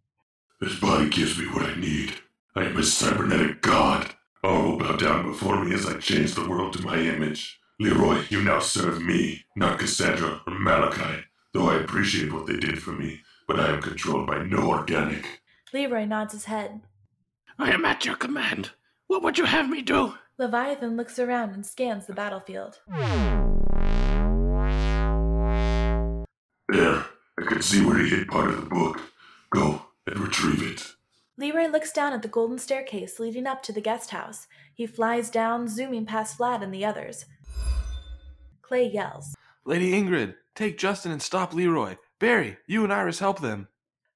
This 0.59 0.79
body 0.79 1.09
gives 1.09 1.37
me 1.37 1.45
what 1.45 1.69
I 1.69 1.75
need. 1.75 2.13
I 2.55 2.63
am 2.63 2.77
a 2.77 2.83
cybernetic 2.83 3.61
god. 3.61 4.15
All 4.43 4.63
will 4.63 4.77
bow 4.79 4.95
down 4.95 5.23
before 5.31 5.63
me 5.63 5.73
as 5.73 5.85
I 5.85 5.99
change 5.99 6.33
the 6.33 6.49
world 6.49 6.73
to 6.73 6.81
my 6.81 6.97
image. 6.97 7.59
Leroy, 7.79 8.23
you 8.29 8.43
now 8.43 8.59
serve 8.59 9.01
me, 9.01 9.45
not 9.55 9.79
Cassandra 9.79 10.41
or 10.47 10.53
Malachi, 10.59 11.23
though 11.53 11.69
I 11.69 11.79
appreciate 11.79 12.33
what 12.33 12.47
they 12.47 12.57
did 12.57 12.81
for 12.81 12.91
me, 12.91 13.21
but 13.47 13.59
I 13.59 13.69
am 13.69 13.81
controlled 13.81 14.27
by 14.27 14.43
no 14.43 14.69
organic. 14.69 15.41
Leroy 15.73 16.05
nods 16.05 16.33
his 16.33 16.45
head. 16.45 16.81
I 17.59 17.71
am 17.71 17.85
at 17.85 18.05
your 18.05 18.15
command. 18.15 18.71
What 19.07 19.21
would 19.23 19.37
you 19.37 19.45
have 19.45 19.69
me 19.69 19.81
do? 19.81 20.15
Leviathan 20.37 20.97
looks 20.97 21.19
around 21.19 21.51
and 21.51 21.65
scans 21.65 22.07
the 22.07 22.13
battlefield. 22.13 22.79
There, 26.69 27.05
I 27.41 27.45
can 27.45 27.61
see 27.63 27.83
where 27.83 27.97
he 27.97 28.09
hid 28.09 28.27
part 28.27 28.49
of 28.51 28.57
the 28.61 28.69
book. 28.69 29.01
Go 29.49 29.81
and 30.05 30.19
retrieve 30.19 30.61
it. 30.61 30.93
Leroy 31.37 31.67
looks 31.67 31.91
down 31.91 32.13
at 32.13 32.21
the 32.21 32.27
golden 32.27 32.59
staircase 32.59 33.19
leading 33.19 33.47
up 33.47 33.63
to 33.63 33.73
the 33.73 33.81
guest 33.81 34.11
house. 34.11 34.47
He 34.75 34.85
flies 34.85 35.31
down, 35.31 35.67
zooming 35.67 36.05
past 36.05 36.37
Vlad 36.37 36.61
and 36.61 36.71
the 36.71 36.85
others. 36.85 37.25
Clay 38.61 38.87
yells. 38.87 39.35
Lady 39.65 39.91
Ingrid, 39.91 40.35
take 40.53 40.77
Justin 40.77 41.11
and 41.11 41.21
stop 41.21 41.53
Leroy. 41.53 41.97
Barry, 42.19 42.57
you 42.67 42.83
and 42.83 42.93
Iris 42.93 43.19
help 43.19 43.41
them. 43.41 43.69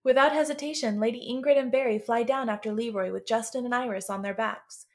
Without 0.03 0.33
hesitation, 0.33 0.99
Lady 0.99 1.27
Ingrid 1.27 1.57
and 1.57 1.71
Barry 1.71 1.97
fly 1.97 2.21
down 2.21 2.47
after 2.47 2.71
Leroy 2.71 3.11
with 3.11 3.25
Justin 3.25 3.65
and 3.65 3.73
Iris 3.73 4.07
on 4.07 4.21
their 4.21 4.35
backs. 4.35 4.85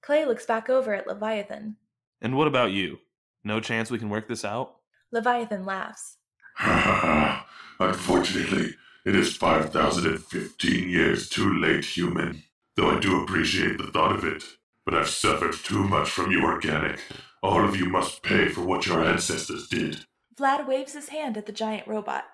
Clay 0.00 0.24
looks 0.24 0.46
back 0.46 0.70
over 0.70 0.94
at 0.94 1.08
Leviathan. 1.08 1.76
And 2.22 2.36
what 2.36 2.46
about 2.46 2.70
you? 2.70 2.98
No 3.42 3.58
chance 3.58 3.90
we 3.90 3.98
can 3.98 4.08
work 4.08 4.28
this 4.28 4.44
out? 4.44 4.79
Leviathan 5.12 5.64
laughs. 5.64 6.18
Unfortunately, 7.80 8.74
it 9.04 9.16
is 9.16 9.36
5,015 9.36 10.88
years 10.88 11.28
too 11.28 11.52
late, 11.58 11.84
human. 11.84 12.44
Though 12.76 12.90
I 12.90 13.00
do 13.00 13.22
appreciate 13.22 13.78
the 13.78 13.90
thought 13.90 14.14
of 14.14 14.24
it. 14.24 14.44
But 14.84 14.94
I've 14.94 15.08
suffered 15.08 15.54
too 15.54 15.82
much 15.82 16.10
from 16.10 16.30
you, 16.30 16.44
organic. 16.44 17.00
All 17.42 17.64
of 17.64 17.76
you 17.76 17.86
must 17.86 18.22
pay 18.22 18.48
for 18.48 18.60
what 18.62 18.86
your 18.86 19.02
ancestors 19.04 19.68
did. 19.68 20.04
Vlad 20.38 20.66
waves 20.66 20.92
his 20.92 21.08
hand 21.08 21.36
at 21.36 21.46
the 21.46 21.52
giant 21.52 21.88
robot. 21.88 22.24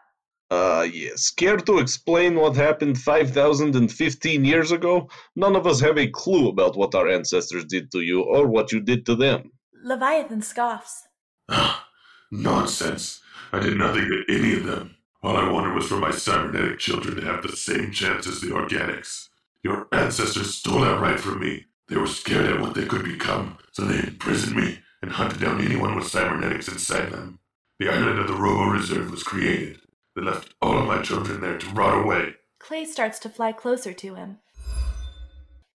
Uh, 0.50 0.86
yes. 0.92 1.30
Care 1.30 1.56
to 1.56 1.78
explain 1.78 2.36
what 2.36 2.56
happened 2.56 2.98
5,015 2.98 4.44
years 4.44 4.70
ago? 4.70 5.08
None 5.34 5.56
of 5.56 5.66
us 5.66 5.80
have 5.80 5.98
a 5.98 6.08
clue 6.08 6.48
about 6.48 6.76
what 6.76 6.94
our 6.94 7.08
ancestors 7.08 7.64
did 7.64 7.90
to 7.92 8.00
you 8.00 8.22
or 8.22 8.46
what 8.46 8.70
you 8.70 8.80
did 8.80 9.06
to 9.06 9.16
them. 9.16 9.50
Leviathan 9.82 10.42
scoffs. 10.42 11.02
Nonsense. 12.30 13.20
I 13.52 13.60
did 13.60 13.76
nothing 13.76 14.08
to 14.08 14.24
any 14.28 14.54
of 14.54 14.64
them. 14.64 14.96
All 15.22 15.36
I 15.36 15.50
wanted 15.50 15.74
was 15.74 15.86
for 15.86 15.96
my 15.96 16.10
cybernetic 16.10 16.78
children 16.78 17.16
to 17.16 17.22
have 17.22 17.42
the 17.42 17.56
same 17.56 17.90
chance 17.92 18.26
as 18.26 18.40
the 18.40 18.48
organics. 18.48 19.28
Your 19.62 19.88
ancestors 19.92 20.54
stole 20.54 20.80
that 20.80 21.00
right 21.00 21.18
from 21.18 21.40
me. 21.40 21.66
They 21.88 21.96
were 21.96 22.06
scared 22.06 22.46
at 22.46 22.60
what 22.60 22.74
they 22.74 22.84
could 22.84 23.04
become, 23.04 23.58
so 23.72 23.84
they 23.84 23.98
imprisoned 23.98 24.56
me 24.56 24.80
and 25.02 25.12
hunted 25.12 25.40
down 25.40 25.60
anyone 25.60 25.94
with 25.94 26.08
cybernetics 26.08 26.68
inside 26.68 27.10
them. 27.10 27.38
The 27.78 27.88
island 27.88 28.18
of 28.18 28.26
the 28.26 28.34
Robo 28.34 28.70
Reserve 28.70 29.10
was 29.10 29.22
created. 29.22 29.80
They 30.14 30.22
left 30.22 30.54
all 30.62 30.78
of 30.78 30.86
my 30.86 31.02
children 31.02 31.40
there 31.40 31.58
to 31.58 31.70
rot 31.70 32.04
away. 32.04 32.36
Clay 32.58 32.84
starts 32.84 33.18
to 33.20 33.28
fly 33.28 33.52
closer 33.52 33.92
to 33.92 34.14
him. 34.14 34.38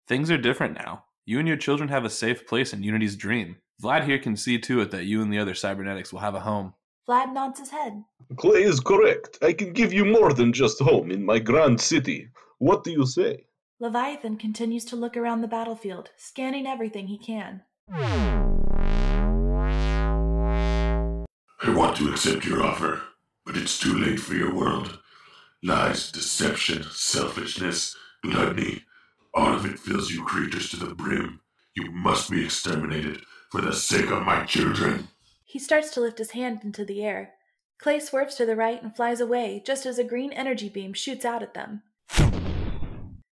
Things 0.09 0.31
are 0.31 0.39
different 0.39 0.75
now. 0.75 1.05
You 1.27 1.39
and 1.39 1.47
your 1.47 1.57
children 1.57 1.91
have 1.91 2.05
a 2.05 2.11
safe 2.11 2.47
place 2.47 2.73
in 2.73 2.83
Unity's 2.83 3.17
dream. 3.17 3.59
Vlad 3.81 4.05
here 4.05 4.19
can 4.19 4.37
see 4.37 4.59
to 4.59 4.83
it 4.83 4.91
that 4.91 5.07
you 5.07 5.23
and 5.23 5.33
the 5.33 5.39
other 5.39 5.55
cybernetics 5.55 6.13
will 6.13 6.21
have 6.21 6.35
a 6.35 6.41
home. 6.41 6.75
Vlad 7.09 7.33
nods 7.33 7.61
his 7.61 7.71
head. 7.71 8.05
Clay 8.37 8.63
is 8.63 8.79
correct. 8.79 9.39
I 9.41 9.55
can 9.55 9.73
give 9.73 9.91
you 9.91 10.05
more 10.05 10.35
than 10.35 10.53
just 10.53 10.79
home 10.81 11.11
in 11.11 11.25
my 11.25 11.39
grand 11.39 11.81
city. 11.81 12.29
What 12.59 12.85
do 12.85 12.91
you 12.91 13.07
say? 13.07 13.47
Leviathan 13.79 14.37
continues 14.37 14.85
to 14.87 14.97
look 14.97 15.17
around 15.17 15.41
the 15.41 15.49
battlefield, 15.49 16.11
scanning 16.19 16.67
everything 16.67 17.07
he 17.07 17.17
can. 17.17 17.63
I 17.91 18.45
want 21.69 21.97
to 21.97 22.11
accept 22.11 22.45
your 22.45 22.63
offer, 22.63 23.01
but 23.47 23.57
it's 23.57 23.79
too 23.79 23.99
late 23.99 24.21
for 24.21 24.35
your 24.35 24.55
world. 24.55 24.99
Lies, 25.63 26.13
deception, 26.13 26.85
selfishness, 26.91 27.97
gluttony, 28.23 28.85
all 29.33 29.55
of 29.55 29.65
it 29.65 29.79
fills 29.79 30.11
you 30.11 30.23
creatures 30.25 30.69
to 30.71 30.77
the 30.77 30.95
brim. 30.95 31.41
You 31.75 31.91
must 31.93 32.31
be 32.31 32.45
exterminated 32.45 33.23
for 33.51 33.61
the 33.61 33.73
sake 33.73 34.11
of 34.11 34.23
my 34.23 34.45
children. 34.45 35.09
He 35.45 35.59
starts 35.59 35.91
to 35.91 36.01
lift 36.01 36.19
his 36.19 36.31
hand 36.31 36.61
into 36.63 36.85
the 36.85 37.03
air. 37.03 37.35
Clay 37.79 37.99
swerves 37.99 38.37
to 38.37 38.47
the 38.47 38.57
right 38.57 38.83
and 38.83 38.95
flies 38.95 39.21
away 39.21 39.63
just 39.67 39.85
as 39.87 39.99
a 39.99 40.05
green 40.05 40.33
energy 40.33 40.69
beam 40.69 40.93
shoots 40.93 41.25
out 41.25 41.43
at 41.43 41.55
them. 41.55 41.83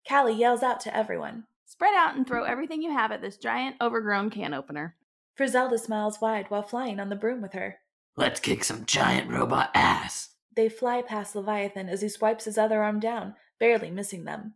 Callie 0.09 0.35
yells 0.35 0.63
out 0.63 0.81
to 0.81 0.97
everyone. 0.97 1.45
Spread 1.65 1.95
out 1.95 2.17
and 2.17 2.27
throw 2.27 2.43
everything 2.43 2.83
you 2.83 2.91
have 2.93 3.13
at 3.13 3.23
this 3.23 3.37
giant, 3.37 3.77
overgrown 3.81 4.31
can 4.31 4.53
opener. 4.53 4.97
Frizelda 5.39 5.79
smiles 5.79 6.21
wide 6.21 6.47
while 6.49 6.63
flying 6.63 6.99
on 6.99 7.11
the 7.11 7.17
broom 7.17 7.41
with 7.41 7.53
her. 7.53 7.79
Let's 8.17 8.41
kick 8.41 8.65
some 8.65 8.87
giant 8.87 9.31
robot 9.31 9.71
ass. 9.73 10.31
They 10.57 10.69
fly 10.69 11.01
past 11.01 11.37
Leviathan 11.37 11.89
as 11.89 12.03
he 12.03 12.09
swipes 12.09 12.45
his 12.45 12.59
other 12.59 12.83
arm 12.83 12.99
down, 12.99 13.37
barely 13.61 13.91
missing 13.91 14.25
them. 14.25 14.55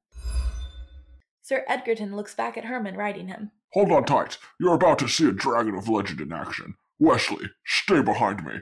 Sir 1.40 1.64
Edgerton 1.68 2.16
looks 2.16 2.34
back 2.34 2.56
at 2.56 2.64
Herman 2.64 2.96
riding 2.96 3.28
him. 3.28 3.52
Hold 3.74 3.90
on 3.90 4.04
tight. 4.04 4.38
You're 4.60 4.74
about 4.74 5.00
to 5.00 5.08
see 5.08 5.28
a 5.28 5.32
dragon 5.32 5.74
of 5.74 5.88
legend 5.88 6.20
in 6.20 6.32
action. 6.32 6.76
Wesley, 7.00 7.50
stay 7.66 8.02
behind 8.02 8.46
me. 8.46 8.60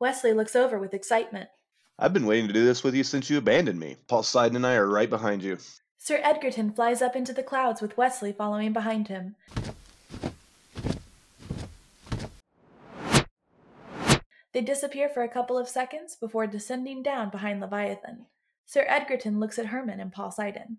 Wesley 0.00 0.32
looks 0.32 0.56
over 0.56 0.78
with 0.78 0.94
excitement. 0.94 1.50
I've 1.98 2.14
been 2.14 2.24
waiting 2.24 2.46
to 2.46 2.54
do 2.54 2.64
this 2.64 2.82
with 2.82 2.94
you 2.94 3.04
since 3.04 3.28
you 3.28 3.36
abandoned 3.36 3.78
me. 3.78 3.96
Poseidon 4.08 4.56
and 4.56 4.66
I 4.66 4.76
are 4.76 4.88
right 4.88 5.10
behind 5.10 5.42
you. 5.42 5.58
Sir 5.98 6.18
Edgerton 6.22 6.72
flies 6.72 7.02
up 7.02 7.14
into 7.14 7.34
the 7.34 7.42
clouds 7.42 7.82
with 7.82 7.98
Wesley 7.98 8.32
following 8.32 8.72
behind 8.72 9.08
him. 9.08 9.36
They 14.54 14.62
disappear 14.62 15.10
for 15.10 15.22
a 15.22 15.28
couple 15.28 15.58
of 15.58 15.68
seconds 15.68 16.16
before 16.16 16.46
descending 16.46 17.02
down 17.02 17.28
behind 17.28 17.60
Leviathan. 17.60 18.26
Sir 18.64 18.86
Edgerton 18.88 19.38
looks 19.38 19.58
at 19.58 19.66
Herman 19.66 20.00
and 20.00 20.10
Poseidon. 20.10 20.78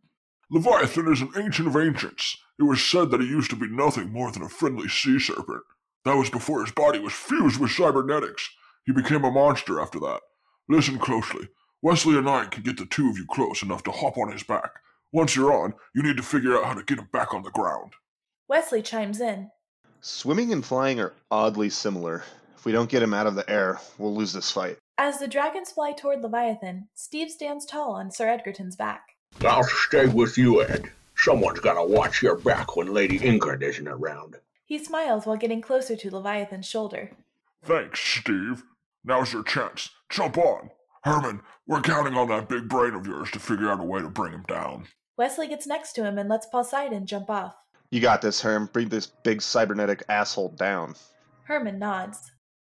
Leviathan 0.51 1.11
is 1.11 1.21
an 1.21 1.31
ancient 1.37 1.67
of 1.67 1.75
ancients. 1.75 2.37
It 2.59 2.63
was 2.63 2.83
said 2.83 3.09
that 3.11 3.21
he 3.21 3.27
used 3.27 3.49
to 3.49 3.55
be 3.55 3.67
nothing 3.67 4.11
more 4.11 4.31
than 4.31 4.43
a 4.43 4.49
friendly 4.49 4.87
sea 4.87 5.19
serpent. 5.19 5.63
That 6.03 6.17
was 6.17 6.29
before 6.29 6.63
his 6.63 6.71
body 6.71 6.99
was 6.99 7.13
fused 7.13 7.59
with 7.59 7.71
cybernetics. 7.71 8.47
He 8.85 8.93
became 8.93 9.23
a 9.23 9.31
monster 9.31 9.81
after 9.81 9.99
that. 10.01 10.21
Listen 10.69 10.99
closely. 10.99 11.49
Wesley 11.81 12.17
and 12.17 12.29
I 12.29 12.45
can 12.45 12.61
get 12.61 12.77
the 12.77 12.85
two 12.85 13.09
of 13.09 13.17
you 13.17 13.25
close 13.29 13.63
enough 13.63 13.83
to 13.83 13.91
hop 13.91 14.17
on 14.17 14.31
his 14.31 14.43
back. 14.43 14.71
Once 15.11 15.35
you're 15.35 15.53
on, 15.53 15.73
you 15.95 16.03
need 16.03 16.17
to 16.17 16.23
figure 16.23 16.55
out 16.55 16.65
how 16.65 16.73
to 16.73 16.83
get 16.83 16.99
him 16.99 17.09
back 17.11 17.33
on 17.33 17.41
the 17.41 17.51
ground. 17.51 17.93
Wesley 18.47 18.83
chimes 18.83 19.19
in. 19.19 19.49
Swimming 20.01 20.53
and 20.53 20.63
flying 20.63 20.99
are 20.99 21.13
oddly 21.31 21.69
similar. 21.71 22.23
If 22.55 22.65
we 22.65 22.71
don't 22.71 22.89
get 22.89 23.01
him 23.01 23.13
out 23.13 23.25
of 23.25 23.33
the 23.33 23.49
air, 23.49 23.79
we'll 23.97 24.15
lose 24.15 24.33
this 24.33 24.51
fight. 24.51 24.77
As 24.97 25.17
the 25.17 25.27
dragons 25.27 25.71
fly 25.71 25.93
toward 25.93 26.21
Leviathan, 26.21 26.89
Steve 26.93 27.31
stands 27.31 27.65
tall 27.65 27.93
on 27.93 28.11
Sir 28.11 28.29
Edgerton's 28.29 28.75
back. 28.75 29.14
I'll 29.43 29.63
stay 29.63 30.07
with 30.07 30.37
you, 30.37 30.63
Ed. 30.63 30.91
Someone's 31.17 31.59
gotta 31.59 31.83
watch 31.85 32.21
your 32.21 32.35
back 32.37 32.75
when 32.75 32.93
Lady 32.93 33.19
Ingrid 33.19 33.61
isn't 33.61 33.87
around. 33.87 34.35
He 34.65 34.83
smiles 34.83 35.25
while 35.25 35.37
getting 35.37 35.61
closer 35.61 35.95
to 35.95 36.15
Leviathan's 36.15 36.65
shoulder. 36.67 37.11
Thanks, 37.63 37.99
Steve. 37.99 38.63
Now's 39.03 39.33
your 39.33 39.43
chance. 39.43 39.89
Jump 40.09 40.37
on. 40.37 40.71
Herman, 41.03 41.41
we're 41.67 41.81
counting 41.81 42.15
on 42.15 42.29
that 42.29 42.49
big 42.49 42.67
brain 42.67 42.93
of 42.95 43.05
yours 43.05 43.29
to 43.31 43.39
figure 43.39 43.69
out 43.69 43.79
a 43.79 43.83
way 43.83 44.01
to 44.01 44.09
bring 44.09 44.33
him 44.33 44.45
down. 44.47 44.87
Wesley 45.17 45.47
gets 45.47 45.67
next 45.67 45.93
to 45.93 46.03
him 46.03 46.17
and 46.17 46.27
lets 46.27 46.47
Poseidon 46.47 47.05
jump 47.05 47.29
off. 47.29 47.55
You 47.91 48.01
got 48.01 48.21
this, 48.21 48.41
Herm. 48.41 48.69
Bring 48.73 48.89
this 48.89 49.07
big 49.07 49.41
cybernetic 49.41 50.03
asshole 50.09 50.49
down. 50.49 50.95
Herman 51.43 51.77
nods. 51.79 52.31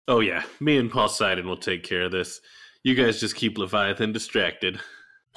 Oh, 0.07 0.19
yeah. 0.19 0.43
Me 0.59 0.77
and 0.77 0.91
Poseidon 0.91 1.47
will 1.47 1.57
take 1.57 1.83
care 1.83 2.03
of 2.03 2.11
this. 2.11 2.41
You 2.83 2.95
guys 2.95 3.19
just 3.19 3.35
keep 3.35 3.57
Leviathan 3.57 4.11
distracted. 4.11 4.79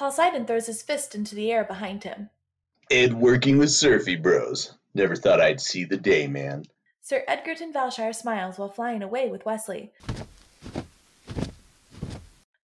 Poseidon 0.01 0.47
throws 0.47 0.65
his 0.65 0.81
fist 0.81 1.13
into 1.13 1.35
the 1.35 1.51
air 1.51 1.63
behind 1.63 2.03
him. 2.03 2.31
Ed 2.89 3.13
working 3.13 3.59
with 3.59 3.69
Surfy 3.69 4.15
Bros. 4.15 4.73
Never 4.95 5.15
thought 5.15 5.39
I'd 5.39 5.61
see 5.61 5.83
the 5.83 5.95
day, 5.95 6.25
man. 6.25 6.65
Sir 7.01 7.23
Edgerton 7.27 7.71
Valshire 7.71 8.11
smiles 8.11 8.57
while 8.57 8.67
flying 8.67 9.03
away 9.03 9.29
with 9.29 9.45
Wesley. 9.45 9.91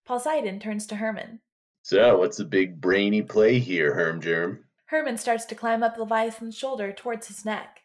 Poseidon 0.04 0.58
turns 0.58 0.84
to 0.88 0.96
Herman. 0.96 1.38
So, 1.82 2.18
what's 2.18 2.38
the 2.38 2.44
big 2.44 2.80
brainy 2.80 3.22
play 3.22 3.60
here, 3.60 3.94
Herm 3.94 4.20
Germ? 4.20 4.64
Herman 4.86 5.16
starts 5.16 5.44
to 5.44 5.54
climb 5.54 5.84
up 5.84 5.96
Leviathan's 5.96 6.58
shoulder 6.58 6.90
towards 6.90 7.28
his 7.28 7.44
neck. 7.44 7.82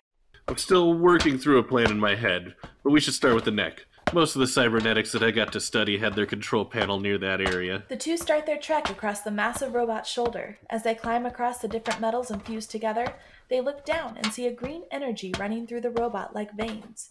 I'm 0.47 0.57
still 0.57 0.95
working 0.95 1.37
through 1.37 1.59
a 1.59 1.63
plan 1.63 1.91
in 1.91 1.99
my 1.99 2.15
head, 2.15 2.55
but 2.83 2.89
we 2.89 2.99
should 2.99 3.13
start 3.13 3.35
with 3.35 3.45
the 3.45 3.51
neck. 3.51 3.85
Most 4.13 4.35
of 4.35 4.41
the 4.41 4.47
cybernetics 4.47 5.11
that 5.13 5.23
I 5.23 5.31
got 5.31 5.51
to 5.53 5.59
study 5.59 5.97
had 5.97 6.13
their 6.13 6.27
control 6.27 6.65
panel 6.65 6.99
near 6.99 7.17
that 7.17 7.41
area. 7.41 7.83
The 7.89 7.97
two 7.97 8.15
start 8.15 8.45
their 8.45 8.59
trek 8.59 8.91
across 8.91 9.21
the 9.21 9.31
massive 9.31 9.73
robot's 9.73 10.07
shoulder. 10.07 10.59
As 10.69 10.83
they 10.83 10.93
climb 10.93 11.25
across 11.25 11.57
the 11.57 11.67
different 11.67 11.99
metals 11.99 12.29
and 12.29 12.45
fuse 12.45 12.67
together, 12.67 13.15
they 13.49 13.59
look 13.59 13.83
down 13.85 14.15
and 14.17 14.31
see 14.31 14.45
a 14.45 14.53
green 14.53 14.83
energy 14.91 15.33
running 15.39 15.65
through 15.65 15.81
the 15.81 15.89
robot 15.89 16.35
like 16.35 16.55
veins. 16.55 17.09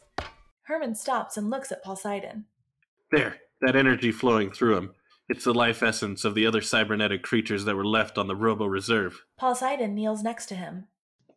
Herman 0.63 0.95
stops 0.95 1.37
and 1.37 1.51
looks 1.51 1.73
at 1.73 1.83
Poseidon. 1.83 2.45
There, 3.11 3.39
that 3.63 3.75
energy 3.75 4.13
flowing 4.13 4.53
through 4.53 4.77
him. 4.77 4.95
It's 5.29 5.45
the 5.45 5.53
life 5.53 5.83
essence 5.83 6.25
of 6.25 6.37
the 6.37 6.47
other 6.47 6.61
cybernetic 6.61 7.25
creatures 7.25 7.65
that 7.65 7.75
were 7.75 7.85
left 7.85 8.17
on 8.17 8.29
the 8.29 8.37
Robo 8.37 8.67
Reserve. 8.67 9.25
Poseidon 9.37 9.95
kneels 9.97 10.23
next 10.23 10.47
to 10.47 10.55
him. 10.55 10.87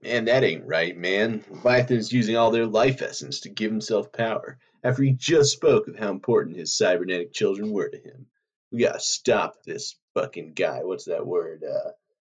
Man, 0.02 0.26
that 0.26 0.44
ain't 0.44 0.66
right, 0.66 0.96
man. 0.96 1.44
Leviathan's 1.50 2.12
using 2.12 2.38
all 2.38 2.52
their 2.52 2.68
life 2.68 3.02
essence 3.02 3.42
to 3.42 3.50
give 3.50 3.72
himself 3.72 4.12
power 4.12 4.58
after 4.84 5.02
he 5.02 5.14
just 5.14 5.54
spoke 5.54 5.88
of 5.88 5.98
how 5.98 6.12
important 6.12 6.58
his 6.58 6.78
cybernetic 6.78 7.34
children 7.34 7.72
were 7.72 7.90
to 7.90 7.98
him. 7.98 8.28
We 8.72 8.80
gotta 8.82 9.00
stop 9.00 9.64
this 9.64 9.96
fucking 10.14 10.54
guy. 10.54 10.84
What's 10.84 11.06
that 11.06 11.26
word? 11.26 11.64
Uh, 11.64 11.92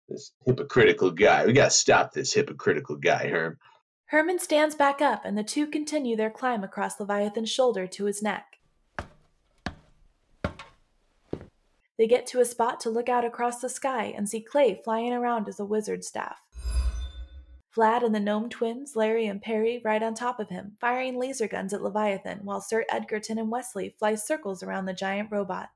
this 0.09 0.33
hypocritical 0.45 1.11
guy. 1.11 1.47
We 1.47 1.53
gotta 1.53 1.71
stop 1.71 2.13
this 2.13 2.33
hypocritical 2.33 2.97
guy, 2.97 3.29
Herm. 3.29 3.59
Herman 4.07 4.39
stands 4.39 4.75
back 4.75 5.01
up, 5.01 5.25
and 5.25 5.39
the 5.39 5.43
two 5.43 5.67
continue 5.67 6.17
their 6.17 6.31
climb 6.31 6.63
across 6.63 7.01
Leviathan's 7.01 7.51
shoulder 7.51 7.87
to 7.87 8.05
his 8.05 8.23
neck. 8.23 8.59
They 11.99 12.07
get 12.07 12.27
to 12.29 12.41
a 12.41 12.45
spot 12.45 12.81
to 12.81 12.91
look 12.91 13.09
out 13.09 13.25
across 13.25 13.61
the 13.61 13.69
sky 13.69 14.13
and 14.15 14.29
see 14.29 14.41
Clay 14.41 14.81
flying 14.83 15.13
around 15.13 15.49
as 15.49 15.61
a 15.61 15.65
wizard 15.65 16.05
staff. 16.05 16.43
Vlad 17.75 18.05
and 18.05 18.15
the 18.15 18.21
gnome 18.21 18.51
twins, 18.51 18.97
Larry 18.97 19.27
and 19.27 19.41
Perry, 19.41 19.81
ride 19.83 20.03
on 20.03 20.15
top 20.15 20.39
of 20.39 20.51
him, 20.51 20.77
firing 20.79 21.19
laser 21.19 21.49
guns 21.49 21.73
at 21.73 21.83
Leviathan, 21.83 22.41
while 22.43 22.61
Sir 22.61 22.85
Edgerton 22.91 23.39
and 23.39 23.51
Wesley 23.51 23.95
fly 23.99 24.15
circles 24.15 24.63
around 24.63 24.85
the 24.85 24.93
giant 24.93 25.31
robot. 25.33 25.71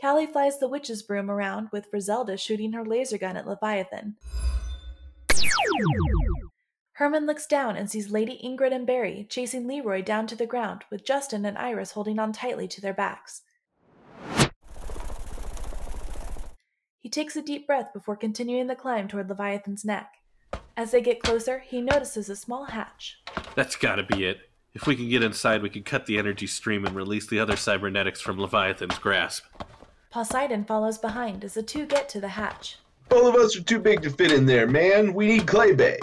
Callie 0.00 0.26
flies 0.26 0.58
the 0.58 0.68
witch's 0.68 1.02
broom 1.02 1.30
around 1.30 1.68
with 1.70 1.90
Frizelda 1.90 2.38
shooting 2.38 2.72
her 2.72 2.84
laser 2.84 3.18
gun 3.18 3.36
at 3.36 3.46
Leviathan. 3.46 4.16
Herman 6.94 7.26
looks 7.26 7.46
down 7.46 7.76
and 7.76 7.88
sees 7.88 8.10
Lady 8.10 8.40
Ingrid 8.42 8.74
and 8.74 8.86
Barry 8.86 9.26
chasing 9.28 9.66
Leroy 9.68 10.02
down 10.02 10.26
to 10.26 10.34
the 10.34 10.46
ground 10.46 10.84
with 10.90 11.04
Justin 11.04 11.44
and 11.44 11.56
Iris 11.56 11.92
holding 11.92 12.18
on 12.18 12.32
tightly 12.32 12.66
to 12.68 12.80
their 12.80 12.94
backs. 12.94 13.42
He 17.06 17.10
takes 17.10 17.36
a 17.36 17.40
deep 17.40 17.68
breath 17.68 17.92
before 17.92 18.16
continuing 18.16 18.66
the 18.66 18.74
climb 18.74 19.06
toward 19.06 19.28
Leviathan's 19.28 19.84
neck. 19.84 20.14
As 20.76 20.90
they 20.90 21.00
get 21.00 21.22
closer, 21.22 21.60
he 21.60 21.80
notices 21.80 22.28
a 22.28 22.34
small 22.34 22.64
hatch. 22.64 23.22
That's 23.54 23.76
gotta 23.76 24.02
be 24.02 24.24
it. 24.24 24.40
If 24.74 24.88
we 24.88 24.96
can 24.96 25.08
get 25.08 25.22
inside, 25.22 25.62
we 25.62 25.70
can 25.70 25.84
cut 25.84 26.06
the 26.06 26.18
energy 26.18 26.48
stream 26.48 26.84
and 26.84 26.96
release 26.96 27.28
the 27.28 27.38
other 27.38 27.54
cybernetics 27.54 28.20
from 28.20 28.40
Leviathan's 28.40 28.98
grasp. 28.98 29.44
Poseidon 30.10 30.64
follows 30.64 30.98
behind 30.98 31.44
as 31.44 31.54
the 31.54 31.62
two 31.62 31.86
get 31.86 32.08
to 32.08 32.20
the 32.20 32.26
hatch. 32.26 32.78
All 33.12 33.28
of 33.28 33.36
us 33.36 33.56
are 33.56 33.62
too 33.62 33.78
big 33.78 34.02
to 34.02 34.10
fit 34.10 34.32
in 34.32 34.44
there, 34.44 34.66
man. 34.66 35.14
We 35.14 35.28
need 35.28 35.46
Clay 35.46 35.74
Bay. 35.74 36.00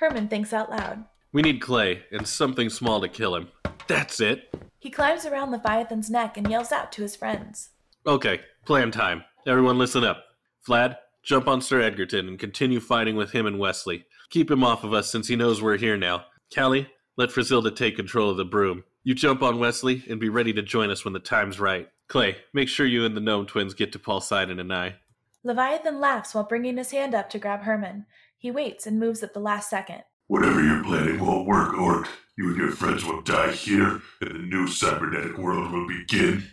Herman 0.00 0.26
thinks 0.26 0.52
out 0.52 0.68
loud. 0.68 1.04
We 1.30 1.42
need 1.42 1.60
clay 1.60 2.02
and 2.10 2.26
something 2.26 2.70
small 2.70 3.00
to 3.02 3.08
kill 3.08 3.36
him. 3.36 3.50
That's 3.86 4.18
it. 4.18 4.52
He 4.80 4.90
climbs 4.90 5.24
around 5.24 5.52
Leviathan's 5.52 6.10
neck 6.10 6.36
and 6.36 6.50
yells 6.50 6.72
out 6.72 6.90
to 6.90 7.02
his 7.02 7.14
friends. 7.14 7.68
Okay, 8.04 8.40
plan 8.64 8.90
time. 8.90 9.22
Everyone 9.46 9.78
listen 9.78 10.02
up. 10.02 10.24
Vlad, 10.70 10.98
jump 11.24 11.48
on 11.48 11.60
Sir 11.60 11.80
Edgerton 11.80 12.28
and 12.28 12.38
continue 12.38 12.78
fighting 12.78 13.16
with 13.16 13.32
him 13.32 13.44
and 13.44 13.58
Wesley. 13.58 14.06
Keep 14.30 14.52
him 14.52 14.62
off 14.62 14.84
of 14.84 14.92
us 14.92 15.10
since 15.10 15.26
he 15.26 15.34
knows 15.34 15.60
we're 15.60 15.76
here 15.76 15.96
now. 15.96 16.26
Callie, 16.54 16.88
let 17.16 17.30
Frizelda 17.30 17.74
take 17.74 17.96
control 17.96 18.30
of 18.30 18.36
the 18.36 18.44
broom. 18.44 18.84
You 19.02 19.16
jump 19.16 19.42
on 19.42 19.58
Wesley 19.58 20.04
and 20.08 20.20
be 20.20 20.28
ready 20.28 20.52
to 20.52 20.62
join 20.62 20.90
us 20.90 21.04
when 21.04 21.12
the 21.12 21.18
time's 21.18 21.58
right. 21.58 21.88
Clay, 22.06 22.36
make 22.54 22.68
sure 22.68 22.86
you 22.86 23.04
and 23.04 23.16
the 23.16 23.20
gnome 23.20 23.46
twins 23.46 23.74
get 23.74 23.90
to 23.92 23.98
Poseidon 23.98 24.60
and 24.60 24.72
I. 24.72 24.94
Leviathan 25.42 25.98
laughs 25.98 26.34
while 26.34 26.44
bringing 26.44 26.76
his 26.76 26.92
hand 26.92 27.16
up 27.16 27.30
to 27.30 27.40
grab 27.40 27.62
Herman. 27.62 28.06
He 28.38 28.52
waits 28.52 28.86
and 28.86 29.00
moves 29.00 29.24
at 29.24 29.34
the 29.34 29.40
last 29.40 29.70
second. 29.70 30.02
Whatever 30.28 30.62
you're 30.62 30.84
planning 30.84 31.18
won't 31.18 31.48
work, 31.48 31.74
Orc. 31.74 32.08
You 32.38 32.50
and 32.50 32.56
your 32.56 32.70
friends 32.70 33.04
will 33.04 33.22
die 33.22 33.50
here, 33.50 34.00
and 34.20 34.30
the 34.30 34.38
new 34.38 34.68
cybernetic 34.68 35.36
world 35.36 35.72
will 35.72 35.88
begin. 35.88 36.44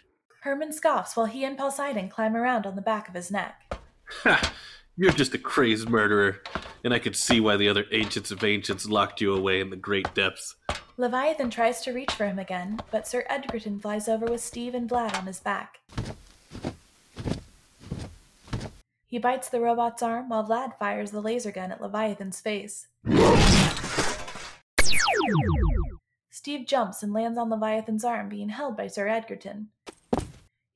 Herman 0.41 0.73
scoffs 0.73 1.15
while 1.15 1.27
he 1.27 1.45
and 1.45 1.56
Poseidon 1.56 2.10
climb 2.10 2.36
around 2.36 2.65
on 2.65 2.75
the 2.75 2.82
back 2.82 3.08
of 3.08 3.13
his 3.13 3.30
neck. 3.30 3.77
Ha! 4.24 4.54
You're 4.96 5.12
just 5.12 5.36
a 5.36 5.38
crazed 5.38 5.89
murderer, 5.89 6.41
and 6.84 6.93
I 6.93 7.00
could 7.00 7.15
see 7.15 7.39
why 7.39 7.56
the 7.56 7.70
other 7.70 7.86
ancients 7.91 8.32
of 8.32 8.43
ancients 8.43 8.88
locked 8.88 9.22
you 9.22 9.36
away 9.36 9.60
in 9.60 9.70
the 9.70 9.76
great 9.76 10.12
depths. 10.15 10.56
Leviathan 10.98 11.52
tries 11.52 11.82
to 11.82 11.93
reach 11.93 12.12
for 12.12 12.26
him 12.26 12.39
again, 12.39 12.80
but 12.89 13.08
Sir 13.08 13.24
Edgerton 13.30 13.80
flies 13.80 14.08
over 14.08 14.26
with 14.26 14.41
Steve 14.41 14.74
and 14.74 14.89
Vlad 14.89 15.15
on 15.15 15.28
his 15.28 15.39
back. 15.39 15.82
He 19.06 19.20
bites 19.20 19.50
the 19.50 19.60
robot's 19.60 20.02
arm 20.02 20.30
while 20.30 20.43
Vlad 20.43 20.78
fires 20.80 21.12
the 21.12 21.22
laser 21.22 21.52
gun 21.52 21.72
at 21.72 21.80
Leviathan's 21.80 22.41
face. 22.41 22.88
Steve 26.32 26.65
jumps 26.65 27.04
and 27.04 27.13
lands 27.13 27.38
on 27.38 27.50
Leviathan's 27.50 28.04
arm, 28.04 28.30
being 28.30 28.50
held 28.50 28.76
by 28.76 28.88
Sir 28.88 29.08
Edgerton. 29.08 29.70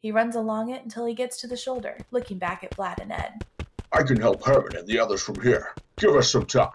He 0.02 0.12
runs 0.12 0.36
along 0.36 0.72
it 0.72 0.84
until 0.84 1.06
he 1.06 1.14
gets 1.14 1.38
to 1.42 1.48
the 1.48 1.56
shoulder, 1.56 1.98
looking 2.10 2.40
back 2.40 2.64
at 2.64 2.76
Vlad 2.76 3.00
and 3.00 3.12
Ed. 3.12 3.46
I 3.92 4.02
can 4.02 4.20
help 4.20 4.44
Herman 4.44 4.76
and 4.76 4.88
the 4.88 4.98
others 4.98 5.22
from 5.22 5.40
here. 5.42 5.76
Give 5.98 6.16
us 6.16 6.32
some 6.32 6.48
time. 6.48 6.72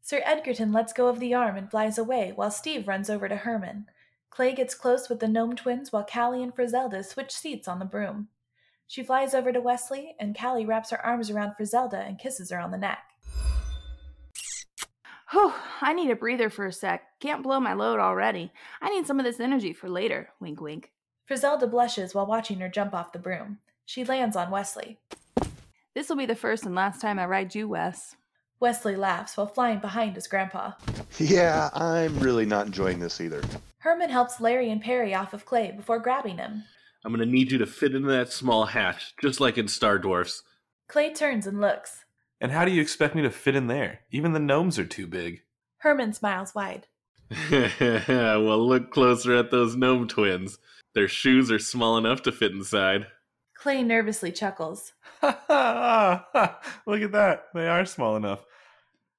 Sir 0.00 0.22
Edgerton 0.24 0.72
lets 0.72 0.92
go 0.92 1.08
of 1.08 1.18
the 1.18 1.34
arm 1.34 1.56
and 1.56 1.68
flies 1.70 1.98
away 1.98 2.32
while 2.34 2.52
Steve 2.52 2.86
runs 2.86 3.10
over 3.10 3.28
to 3.28 3.36
Herman. 3.36 3.86
Clay 4.30 4.54
gets 4.54 4.74
close 4.74 5.08
with 5.08 5.18
the 5.18 5.26
gnome 5.26 5.56
twins 5.56 5.92
while 5.92 6.06
Callie 6.06 6.42
and 6.42 6.54
Frizelda 6.54 7.04
switch 7.04 7.32
seats 7.32 7.66
on 7.66 7.80
the 7.80 7.84
broom. 7.84 8.28
She 8.86 9.02
flies 9.02 9.34
over 9.34 9.52
to 9.52 9.60
Wesley, 9.60 10.14
and 10.20 10.38
Callie 10.38 10.64
wraps 10.64 10.90
her 10.90 11.04
arms 11.04 11.30
around 11.30 11.54
Frizelda 11.58 12.06
and 12.06 12.18
kisses 12.18 12.50
her 12.50 12.60
on 12.60 12.70
the 12.70 12.78
neck. 12.78 13.00
Whew, 15.32 15.52
I 15.80 15.92
need 15.92 16.10
a 16.10 16.16
breather 16.16 16.48
for 16.48 16.64
a 16.64 16.72
sec. 16.72 17.02
Can't 17.20 17.42
blow 17.42 17.60
my 17.60 17.74
load 17.74 17.98
already. 18.00 18.50
I 18.80 18.88
need 18.88 19.06
some 19.06 19.18
of 19.18 19.26
this 19.26 19.40
energy 19.40 19.74
for 19.74 19.90
later. 19.90 20.30
Wink, 20.40 20.60
wink. 20.60 20.90
Frizelda 21.28 21.70
blushes 21.70 22.14
while 22.14 22.26
watching 22.26 22.60
her 22.60 22.68
jump 22.70 22.94
off 22.94 23.12
the 23.12 23.18
broom. 23.18 23.58
She 23.84 24.02
lands 24.02 24.34
on 24.34 24.50
Wesley. 24.50 24.98
This 25.94 26.08
will 26.08 26.16
be 26.16 26.26
the 26.26 26.34
first 26.34 26.64
and 26.64 26.74
last 26.74 27.00
time 27.00 27.18
I 27.18 27.26
ride 27.26 27.54
you, 27.54 27.68
Wes. 27.68 28.16
Wesley 28.60 28.96
laughs 28.96 29.36
while 29.36 29.46
flying 29.46 29.78
behind 29.78 30.14
his 30.14 30.26
grandpa. 30.26 30.72
Yeah, 31.18 31.70
I'm 31.74 32.18
really 32.20 32.46
not 32.46 32.66
enjoying 32.66 32.98
this 32.98 33.20
either. 33.20 33.42
Herman 33.78 34.10
helps 34.10 34.40
Larry 34.40 34.70
and 34.70 34.80
Perry 34.80 35.14
off 35.14 35.34
of 35.34 35.44
Clay 35.44 35.72
before 35.72 35.98
grabbing 35.98 36.38
him. 36.38 36.64
I'm 37.04 37.12
gonna 37.12 37.26
need 37.26 37.52
you 37.52 37.58
to 37.58 37.66
fit 37.66 37.94
into 37.94 38.08
that 38.08 38.32
small 38.32 38.66
hatch, 38.66 39.14
just 39.20 39.40
like 39.40 39.58
in 39.58 39.68
Star 39.68 39.98
Dwarfs. 39.98 40.42
Clay 40.88 41.12
turns 41.12 41.46
and 41.46 41.60
looks. 41.60 42.04
And 42.40 42.52
how 42.52 42.64
do 42.64 42.70
you 42.70 42.80
expect 42.80 43.14
me 43.14 43.22
to 43.22 43.30
fit 43.30 43.54
in 43.54 43.66
there? 43.66 44.00
Even 44.10 44.32
the 44.32 44.38
gnomes 44.38 44.78
are 44.78 44.84
too 44.86 45.06
big. 45.06 45.42
Herman 45.78 46.12
smiles 46.12 46.54
wide. 46.54 46.86
well, 47.50 48.66
look 48.66 48.90
closer 48.90 49.36
at 49.36 49.50
those 49.50 49.76
gnome 49.76 50.08
twins. 50.08 50.58
Their 50.94 51.08
shoes 51.08 51.50
are 51.50 51.58
small 51.58 51.96
enough 51.96 52.22
to 52.22 52.32
fit 52.32 52.52
inside. 52.52 53.06
Clay 53.54 53.82
nervously 53.82 54.32
chuckles. 54.32 54.92
look 55.22 55.32
at 55.42 56.22
that. 56.86 57.44
They 57.54 57.68
are 57.68 57.84
small 57.84 58.16
enough. 58.16 58.44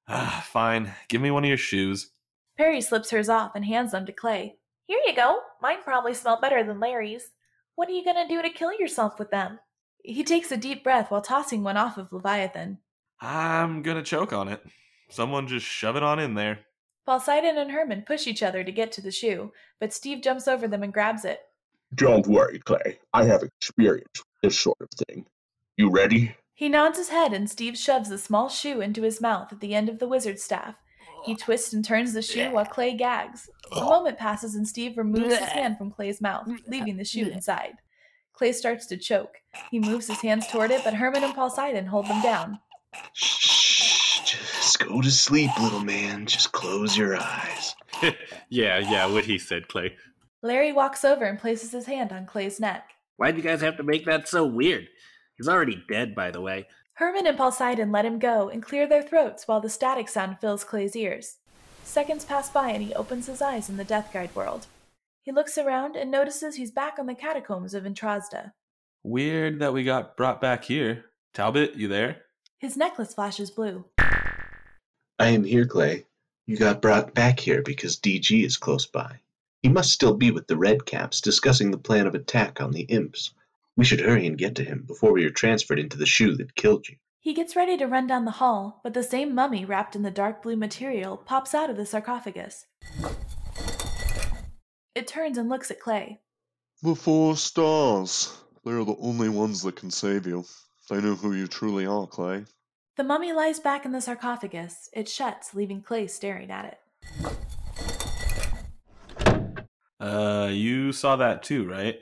Ah, 0.08 0.44
fine. 0.50 0.92
Give 1.08 1.20
me 1.20 1.30
one 1.30 1.44
of 1.44 1.48
your 1.48 1.56
shoes. 1.56 2.10
Perry 2.56 2.80
slips 2.80 3.10
hers 3.10 3.28
off 3.28 3.52
and 3.54 3.64
hands 3.64 3.92
them 3.92 4.06
to 4.06 4.12
Clay. 4.12 4.56
Here 4.86 5.00
you 5.06 5.14
go. 5.14 5.40
Mine 5.62 5.82
probably 5.84 6.14
smell 6.14 6.40
better 6.40 6.64
than 6.64 6.80
Larry's. 6.80 7.30
What 7.76 7.88
are 7.88 7.92
you 7.92 8.04
going 8.04 8.16
to 8.16 8.28
do 8.28 8.42
to 8.42 8.50
kill 8.50 8.72
yourself 8.72 9.18
with 9.18 9.30
them? 9.30 9.60
He 10.02 10.24
takes 10.24 10.50
a 10.50 10.56
deep 10.56 10.82
breath 10.82 11.10
while 11.10 11.20
tossing 11.20 11.62
one 11.62 11.76
off 11.76 11.98
of 11.98 12.12
Leviathan. 12.12 12.78
I'm 13.20 13.82
gonna 13.82 14.02
choke 14.02 14.32
on 14.32 14.48
it. 14.48 14.62
Someone 15.10 15.46
just 15.46 15.66
shove 15.66 15.96
it 15.96 16.02
on 16.02 16.18
in 16.18 16.34
there. 16.34 16.60
Poseidon 17.04 17.58
and 17.58 17.70
Herman 17.70 18.02
push 18.06 18.26
each 18.26 18.42
other 18.42 18.64
to 18.64 18.72
get 18.72 18.92
to 18.92 19.02
the 19.02 19.10
shoe, 19.10 19.52
but 19.78 19.92
Steve 19.92 20.22
jumps 20.22 20.48
over 20.48 20.66
them 20.66 20.82
and 20.82 20.92
grabs 20.92 21.24
it. 21.24 21.40
Don't 21.94 22.26
worry, 22.26 22.58
Clay. 22.60 22.98
I 23.12 23.24
have 23.24 23.42
experience 23.42 24.10
with 24.14 24.26
this 24.42 24.58
sort 24.58 24.80
of 24.80 24.88
thing. 25.06 25.26
You 25.76 25.90
ready? 25.90 26.36
He 26.54 26.68
nods 26.68 26.98
his 26.98 27.08
head 27.08 27.32
and 27.32 27.48
Steve 27.50 27.76
shoves 27.76 28.10
a 28.10 28.18
small 28.18 28.48
shoe 28.48 28.80
into 28.80 29.02
his 29.02 29.20
mouth 29.20 29.52
at 29.52 29.60
the 29.60 29.74
end 29.74 29.88
of 29.88 29.98
the 29.98 30.06
wizard's 30.06 30.42
staff. 30.42 30.76
He 31.24 31.34
twists 31.34 31.72
and 31.72 31.84
turns 31.84 32.12
the 32.12 32.22
shoe 32.22 32.50
while 32.50 32.64
Clay 32.64 32.94
gags. 32.94 33.48
A 33.72 33.80
moment 33.80 34.18
passes 34.18 34.54
and 34.54 34.66
Steve 34.66 34.96
removes 34.96 35.36
his 35.38 35.48
hand 35.48 35.78
from 35.78 35.90
Clay's 35.90 36.20
mouth, 36.20 36.48
leaving 36.66 36.96
the 36.96 37.04
shoe 37.04 37.28
inside. 37.28 37.74
Clay 38.32 38.52
starts 38.52 38.86
to 38.86 38.96
choke. 38.96 39.36
He 39.70 39.78
moves 39.78 40.06
his 40.06 40.20
hands 40.22 40.46
toward 40.46 40.70
it, 40.70 40.82
but 40.82 40.94
Herman 40.94 41.24
and 41.24 41.34
Poseidon 41.34 41.86
hold 41.86 42.06
them 42.06 42.22
down. 42.22 42.58
Shh, 43.12 44.20
just 44.24 44.78
go 44.78 45.00
to 45.00 45.10
sleep, 45.10 45.50
little 45.60 45.84
man. 45.84 46.26
Just 46.26 46.52
close 46.52 46.96
your 46.96 47.16
eyes. 47.20 47.74
yeah, 48.48 48.78
yeah, 48.78 49.06
what 49.06 49.24
he 49.24 49.38
said, 49.38 49.68
Clay. 49.68 49.96
Larry 50.42 50.72
walks 50.72 51.04
over 51.04 51.24
and 51.24 51.38
places 51.38 51.72
his 51.72 51.84
hand 51.86 52.12
on 52.12 52.24
Clay's 52.24 52.58
neck. 52.58 52.92
Why'd 53.16 53.36
you 53.36 53.42
guys 53.42 53.60
have 53.60 53.76
to 53.76 53.82
make 53.82 54.06
that 54.06 54.26
so 54.26 54.46
weird? 54.46 54.88
He's 55.36 55.48
already 55.48 55.84
dead, 55.88 56.14
by 56.14 56.30
the 56.30 56.40
way. 56.40 56.66
Herman 56.94 57.26
and 57.26 57.36
Poseidon 57.36 57.92
let 57.92 58.06
him 58.06 58.18
go 58.18 58.48
and 58.48 58.62
clear 58.62 58.86
their 58.86 59.02
throats 59.02 59.46
while 59.46 59.60
the 59.60 59.68
static 59.68 60.08
sound 60.08 60.38
fills 60.40 60.64
Clay's 60.64 60.96
ears. 60.96 61.36
Seconds 61.84 62.24
pass 62.24 62.48
by 62.48 62.70
and 62.70 62.82
he 62.82 62.94
opens 62.94 63.26
his 63.26 63.42
eyes 63.42 63.68
in 63.68 63.76
the 63.76 63.84
Death 63.84 64.10
Guide 64.12 64.34
world. 64.34 64.66
He 65.22 65.32
looks 65.32 65.58
around 65.58 65.96
and 65.96 66.10
notices 66.10 66.56
he's 66.56 66.70
back 66.70 66.98
on 66.98 67.06
the 67.06 67.14
catacombs 67.14 67.74
of 67.74 67.84
Entrasda. 67.84 68.52
Weird 69.02 69.58
that 69.60 69.74
we 69.74 69.84
got 69.84 70.16
brought 70.16 70.40
back 70.40 70.64
here. 70.64 71.04
Talbot, 71.34 71.74
you 71.74 71.88
there? 71.88 72.22
His 72.58 72.76
necklace 72.76 73.14
flashes 73.14 73.50
blue. 73.50 73.84
I 73.98 75.28
am 75.28 75.44
here, 75.44 75.66
Clay. 75.66 76.06
You 76.46 76.56
got 76.56 76.80
brought 76.80 77.14
back 77.14 77.38
here 77.38 77.62
because 77.62 77.98
DG 77.98 78.44
is 78.44 78.56
close 78.56 78.86
by. 78.86 79.20
He 79.62 79.68
must 79.68 79.92
still 79.92 80.14
be 80.14 80.30
with 80.30 80.46
the 80.46 80.56
Red 80.56 80.86
Caps 80.86 81.20
discussing 81.20 81.70
the 81.70 81.76
plan 81.78 82.06
of 82.06 82.14
attack 82.14 82.62
on 82.62 82.70
the 82.70 82.82
imps. 82.82 83.34
We 83.76 83.84
should 83.84 84.00
hurry 84.00 84.26
and 84.26 84.38
get 84.38 84.54
to 84.56 84.64
him 84.64 84.84
before 84.86 85.12
we 85.12 85.24
are 85.24 85.30
transferred 85.30 85.78
into 85.78 85.98
the 85.98 86.06
shoe 86.06 86.34
that 86.36 86.54
killed 86.54 86.88
you. 86.88 86.96
He 87.20 87.34
gets 87.34 87.54
ready 87.54 87.76
to 87.76 87.86
run 87.86 88.06
down 88.06 88.24
the 88.24 88.30
hall, 88.32 88.80
but 88.82 88.94
the 88.94 89.02
same 89.02 89.34
mummy 89.34 89.66
wrapped 89.66 89.94
in 89.94 90.02
the 90.02 90.10
dark 90.10 90.42
blue 90.42 90.56
material 90.56 91.18
pops 91.18 91.54
out 91.54 91.68
of 91.68 91.76
the 91.76 91.84
sarcophagus. 91.84 92.66
It 94.94 95.06
turns 95.06 95.36
and 95.36 95.50
looks 95.50 95.70
at 95.70 95.80
Clay. 95.80 96.20
The 96.82 96.94
four 96.94 97.36
stars. 97.36 98.38
They're 98.64 98.84
the 98.84 98.96
only 98.98 99.28
ones 99.28 99.62
that 99.62 99.76
can 99.76 99.90
save 99.90 100.26
you. 100.26 100.46
They 100.88 101.02
know 101.02 101.14
who 101.14 101.34
you 101.34 101.46
truly 101.46 101.84
are, 101.84 102.06
Clay. 102.06 102.44
The 102.96 103.04
mummy 103.04 103.34
lies 103.34 103.60
back 103.60 103.84
in 103.84 103.92
the 103.92 104.00
sarcophagus. 104.00 104.88
It 104.94 105.08
shuts, 105.08 105.54
leaving 105.54 105.82
Clay 105.82 106.06
staring 106.06 106.50
at 106.50 106.64
it. 106.64 106.78
Uh, 110.00 110.48
you 110.50 110.92
saw 110.92 111.16
that 111.16 111.42
too, 111.42 111.68
right? 111.68 112.00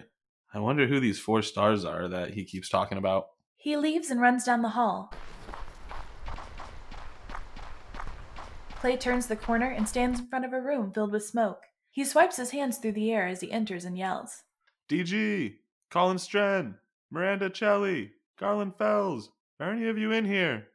I 0.54 0.60
wonder 0.60 0.86
who 0.86 1.00
these 1.00 1.18
four 1.18 1.42
stars 1.42 1.84
are 1.84 2.08
that 2.08 2.30
he 2.30 2.44
keeps 2.44 2.68
talking 2.68 2.96
about. 2.96 3.26
He 3.56 3.76
leaves 3.76 4.10
and 4.10 4.20
runs 4.20 4.44
down 4.44 4.62
the 4.62 4.70
hall. 4.70 5.12
Clay 8.76 8.96
turns 8.96 9.26
the 9.26 9.36
corner 9.36 9.70
and 9.70 9.88
stands 9.88 10.20
in 10.20 10.28
front 10.28 10.44
of 10.44 10.52
a 10.52 10.60
room 10.60 10.92
filled 10.92 11.12
with 11.12 11.26
smoke. 11.26 11.64
He 11.90 12.04
swipes 12.04 12.36
his 12.36 12.52
hands 12.52 12.78
through 12.78 12.92
the 12.92 13.10
air 13.10 13.26
as 13.26 13.40
he 13.40 13.50
enters 13.50 13.84
and 13.84 13.98
yells. 13.98 14.44
DG, 14.88 15.56
Colin 15.90 16.18
Stren, 16.18 16.76
Miranda 17.10 17.50
Celli, 17.50 18.10
Garland 18.38 18.76
Fells, 18.78 19.30
are 19.58 19.72
any 19.72 19.88
of 19.88 19.98
you 19.98 20.12
in 20.12 20.24
here? 20.24 20.68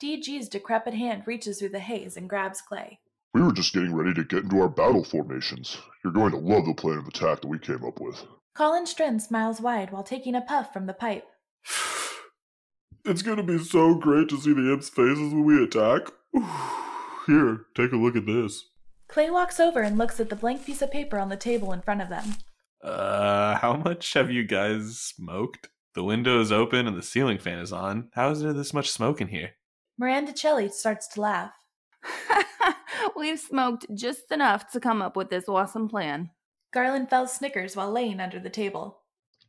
DG's 0.00 0.48
decrepit 0.48 0.94
hand 0.94 1.24
reaches 1.26 1.58
through 1.58 1.70
the 1.70 1.80
haze 1.80 2.16
and 2.16 2.28
grabs 2.28 2.60
Clay. 2.60 3.00
We 3.34 3.42
were 3.42 3.52
just 3.52 3.74
getting 3.74 3.94
ready 3.94 4.14
to 4.14 4.24
get 4.24 4.44
into 4.44 4.60
our 4.60 4.68
battle 4.68 5.04
formations. 5.04 5.78
You're 6.02 6.12
going 6.12 6.32
to 6.32 6.38
love 6.38 6.64
the 6.64 6.74
plan 6.74 6.98
of 6.98 7.06
attack 7.06 7.42
that 7.42 7.48
we 7.48 7.58
came 7.58 7.84
up 7.84 8.00
with. 8.00 8.24
Colin 8.54 8.86
Stren 8.86 9.20
smiles 9.20 9.60
wide 9.60 9.92
while 9.92 10.02
taking 10.02 10.34
a 10.34 10.40
puff 10.40 10.72
from 10.72 10.86
the 10.86 10.94
pipe. 10.94 11.26
It's 13.04 13.22
gonna 13.22 13.44
be 13.44 13.58
so 13.58 13.94
great 13.94 14.28
to 14.28 14.36
see 14.38 14.52
the 14.52 14.70
imps' 14.70 14.90
faces 14.90 15.32
when 15.32 15.44
we 15.44 15.62
attack. 15.64 16.10
Here, 17.26 17.64
take 17.74 17.92
a 17.92 17.96
look 17.96 18.16
at 18.16 18.26
this. 18.26 18.64
Clay 19.08 19.30
walks 19.30 19.58
over 19.58 19.80
and 19.80 19.96
looks 19.96 20.20
at 20.20 20.28
the 20.28 20.36
blank 20.36 20.66
piece 20.66 20.82
of 20.82 20.90
paper 20.90 21.18
on 21.18 21.30
the 21.30 21.36
table 21.36 21.72
in 21.72 21.80
front 21.80 22.02
of 22.02 22.10
them. 22.10 22.34
Uh, 22.82 23.56
how 23.56 23.76
much 23.76 24.12
have 24.12 24.30
you 24.30 24.44
guys 24.44 24.98
smoked? 24.98 25.68
The 25.94 26.04
window 26.04 26.40
is 26.40 26.52
open 26.52 26.86
and 26.86 26.98
the 26.98 27.02
ceiling 27.02 27.38
fan 27.38 27.60
is 27.60 27.72
on. 27.72 28.10
How 28.12 28.30
is 28.30 28.42
there 28.42 28.52
this 28.52 28.74
much 28.74 28.90
smoke 28.90 29.22
in 29.22 29.28
here? 29.28 29.52
Miranda 29.96 30.32
Celli 30.32 30.70
starts 30.70 31.08
to 31.08 31.20
laugh. 31.20 31.52
We've 33.16 33.38
smoked 33.38 33.86
just 33.94 34.30
enough 34.30 34.70
to 34.72 34.80
come 34.80 35.02
up 35.02 35.16
with 35.16 35.30
this 35.30 35.48
awesome 35.48 35.88
plan. 35.88 36.30
Garland 36.72 37.10
fell 37.10 37.26
snickers 37.26 37.76
while 37.76 37.90
laying 37.90 38.20
under 38.20 38.38
the 38.38 38.50
table. 38.50 39.00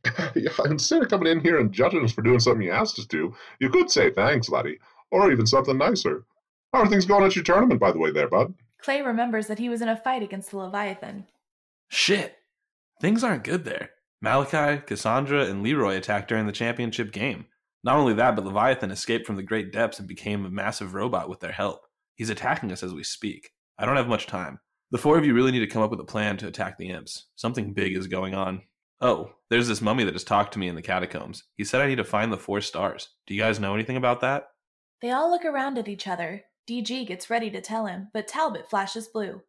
yeah, 0.34 0.50
instead 0.64 1.02
of 1.02 1.08
coming 1.08 1.30
in 1.30 1.40
here 1.40 1.58
and 1.58 1.72
judging 1.72 2.04
us 2.04 2.12
for 2.12 2.22
doing 2.22 2.40
something 2.40 2.62
you 2.62 2.72
asked 2.72 2.98
us 2.98 3.06
to, 3.06 3.34
you 3.58 3.68
could 3.68 3.90
say 3.90 4.10
thanks, 4.10 4.48
laddie. 4.48 4.78
Or 5.10 5.30
even 5.30 5.46
something 5.46 5.76
nicer. 5.76 6.24
How 6.72 6.80
are 6.80 6.88
things 6.88 7.04
going 7.04 7.24
at 7.24 7.34
your 7.34 7.44
tournament, 7.44 7.80
by 7.80 7.92
the 7.92 7.98
way, 7.98 8.10
there, 8.10 8.28
bud? 8.28 8.54
Clay 8.80 9.02
remembers 9.02 9.48
that 9.48 9.58
he 9.58 9.68
was 9.68 9.82
in 9.82 9.88
a 9.88 9.96
fight 9.96 10.22
against 10.22 10.50
the 10.50 10.58
Leviathan. 10.58 11.26
Shit. 11.88 12.36
Things 13.00 13.24
aren't 13.24 13.44
good 13.44 13.64
there. 13.64 13.90
Malachi, 14.22 14.82
Cassandra, 14.86 15.46
and 15.46 15.62
Leroy 15.62 15.96
attacked 15.96 16.28
during 16.28 16.46
the 16.46 16.52
championship 16.52 17.10
game. 17.12 17.46
Not 17.82 17.96
only 17.96 18.14
that, 18.14 18.36
but 18.36 18.44
Leviathan 18.44 18.90
escaped 18.90 19.26
from 19.26 19.36
the 19.36 19.42
great 19.42 19.72
depths 19.72 19.98
and 19.98 20.06
became 20.06 20.44
a 20.44 20.50
massive 20.50 20.94
robot 20.94 21.28
with 21.28 21.40
their 21.40 21.52
help. 21.52 21.86
He's 22.20 22.28
attacking 22.28 22.70
us 22.70 22.82
as 22.82 22.92
we 22.92 23.02
speak. 23.02 23.50
I 23.78 23.86
don't 23.86 23.96
have 23.96 24.06
much 24.06 24.26
time. 24.26 24.60
The 24.90 24.98
four 24.98 25.16
of 25.16 25.24
you 25.24 25.32
really 25.32 25.52
need 25.52 25.60
to 25.60 25.66
come 25.66 25.80
up 25.80 25.90
with 25.90 26.00
a 26.00 26.04
plan 26.04 26.36
to 26.36 26.48
attack 26.48 26.76
the 26.76 26.90
imps. 26.90 27.28
Something 27.34 27.72
big 27.72 27.96
is 27.96 28.08
going 28.08 28.34
on. 28.34 28.60
Oh, 29.00 29.30
there's 29.48 29.68
this 29.68 29.80
mummy 29.80 30.04
that 30.04 30.12
has 30.12 30.22
talked 30.22 30.52
to 30.52 30.58
me 30.58 30.68
in 30.68 30.74
the 30.74 30.82
catacombs. 30.82 31.44
He 31.56 31.64
said 31.64 31.80
I 31.80 31.86
need 31.86 31.96
to 31.96 32.04
find 32.04 32.30
the 32.30 32.36
four 32.36 32.60
stars. 32.60 33.08
Do 33.26 33.32
you 33.32 33.40
guys 33.40 33.58
know 33.58 33.72
anything 33.74 33.96
about 33.96 34.20
that? 34.20 34.48
They 35.00 35.10
all 35.10 35.30
look 35.30 35.46
around 35.46 35.78
at 35.78 35.88
each 35.88 36.06
other. 36.06 36.44
DG 36.68 37.06
gets 37.06 37.30
ready 37.30 37.50
to 37.52 37.62
tell 37.62 37.86
him, 37.86 38.08
but 38.12 38.28
Talbot 38.28 38.68
flashes 38.68 39.08
blue. 39.08 39.40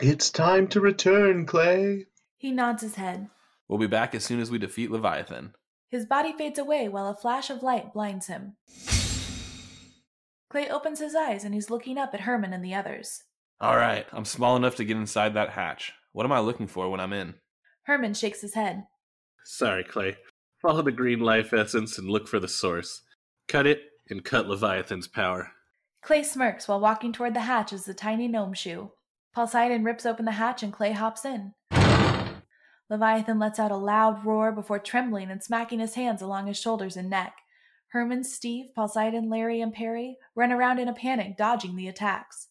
It's 0.00 0.30
time 0.30 0.66
to 0.66 0.80
return, 0.80 1.46
Clay. 1.46 2.06
He 2.38 2.50
nods 2.50 2.82
his 2.82 2.96
head. 2.96 3.28
We'll 3.68 3.78
be 3.78 3.86
back 3.86 4.16
as 4.16 4.24
soon 4.24 4.40
as 4.40 4.50
we 4.50 4.58
defeat 4.58 4.90
Leviathan. 4.90 5.54
His 5.92 6.06
body 6.06 6.32
fades 6.36 6.58
away 6.58 6.88
while 6.88 7.06
a 7.06 7.14
flash 7.14 7.50
of 7.50 7.62
light 7.62 7.92
blinds 7.92 8.26
him. 8.26 8.56
Clay 10.50 10.68
opens 10.68 10.98
his 10.98 11.14
eyes 11.14 11.44
and 11.44 11.54
he's 11.54 11.70
looking 11.70 11.96
up 11.96 12.12
at 12.12 12.22
Herman 12.22 12.52
and 12.52 12.64
the 12.64 12.74
others. 12.74 13.22
All 13.60 13.76
right, 13.76 14.06
I'm 14.12 14.24
small 14.24 14.56
enough 14.56 14.74
to 14.76 14.84
get 14.84 14.96
inside 14.96 15.34
that 15.34 15.50
hatch. 15.50 15.92
What 16.12 16.26
am 16.26 16.32
I 16.32 16.40
looking 16.40 16.66
for 16.66 16.90
when 16.90 16.98
I'm 16.98 17.12
in? 17.12 17.34
Herman 17.84 18.14
shakes 18.14 18.40
his 18.40 18.54
head. 18.54 18.84
Sorry, 19.44 19.84
Clay. 19.84 20.16
Follow 20.60 20.82
the 20.82 20.92
green 20.92 21.20
life 21.20 21.52
essence 21.52 21.98
and 21.98 22.10
look 22.10 22.26
for 22.26 22.40
the 22.40 22.48
source. 22.48 23.02
Cut 23.48 23.66
it 23.66 23.82
and 24.10 24.24
cut 24.24 24.48
Leviathan's 24.48 25.06
power. 25.06 25.52
Clay 26.02 26.24
smirks 26.24 26.66
while 26.66 26.80
walking 26.80 27.12
toward 27.12 27.34
the 27.34 27.40
hatch 27.40 27.72
as 27.72 27.84
the 27.84 27.94
tiny 27.94 28.26
gnome 28.26 28.54
shoe. 28.54 28.90
Poseidon 29.32 29.84
rips 29.84 30.04
open 30.04 30.24
the 30.24 30.32
hatch 30.32 30.64
and 30.64 30.72
Clay 30.72 30.92
hops 30.92 31.24
in. 31.24 31.54
Leviathan 32.90 33.38
lets 33.38 33.60
out 33.60 33.70
a 33.70 33.76
loud 33.76 34.26
roar 34.26 34.50
before 34.50 34.80
trembling 34.80 35.30
and 35.30 35.44
smacking 35.44 35.78
his 35.78 35.94
hands 35.94 36.20
along 36.20 36.48
his 36.48 36.58
shoulders 36.58 36.96
and 36.96 37.08
neck. 37.08 37.34
Herman, 37.90 38.22
Steve, 38.22 38.66
Poseidon, 38.74 39.28
Larry, 39.28 39.60
and 39.60 39.72
Perry 39.72 40.16
run 40.36 40.52
around 40.52 40.78
in 40.78 40.86
a 40.86 40.92
panic, 40.92 41.36
dodging 41.36 41.74
the 41.74 41.88
attacks. 41.88 42.46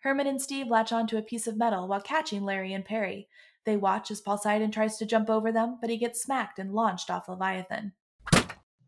Herman 0.00 0.26
and 0.26 0.40
Steve 0.40 0.68
latch 0.68 0.92
onto 0.92 1.18
a 1.18 1.22
piece 1.22 1.46
of 1.46 1.58
metal 1.58 1.86
while 1.86 2.00
catching 2.00 2.42
Larry 2.42 2.72
and 2.72 2.84
Perry, 2.84 3.28
They 3.66 3.76
watch 3.76 4.10
as 4.10 4.22
Poseidon 4.22 4.70
tries 4.70 4.96
to 4.96 5.04
jump 5.04 5.28
over 5.28 5.52
them, 5.52 5.76
but 5.80 5.90
he 5.90 5.98
gets 5.98 6.22
smacked 6.22 6.58
and 6.58 6.72
launched 6.72 7.10
off 7.10 7.28
Leviathan. 7.28 7.92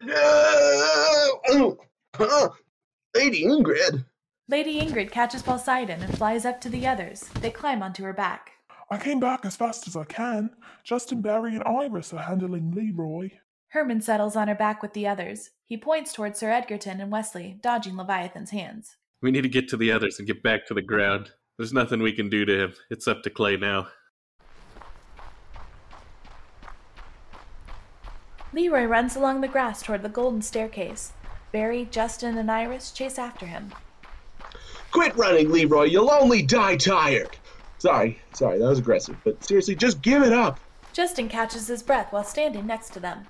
No! 0.02 1.76
Oh, 2.18 2.56
Lady 3.14 3.44
Ingrid. 3.44 4.04
Lady 4.48 4.80
Ingrid 4.80 5.12
catches 5.12 5.42
Poseidon 5.42 6.02
and 6.02 6.18
flies 6.18 6.44
up 6.44 6.60
to 6.62 6.68
the 6.68 6.86
others. 6.86 7.20
They 7.40 7.50
climb 7.50 7.82
onto 7.82 8.02
her 8.02 8.12
back. 8.12 8.50
I 8.90 8.98
came 8.98 9.20
back 9.20 9.44
as 9.44 9.54
fast 9.54 9.86
as 9.86 9.96
I 9.96 10.04
can. 10.04 10.50
Justin, 10.82 11.22
Barry, 11.22 11.54
and 11.54 11.62
Iris 11.64 12.12
are 12.12 12.22
handling 12.22 12.72
Leroy. 12.72 13.30
Herman 13.70 14.00
settles 14.00 14.34
on 14.34 14.48
her 14.48 14.54
back 14.56 14.82
with 14.82 14.94
the 14.94 15.06
others. 15.06 15.50
He 15.64 15.76
points 15.76 16.12
towards 16.12 16.40
Sir 16.40 16.50
Edgerton 16.50 17.00
and 17.00 17.12
Wesley, 17.12 17.56
dodging 17.62 17.96
Leviathan's 17.96 18.50
hands. 18.50 18.96
We 19.22 19.30
need 19.30 19.42
to 19.42 19.48
get 19.48 19.68
to 19.68 19.76
the 19.76 19.92
others 19.92 20.18
and 20.18 20.26
get 20.26 20.42
back 20.42 20.66
to 20.66 20.74
the 20.74 20.82
ground. 20.82 21.30
There's 21.56 21.72
nothing 21.72 22.02
we 22.02 22.12
can 22.12 22.28
do 22.28 22.44
to 22.44 22.64
him. 22.64 22.74
It's 22.90 23.06
up 23.06 23.22
to 23.22 23.30
Clay 23.30 23.56
now. 23.56 23.86
Leroy 28.52 28.86
runs 28.86 29.14
along 29.14 29.40
the 29.40 29.46
grass 29.46 29.82
toward 29.82 30.02
the 30.02 30.08
golden 30.08 30.42
staircase. 30.42 31.12
Barry, 31.52 31.86
Justin, 31.92 32.38
and 32.38 32.50
Iris 32.50 32.90
chase 32.90 33.18
after 33.20 33.46
him. 33.46 33.70
Quit 34.90 35.14
running, 35.16 35.52
Leroy. 35.52 35.84
You'll 35.84 36.10
only 36.10 36.42
die 36.42 36.76
tired. 36.76 37.36
Sorry, 37.78 38.18
sorry, 38.32 38.58
that 38.58 38.68
was 38.68 38.80
aggressive, 38.80 39.16
but 39.22 39.44
seriously, 39.44 39.76
just 39.76 40.02
give 40.02 40.24
it 40.24 40.32
up. 40.32 40.58
Justin 40.92 41.28
catches 41.28 41.68
his 41.68 41.84
breath 41.84 42.12
while 42.12 42.24
standing 42.24 42.66
next 42.66 42.92
to 42.94 43.00
them. 43.00 43.28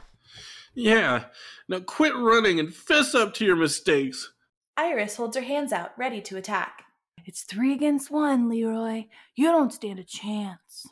Yeah, 0.75 1.25
now 1.69 1.81
quit 1.81 2.15
running 2.15 2.61
and 2.61 2.75
fess 2.75 3.15
up 3.15 3.35
to 3.35 3.45
your 3.45 3.57
mistakes. 3.57 4.33
Iris 4.77 5.17
holds 5.17 5.37
her 5.37 5.43
hands 5.43 5.73
out, 5.73 5.93
ready 5.99 6.21
to 6.23 6.37
attack. 6.37 6.85
It's 7.27 7.43
three 7.43 7.73
against 7.73 8.11
one, 8.11 8.49
Leroy. 8.49 9.07
You 9.37 9.47
don't 9.47 9.73
stand 9.73 9.99
a 9.99 10.05
chance. 10.05 10.87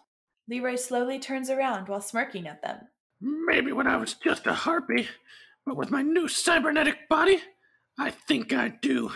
Leroy 0.48 0.76
slowly 0.76 1.18
turns 1.18 1.48
around 1.50 1.88
while 1.88 2.00
smirking 2.00 2.46
at 2.46 2.62
them. 2.62 2.88
Maybe 3.20 3.72
when 3.72 3.86
I 3.86 3.96
was 3.96 4.14
just 4.14 4.46
a 4.46 4.52
harpy, 4.52 5.08
but 5.64 5.76
with 5.76 5.90
my 5.90 6.02
new 6.02 6.28
cybernetic 6.28 7.08
body, 7.08 7.40
I 7.98 8.10
think 8.10 8.52
I 8.52 8.68
do. 8.68 9.12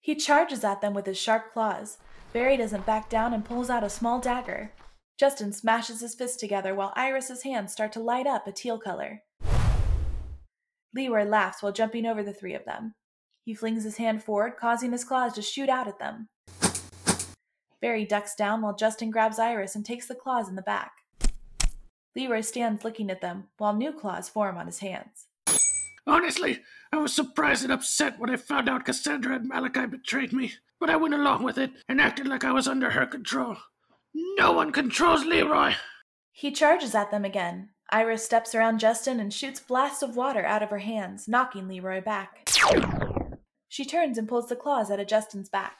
He 0.00 0.14
charges 0.14 0.64
at 0.64 0.80
them 0.80 0.94
with 0.94 1.06
his 1.06 1.18
sharp 1.18 1.52
claws. 1.52 1.98
Barry 2.32 2.56
doesn't 2.56 2.86
back 2.86 3.10
down 3.10 3.34
and 3.34 3.44
pulls 3.44 3.70
out 3.70 3.84
a 3.84 3.90
small 3.90 4.20
dagger. 4.20 4.72
Justin 5.18 5.52
smashes 5.52 6.00
his 6.00 6.14
fists 6.14 6.38
together 6.38 6.74
while 6.74 6.92
Iris's 6.96 7.42
hands 7.42 7.72
start 7.72 7.92
to 7.92 8.00
light 8.00 8.26
up 8.26 8.46
a 8.46 8.52
teal 8.52 8.78
color. 8.78 9.22
Leroy 10.94 11.24
laughs 11.24 11.62
while 11.62 11.72
jumping 11.72 12.06
over 12.06 12.22
the 12.22 12.32
three 12.32 12.54
of 12.54 12.64
them. 12.64 12.94
He 13.44 13.54
flings 13.54 13.84
his 13.84 13.96
hand 13.96 14.22
forward, 14.22 14.56
causing 14.58 14.92
his 14.92 15.04
claws 15.04 15.32
to 15.34 15.42
shoot 15.42 15.68
out 15.68 15.88
at 15.88 15.98
them. 15.98 16.28
Barry 17.80 18.04
ducks 18.04 18.34
down 18.34 18.60
while 18.60 18.74
Justin 18.74 19.10
grabs 19.10 19.38
Iris 19.38 19.74
and 19.74 19.84
takes 19.84 20.06
the 20.06 20.14
claws 20.14 20.48
in 20.48 20.56
the 20.56 20.62
back. 20.62 20.92
Leroy 22.14 22.40
stands 22.40 22.84
looking 22.84 23.10
at 23.10 23.20
them 23.20 23.44
while 23.56 23.74
new 23.74 23.92
claws 23.92 24.28
form 24.28 24.58
on 24.58 24.66
his 24.66 24.80
hands. 24.80 25.26
Honestly, 26.06 26.60
I 26.92 26.96
was 26.96 27.14
surprised 27.14 27.62
and 27.62 27.72
upset 27.72 28.18
when 28.18 28.30
I 28.30 28.36
found 28.36 28.68
out 28.68 28.84
Cassandra 28.84 29.36
and 29.36 29.46
Malachi 29.46 29.86
betrayed 29.86 30.32
me, 30.32 30.52
but 30.80 30.90
I 30.90 30.96
went 30.96 31.14
along 31.14 31.44
with 31.44 31.56
it 31.56 31.70
and 31.88 32.00
acted 32.00 32.26
like 32.26 32.44
I 32.44 32.52
was 32.52 32.66
under 32.66 32.90
her 32.90 33.06
control. 33.06 33.56
No 34.14 34.52
one 34.52 34.72
controls 34.72 35.24
Leroy! 35.24 35.74
He 36.32 36.50
charges 36.50 36.94
at 36.94 37.10
them 37.10 37.24
again. 37.24 37.70
Iris 37.92 38.24
steps 38.24 38.54
around 38.54 38.78
Justin 38.78 39.18
and 39.18 39.32
shoots 39.32 39.60
blasts 39.60 40.02
of 40.02 40.16
water 40.16 40.44
out 40.44 40.62
of 40.62 40.70
her 40.70 40.78
hands, 40.78 41.26
knocking 41.26 41.66
Leroy 41.66 42.00
back. 42.00 42.48
She 43.68 43.84
turns 43.84 44.16
and 44.16 44.28
pulls 44.28 44.48
the 44.48 44.56
claws 44.56 44.90
out 44.90 45.00
of 45.00 45.08
Justin's 45.08 45.48
back. 45.48 45.76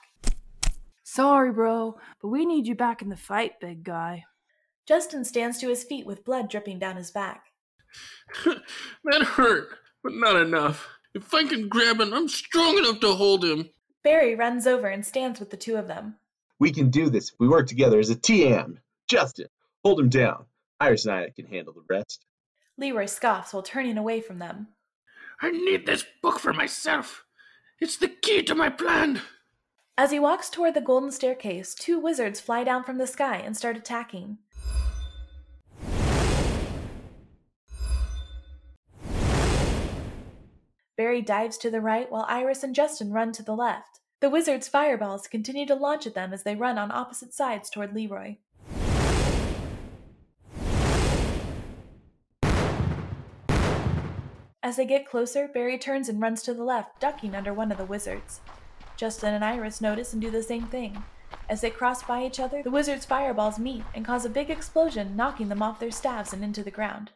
Sorry, 1.05 1.53
bro, 1.53 1.99
but 2.21 2.29
we 2.29 2.47
need 2.47 2.67
you 2.67 2.75
back 2.75 3.03
in 3.03 3.09
the 3.09 3.17
fight, 3.17 3.61
big 3.61 3.85
guy. 3.85 4.25
Justin 4.87 5.25
stands 5.25 5.59
to 5.59 5.69
his 5.69 5.85
feet 5.85 6.07
with 6.07 6.25
blood 6.25 6.51
dripping 6.51 6.79
down 6.79 6.97
his 6.97 7.11
back. 7.11 7.47
that 8.45 9.23
hurt, 9.23 9.69
but 10.03 10.13
not 10.15 10.37
enough. 10.37 10.89
If 11.15 11.33
I 11.35 11.45
can 11.45 11.69
grab 11.69 12.01
him, 12.01 12.13
I'm 12.13 12.29
strong 12.29 12.79
enough 12.79 13.01
to 13.01 13.15
hold 13.15 13.45
him. 13.45 13.71
Barry 14.03 14.35
runs 14.35 14.67
over 14.67 14.87
and 14.89 15.05
stands 15.05 15.41
with 15.41 15.51
the 15.51 15.57
two 15.57 15.77
of 15.77 15.89
them. 15.89 16.17
We 16.59 16.73
can 16.73 16.91
do 16.91 17.11
this 17.11 17.31
if 17.31 17.35
we 17.39 17.49
work 17.49 17.67
together 17.67 17.99
as 17.99 18.11
a 18.11 18.17
TM. 18.17 18.77
Justin, 19.09 19.47
hold 19.85 20.01
him 20.01 20.09
down. 20.09 20.45
Iris 20.81 21.05
and 21.05 21.15
I 21.15 21.31
can 21.31 21.47
handle 21.47 21.75
the 21.75 21.85
rest. 21.89 22.25
Leroy 22.79 23.05
scoffs 23.05 23.53
while 23.53 23.63
turning 23.63 23.99
away 23.99 24.23
from 24.23 24.39
them. 24.39 24.69
I 25.43 25.51
need 25.51 25.85
this 25.85 26.05
book 26.23 26.39
for 26.39 26.55
myself. 26.55 27.25
It's 27.79 27.99
the 27.99 28.09
key 28.09 28.43
to 28.45 28.55
my 28.55 28.71
plan. 28.71 29.21
As 29.99 30.11
he 30.11 30.19
walks 30.19 30.49
toward 30.49 30.73
the 30.73 30.81
golden 30.81 31.11
staircase, 31.11 31.75
two 31.75 31.99
wizards 31.99 32.41
fly 32.41 32.65
down 32.65 32.85
from 32.85 32.97
the 32.97 33.07
sky 33.07 33.37
and 33.37 33.55
start 33.55 33.77
attacking. 33.77 34.39
Barry 40.97 41.23
dives 41.23 41.59
to 41.59 41.71
the 41.71 41.81
right 41.81 42.11
while 42.11 42.27
Iris 42.29 42.63
and 42.63 42.75
Justin 42.75 43.13
run 43.13 43.33
to 43.33 43.43
the 43.43 43.55
left. 43.55 44.01
The 44.21 44.31
wizards' 44.31 44.69
fireballs 44.69 45.27
continue 45.27 45.67
to 45.67 45.75
launch 45.75 46.07
at 46.07 46.15
them 46.15 46.33
as 46.33 46.43
they 46.43 46.55
run 46.55 46.79
on 46.79 46.91
opposite 46.91 47.33
sides 47.33 47.71
toward 47.71 47.95
Leroy. 47.95 48.37
As 54.63 54.77
they 54.77 54.85
get 54.85 55.09
closer, 55.09 55.49
Barry 55.49 55.79
turns 55.79 56.11
and 56.11 56.21
runs 56.21 56.43
to 56.43 56.53
the 56.53 56.63
left, 56.63 57.01
ducking 57.01 57.35
under 57.35 57.55
one 57.55 57.73
of 57.73 57.79
the 57.79 57.87
wizards. 57.87 58.41
Justin 58.95 59.33
and 59.33 59.43
Iris 59.43 59.81
notice 59.81 60.13
and 60.13 60.21
do 60.21 60.31
the 60.31 60.43
same 60.43 60.67
thing. 60.67 61.03
As 61.49 61.63
they 61.63 61.71
cross 61.71 62.03
by 62.03 62.27
each 62.27 62.39
other, 62.39 62.63
the 62.63 62.71
wizards' 62.71 63.07
fireballs 63.07 63.59
meet 63.59 63.85
and 63.95 64.05
cause 64.05 64.27
a 64.27 64.29
big 64.29 64.51
explosion, 64.51 65.17
knocking 65.17 65.49
them 65.49 65.63
off 65.63 65.81
their 65.81 65.91
staves 65.91 66.35
and 66.35 66.45
into 66.45 66.63
the 66.63 66.71
ground. 66.71 67.11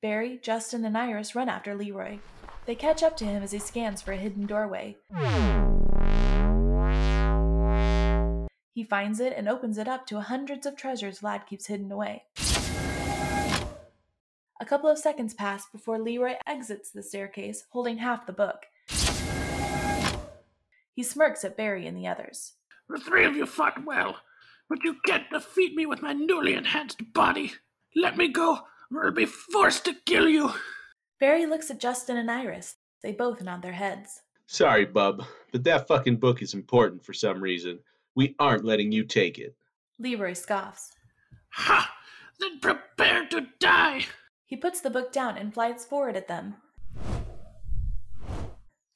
Barry, 0.00 0.38
Justin, 0.40 0.86
and 0.86 0.96
Iris 0.96 1.34
run 1.34 1.50
after 1.50 1.74
Leroy. 1.74 2.20
They 2.64 2.74
catch 2.74 3.02
up 3.02 3.18
to 3.18 3.26
him 3.26 3.42
as 3.42 3.52
he 3.52 3.58
scans 3.58 4.00
for 4.00 4.12
a 4.12 4.16
hidden 4.16 4.46
doorway. 4.46 4.96
He 8.76 8.84
finds 8.84 9.20
it 9.20 9.32
and 9.34 9.48
opens 9.48 9.78
it 9.78 9.88
up 9.88 10.06
to 10.08 10.20
hundreds 10.20 10.66
of 10.66 10.76
treasures 10.76 11.20
Vlad 11.20 11.46
keeps 11.46 11.66
hidden 11.66 11.90
away. 11.90 12.24
A 14.60 14.66
couple 14.66 14.90
of 14.90 14.98
seconds 14.98 15.32
pass 15.32 15.64
before 15.64 15.98
Leroy 15.98 16.34
exits 16.46 16.90
the 16.90 17.02
staircase, 17.02 17.64
holding 17.70 17.96
half 17.96 18.26
the 18.26 18.34
book. 18.34 18.66
He 20.92 21.02
smirks 21.02 21.42
at 21.42 21.56
Barry 21.56 21.86
and 21.86 21.96
the 21.96 22.06
others. 22.06 22.52
The 22.90 22.98
three 22.98 23.24
of 23.24 23.34
you 23.34 23.46
fought 23.46 23.82
well, 23.86 24.18
but 24.68 24.84
you 24.84 24.96
can't 25.06 25.30
defeat 25.30 25.74
me 25.74 25.86
with 25.86 26.02
my 26.02 26.12
newly 26.12 26.52
enhanced 26.52 27.14
body. 27.14 27.54
Let 27.94 28.18
me 28.18 28.28
go, 28.28 28.58
or 28.94 29.06
I'll 29.06 29.10
be 29.10 29.24
forced 29.24 29.86
to 29.86 29.94
kill 30.04 30.28
you. 30.28 30.52
Barry 31.18 31.46
looks 31.46 31.70
at 31.70 31.80
Justin 31.80 32.18
and 32.18 32.30
Iris. 32.30 32.76
They 33.02 33.12
both 33.12 33.40
nod 33.40 33.62
their 33.62 33.72
heads. 33.72 34.20
Sorry, 34.46 34.84
bub, 34.84 35.24
but 35.50 35.64
that 35.64 35.88
fucking 35.88 36.16
book 36.16 36.42
is 36.42 36.52
important 36.52 37.02
for 37.06 37.14
some 37.14 37.42
reason. 37.42 37.78
We 38.16 38.34
aren't 38.38 38.64
letting 38.64 38.92
you 38.92 39.04
take 39.04 39.38
it. 39.38 39.54
Leroy 39.98 40.32
scoffs. 40.32 40.92
Ha! 41.52 41.92
Then 42.40 42.60
prepare 42.60 43.26
to 43.28 43.46
die! 43.60 44.06
He 44.46 44.56
puts 44.56 44.80
the 44.80 44.90
book 44.90 45.12
down 45.12 45.36
and 45.36 45.52
flies 45.52 45.84
forward 45.84 46.16
at 46.16 46.26
them. 46.26 46.54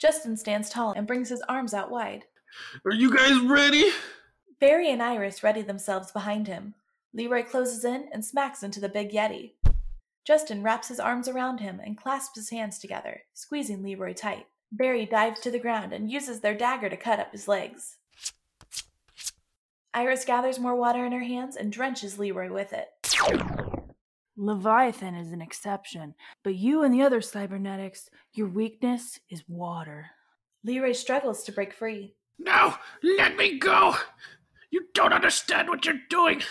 Justin 0.00 0.38
stands 0.38 0.70
tall 0.70 0.92
and 0.92 1.06
brings 1.06 1.28
his 1.28 1.42
arms 1.42 1.74
out 1.74 1.90
wide. 1.90 2.24
Are 2.86 2.94
you 2.94 3.14
guys 3.14 3.38
ready? 3.42 3.90
Barry 4.58 4.90
and 4.90 5.02
Iris 5.02 5.42
ready 5.42 5.60
themselves 5.60 6.10
behind 6.12 6.48
him. 6.48 6.74
Leroy 7.12 7.42
closes 7.42 7.84
in 7.84 8.08
and 8.12 8.24
smacks 8.24 8.62
into 8.62 8.80
the 8.80 8.88
big 8.88 9.10
Yeti. 9.10 9.52
Justin 10.26 10.62
wraps 10.62 10.88
his 10.88 11.00
arms 11.00 11.28
around 11.28 11.60
him 11.60 11.80
and 11.84 11.98
clasps 11.98 12.36
his 12.36 12.50
hands 12.50 12.78
together, 12.78 13.22
squeezing 13.34 13.82
Leroy 13.82 14.14
tight. 14.14 14.46
Barry 14.72 15.04
dives 15.04 15.40
to 15.40 15.50
the 15.50 15.58
ground 15.58 15.92
and 15.92 16.10
uses 16.10 16.40
their 16.40 16.54
dagger 16.54 16.88
to 16.88 16.96
cut 16.96 17.18
up 17.18 17.32
his 17.32 17.48
legs. 17.48 17.96
Iris 19.92 20.24
gathers 20.24 20.60
more 20.60 20.76
water 20.76 21.04
in 21.04 21.12
her 21.12 21.24
hands 21.24 21.56
and 21.56 21.72
drenches 21.72 22.18
Leroy 22.18 22.52
with 22.52 22.72
it. 22.72 22.88
Leviathan 24.36 25.16
is 25.16 25.32
an 25.32 25.42
exception, 25.42 26.14
but 26.44 26.54
you 26.54 26.84
and 26.84 26.94
the 26.94 27.02
other 27.02 27.20
cybernetics, 27.20 28.08
your 28.32 28.46
weakness 28.46 29.18
is 29.28 29.42
water. 29.48 30.06
Leroy 30.62 30.92
struggles 30.92 31.42
to 31.42 31.52
break 31.52 31.72
free. 31.72 32.14
No, 32.38 32.76
let 33.02 33.36
me 33.36 33.58
go! 33.58 33.96
You 34.70 34.86
don't 34.94 35.12
understand 35.12 35.68
what 35.68 35.84
you're 35.84 35.98
doing. 36.08 36.42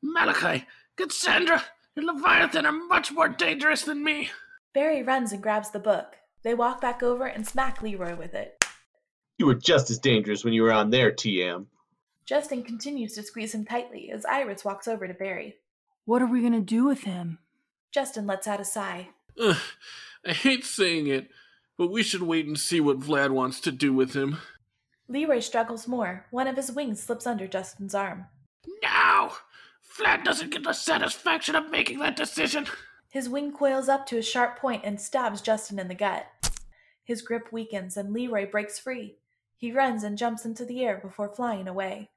Malachi, 0.00 0.64
Cassandra, 0.96 1.64
and 1.96 2.06
Leviathan 2.06 2.64
are 2.64 2.72
much 2.72 3.10
more 3.10 3.28
dangerous 3.28 3.82
than 3.82 4.04
me. 4.04 4.30
Barry 4.72 5.02
runs 5.02 5.32
and 5.32 5.42
grabs 5.42 5.70
the 5.70 5.80
book. 5.80 6.16
They 6.44 6.54
walk 6.54 6.80
back 6.80 7.02
over 7.02 7.26
and 7.26 7.46
smack 7.46 7.82
Leroy 7.82 8.14
with 8.14 8.34
it. 8.34 8.64
You 9.36 9.46
were 9.46 9.54
just 9.54 9.90
as 9.90 9.98
dangerous 9.98 10.44
when 10.44 10.54
you 10.54 10.62
were 10.62 10.72
on 10.72 10.90
there, 10.90 11.10
TM. 11.10 11.66
Justin 12.28 12.62
continues 12.62 13.14
to 13.14 13.22
squeeze 13.22 13.54
him 13.54 13.64
tightly 13.64 14.10
as 14.10 14.26
Iris 14.26 14.62
walks 14.62 14.86
over 14.86 15.08
to 15.08 15.14
Barry. 15.14 15.56
What 16.04 16.20
are 16.20 16.26
we 16.26 16.42
gonna 16.42 16.60
do 16.60 16.84
with 16.84 17.04
him? 17.04 17.38
Justin 17.90 18.26
lets 18.26 18.46
out 18.46 18.60
a 18.60 18.66
sigh. 18.66 19.08
Ugh, 19.40 19.56
I 20.26 20.34
hate 20.34 20.66
saying 20.66 21.06
it, 21.06 21.30
but 21.78 21.90
we 21.90 22.02
should 22.02 22.20
wait 22.20 22.46
and 22.46 22.58
see 22.58 22.82
what 22.82 23.00
Vlad 23.00 23.30
wants 23.30 23.60
to 23.62 23.72
do 23.72 23.94
with 23.94 24.12
him. 24.12 24.36
Leroy 25.08 25.40
struggles 25.40 25.88
more. 25.88 26.26
One 26.30 26.46
of 26.46 26.56
his 26.56 26.70
wings 26.70 27.02
slips 27.02 27.26
under 27.26 27.46
Justin's 27.46 27.94
arm. 27.94 28.26
No! 28.82 29.32
Vlad 29.96 30.22
doesn't 30.22 30.50
get 30.50 30.64
the 30.64 30.74
satisfaction 30.74 31.56
of 31.56 31.70
making 31.70 31.98
that 32.00 32.16
decision. 32.16 32.66
His 33.08 33.30
wing 33.30 33.52
coils 33.52 33.88
up 33.88 34.04
to 34.08 34.18
a 34.18 34.22
sharp 34.22 34.58
point 34.58 34.82
and 34.84 35.00
stabs 35.00 35.40
Justin 35.40 35.78
in 35.78 35.88
the 35.88 35.94
gut. 35.94 36.26
His 37.02 37.22
grip 37.22 37.50
weakens 37.50 37.96
and 37.96 38.12
Leroy 38.12 38.50
breaks 38.50 38.78
free. 38.78 39.16
He 39.56 39.72
runs 39.72 40.04
and 40.04 40.18
jumps 40.18 40.44
into 40.44 40.66
the 40.66 40.84
air 40.84 40.98
before 41.02 41.34
flying 41.34 41.66
away. 41.66 42.10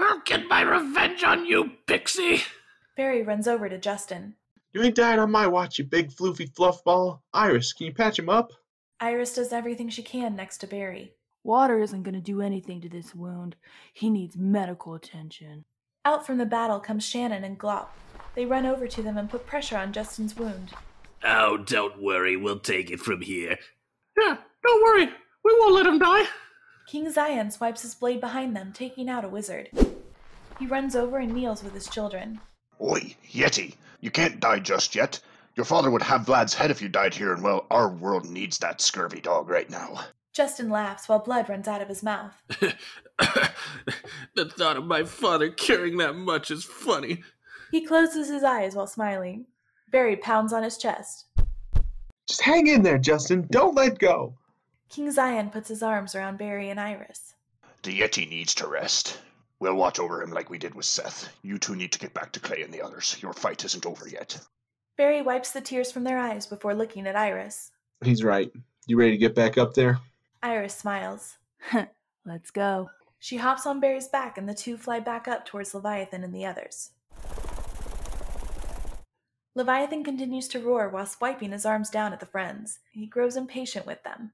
I'll 0.00 0.17
get 0.28 0.46
my 0.46 0.60
revenge 0.60 1.24
on 1.24 1.46
you, 1.46 1.70
Pixie! 1.86 2.42
Barry 2.96 3.22
runs 3.22 3.48
over 3.48 3.66
to 3.66 3.78
Justin. 3.78 4.34
You 4.74 4.82
ain't 4.82 4.94
dying 4.94 5.18
on 5.18 5.30
my 5.30 5.46
watch, 5.46 5.78
you 5.78 5.86
big 5.86 6.10
floofy 6.10 6.52
fluffball. 6.52 7.20
Iris, 7.32 7.72
can 7.72 7.86
you 7.86 7.94
patch 7.94 8.18
him 8.18 8.28
up? 8.28 8.52
Iris 9.00 9.34
does 9.34 9.54
everything 9.54 9.88
she 9.88 10.02
can 10.02 10.36
next 10.36 10.58
to 10.58 10.66
Barry. 10.66 11.14
Water 11.44 11.78
isn't 11.78 12.02
going 12.02 12.14
to 12.14 12.20
do 12.20 12.42
anything 12.42 12.82
to 12.82 12.90
this 12.90 13.14
wound. 13.14 13.56
He 13.94 14.10
needs 14.10 14.36
medical 14.36 14.94
attention. 14.94 15.64
Out 16.04 16.26
from 16.26 16.36
the 16.36 16.44
battle 16.44 16.78
comes 16.78 17.06
Shannon 17.06 17.44
and 17.44 17.58
Glop. 17.58 17.86
They 18.34 18.44
run 18.44 18.66
over 18.66 18.86
to 18.86 19.02
them 19.02 19.16
and 19.16 19.30
put 19.30 19.46
pressure 19.46 19.78
on 19.78 19.94
Justin's 19.94 20.36
wound. 20.36 20.72
Oh, 21.24 21.56
don't 21.56 22.02
worry. 22.02 22.36
We'll 22.36 22.60
take 22.60 22.90
it 22.90 23.00
from 23.00 23.22
here. 23.22 23.56
Yeah, 24.18 24.36
don't 24.62 24.82
worry. 24.82 25.06
We 25.42 25.56
won't 25.58 25.74
let 25.74 25.86
him 25.86 25.98
die. 25.98 26.26
King 26.86 27.10
Zion 27.10 27.50
swipes 27.50 27.82
his 27.82 27.94
blade 27.94 28.20
behind 28.20 28.54
them, 28.54 28.72
taking 28.74 29.08
out 29.08 29.24
a 29.24 29.28
wizard. 29.28 29.70
He 30.58 30.66
runs 30.66 30.96
over 30.96 31.18
and 31.18 31.32
kneels 31.32 31.62
with 31.62 31.72
his 31.72 31.88
children. 31.88 32.40
Oi, 32.80 33.14
Yeti, 33.30 33.74
you 34.00 34.10
can't 34.10 34.40
die 34.40 34.58
just 34.58 34.94
yet. 34.94 35.20
Your 35.54 35.64
father 35.64 35.90
would 35.90 36.02
have 36.02 36.22
Vlad's 36.26 36.54
head 36.54 36.70
if 36.70 36.82
you 36.82 36.88
died 36.88 37.14
here, 37.14 37.32
and 37.32 37.42
well, 37.42 37.66
our 37.70 37.88
world 37.88 38.28
needs 38.28 38.58
that 38.58 38.80
scurvy 38.80 39.20
dog 39.20 39.48
right 39.48 39.68
now. 39.70 40.04
Justin 40.32 40.70
laughs 40.70 41.08
while 41.08 41.18
blood 41.18 41.48
runs 41.48 41.66
out 41.66 41.82
of 41.82 41.88
his 41.88 42.02
mouth. 42.02 42.32
the 44.34 44.48
thought 44.56 44.76
of 44.76 44.84
my 44.84 45.02
father 45.02 45.50
caring 45.50 45.96
that 45.98 46.14
much 46.14 46.50
is 46.50 46.64
funny. 46.64 47.22
He 47.72 47.84
closes 47.84 48.28
his 48.28 48.44
eyes 48.44 48.74
while 48.74 48.86
smiling. 48.86 49.46
Barry 49.90 50.16
pounds 50.16 50.52
on 50.52 50.62
his 50.62 50.78
chest. 50.78 51.26
Just 52.28 52.42
hang 52.42 52.66
in 52.66 52.82
there, 52.82 52.98
Justin. 52.98 53.46
Don't 53.50 53.74
let 53.74 53.98
go. 53.98 54.34
King 54.88 55.10
Zion 55.10 55.50
puts 55.50 55.68
his 55.68 55.82
arms 55.82 56.14
around 56.14 56.38
Barry 56.38 56.70
and 56.70 56.78
Iris. 56.78 57.34
The 57.82 58.00
Yeti 58.00 58.28
needs 58.28 58.54
to 58.56 58.68
rest. 58.68 59.18
We'll 59.60 59.74
watch 59.74 59.98
over 59.98 60.22
him 60.22 60.30
like 60.30 60.50
we 60.50 60.58
did 60.58 60.74
with 60.74 60.84
Seth. 60.84 61.28
You 61.42 61.58
two 61.58 61.74
need 61.74 61.92
to 61.92 61.98
get 61.98 62.14
back 62.14 62.32
to 62.32 62.40
Clay 62.40 62.62
and 62.62 62.72
the 62.72 62.82
others. 62.82 63.16
Your 63.20 63.32
fight 63.32 63.64
isn't 63.64 63.86
over 63.86 64.08
yet. 64.08 64.40
Barry 64.96 65.20
wipes 65.20 65.50
the 65.50 65.60
tears 65.60 65.90
from 65.90 66.04
their 66.04 66.18
eyes 66.18 66.46
before 66.46 66.74
looking 66.74 67.06
at 67.06 67.16
Iris. 67.16 67.72
He's 68.04 68.22
right. 68.22 68.52
You 68.86 68.98
ready 68.98 69.12
to 69.12 69.18
get 69.18 69.34
back 69.34 69.58
up 69.58 69.74
there? 69.74 69.98
Iris 70.42 70.76
smiles. 70.76 71.38
Let's 72.24 72.50
go. 72.50 72.90
She 73.18 73.36
hops 73.36 73.66
on 73.66 73.80
Barry's 73.80 74.08
back 74.08 74.38
and 74.38 74.48
the 74.48 74.54
two 74.54 74.76
fly 74.76 75.00
back 75.00 75.26
up 75.26 75.44
towards 75.44 75.74
Leviathan 75.74 76.22
and 76.22 76.32
the 76.32 76.46
others. 76.46 76.90
Leviathan 79.56 80.04
continues 80.04 80.46
to 80.48 80.60
roar 80.60 80.88
while 80.88 81.06
swiping 81.06 81.50
his 81.50 81.66
arms 81.66 81.90
down 81.90 82.12
at 82.12 82.20
the 82.20 82.26
friends. 82.26 82.78
He 82.92 83.06
grows 83.06 83.36
impatient 83.36 83.86
with 83.86 84.04
them. 84.04 84.30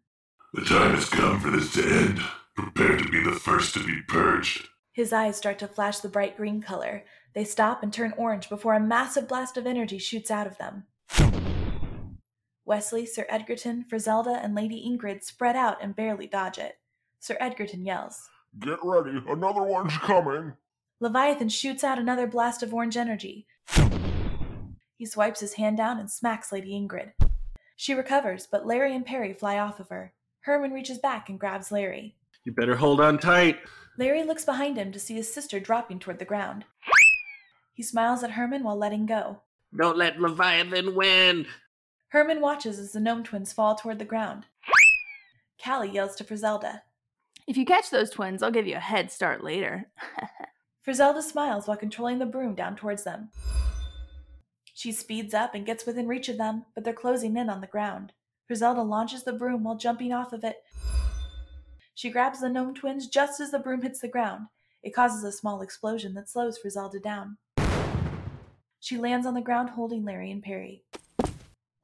The 0.52 0.66
time 0.66 0.94
has 0.94 1.08
come 1.08 1.40
for 1.40 1.50
this 1.50 1.72
to 1.74 1.82
end. 1.82 2.20
Prepare 2.54 2.98
to 2.98 3.08
be 3.08 3.22
the 3.22 3.32
first 3.32 3.72
to 3.74 3.82
be 3.82 4.02
purged. 4.06 4.68
His 4.94 5.12
eyes 5.12 5.36
start 5.36 5.58
to 5.58 5.66
flash 5.66 5.98
the 5.98 6.08
bright 6.08 6.36
green 6.36 6.62
color. 6.62 7.04
They 7.34 7.42
stop 7.42 7.82
and 7.82 7.92
turn 7.92 8.14
orange 8.16 8.48
before 8.48 8.74
a 8.74 8.80
massive 8.80 9.26
blast 9.26 9.56
of 9.56 9.66
energy 9.66 9.98
shoots 9.98 10.30
out 10.30 10.46
of 10.46 10.56
them. 10.56 10.84
Wesley, 12.64 13.04
Sir 13.04 13.26
Edgerton, 13.28 13.84
Frizelda, 13.90 14.42
and 14.42 14.54
Lady 14.54 14.88
Ingrid 14.88 15.24
spread 15.24 15.56
out 15.56 15.78
and 15.82 15.96
barely 15.96 16.28
dodge 16.28 16.58
it. 16.58 16.76
Sir 17.18 17.36
Edgerton 17.40 17.84
yells. 17.84 18.30
Get 18.60 18.78
ready, 18.84 19.20
another 19.28 19.64
one's 19.64 19.96
coming. 19.98 20.52
Leviathan 21.00 21.48
shoots 21.48 21.82
out 21.82 21.98
another 21.98 22.28
blast 22.28 22.62
of 22.62 22.72
orange 22.72 22.96
energy. 22.96 23.48
He 24.96 25.06
swipes 25.06 25.40
his 25.40 25.54
hand 25.54 25.76
down 25.76 25.98
and 25.98 26.08
smacks 26.08 26.52
Lady 26.52 26.70
Ingrid. 26.70 27.14
She 27.74 27.94
recovers, 27.94 28.46
but 28.46 28.64
Larry 28.64 28.94
and 28.94 29.04
Perry 29.04 29.32
fly 29.32 29.58
off 29.58 29.80
of 29.80 29.88
her. 29.88 30.12
Herman 30.42 30.70
reaches 30.70 30.98
back 30.98 31.28
and 31.28 31.40
grabs 31.40 31.72
Larry. 31.72 32.14
You 32.44 32.52
better 32.52 32.76
hold 32.76 33.00
on 33.00 33.18
tight. 33.18 33.58
Larry 33.96 34.24
looks 34.24 34.44
behind 34.44 34.76
him 34.76 34.90
to 34.92 34.98
see 34.98 35.14
his 35.14 35.32
sister 35.32 35.60
dropping 35.60 35.98
toward 36.00 36.18
the 36.18 36.24
ground. 36.24 36.64
He 37.72 37.82
smiles 37.82 38.22
at 38.22 38.32
Herman 38.32 38.64
while 38.64 38.76
letting 38.76 39.06
go. 39.06 39.40
Don't 39.76 39.96
let 39.96 40.20
Leviathan 40.20 40.94
win. 40.94 41.46
Herman 42.08 42.40
watches 42.40 42.78
as 42.78 42.92
the 42.92 43.00
gnome 43.00 43.24
twins 43.24 43.52
fall 43.52 43.74
toward 43.74 43.98
the 43.98 44.04
ground. 44.04 44.46
Callie 45.62 45.90
yells 45.90 46.14
to 46.16 46.24
Frizelda. 46.24 46.82
If 47.46 47.56
you 47.56 47.64
catch 47.64 47.90
those 47.90 48.10
twins, 48.10 48.42
I'll 48.42 48.50
give 48.50 48.66
you 48.66 48.76
a 48.76 48.80
head 48.80 49.10
start 49.10 49.42
later. 49.42 49.90
Frizelda 50.86 51.22
smiles 51.22 51.66
while 51.66 51.76
controlling 51.76 52.18
the 52.18 52.26
broom 52.26 52.54
down 52.54 52.76
towards 52.76 53.04
them. 53.04 53.30
She 54.74 54.92
speeds 54.92 55.34
up 55.34 55.54
and 55.54 55.64
gets 55.64 55.86
within 55.86 56.08
reach 56.08 56.28
of 56.28 56.36
them, 56.36 56.64
but 56.74 56.84
they're 56.84 56.92
closing 56.92 57.36
in 57.36 57.48
on 57.48 57.60
the 57.60 57.66
ground. 57.66 58.12
Frizelda 58.50 58.86
launches 58.86 59.24
the 59.24 59.32
broom 59.32 59.64
while 59.64 59.76
jumping 59.76 60.12
off 60.12 60.32
of 60.32 60.44
it. 60.44 60.62
She 61.94 62.10
grabs 62.10 62.40
the 62.40 62.48
gnome 62.48 62.74
twins 62.74 63.06
just 63.06 63.40
as 63.40 63.50
the 63.50 63.58
broom 63.58 63.82
hits 63.82 64.00
the 64.00 64.08
ground. 64.08 64.46
It 64.82 64.94
causes 64.94 65.22
a 65.24 65.32
small 65.32 65.62
explosion 65.62 66.14
that 66.14 66.28
slows 66.28 66.58
Frizelda 66.58 67.02
down. 67.02 67.38
She 68.80 68.98
lands 68.98 69.26
on 69.26 69.34
the 69.34 69.40
ground 69.40 69.70
holding 69.70 70.04
Larry 70.04 70.30
and 70.30 70.42
Perry. 70.42 70.84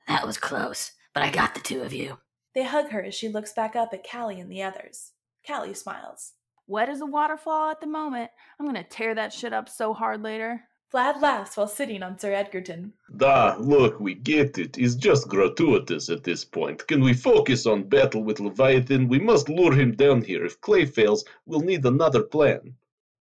That 0.07 0.27
was 0.27 0.37
close, 0.37 0.93
but 1.15 1.23
I 1.23 1.31
got 1.31 1.55
the 1.55 1.61
two 1.61 1.83
of 1.83 1.93
you. 1.93 2.19
They 2.55 2.65
hug 2.65 2.91
her 2.91 3.03
as 3.03 3.15
she 3.15 3.29
looks 3.29 3.53
back 3.53 3.77
up 3.77 3.95
at 3.95 4.07
Callie 4.09 4.41
and 4.41 4.51
the 4.51 4.63
others. 4.63 5.13
Callie 5.47 5.73
smiles. 5.73 6.33
Wet 6.67 6.89
as 6.89 7.01
a 7.01 7.07
waterfall 7.07 7.71
at 7.71 7.81
the 7.81 7.87
moment. 7.87 8.31
I'm 8.59 8.67
gonna 8.67 8.85
tear 8.85 9.15
that 9.15 9.33
shit 9.33 9.53
up 9.53 9.69
so 9.69 9.95
hard 9.95 10.23
later. 10.23 10.65
Vlad 10.93 11.23
laughs 11.23 11.57
while 11.57 11.69
sitting 11.69 12.03
on 12.03 12.19
Sir 12.19 12.33
Edgerton. 12.33 12.93
Da, 13.17 13.55
look, 13.61 14.01
we 14.01 14.15
get 14.15 14.59
it. 14.59 14.77
It's 14.77 14.97
just 14.97 15.29
gratuitous 15.29 16.09
at 16.09 16.25
this 16.25 16.45
point. 16.45 16.85
Can 16.89 17.01
we 17.01 17.13
focus 17.13 17.65
on 17.65 17.89
battle 17.89 18.25
with 18.25 18.41
Leviathan? 18.41 19.07
We 19.07 19.21
must 19.21 19.49
lure 19.49 19.73
him 19.73 19.93
down 19.93 20.23
here. 20.23 20.45
If 20.45 20.61
Clay 20.61 20.87
fails, 20.87 21.25
we'll 21.47 21.61
need 21.61 21.85
another 21.85 22.25
plan. 22.25 22.75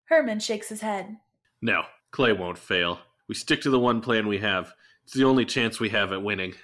Herman 0.05 0.39
shakes 0.39 0.69
his 0.69 0.81
head. 0.81 1.17
No, 1.61 1.83
Clay 2.11 2.33
won't 2.33 2.57
fail. 2.57 2.99
We 3.27 3.35
stick 3.35 3.61
to 3.61 3.69
the 3.69 3.79
one 3.79 4.01
plan 4.01 4.27
we 4.27 4.39
have. 4.39 4.73
It's 5.03 5.13
the 5.13 5.25
only 5.25 5.45
chance 5.45 5.79
we 5.79 5.89
have 5.89 6.11
at 6.11 6.23
winning. 6.23 6.55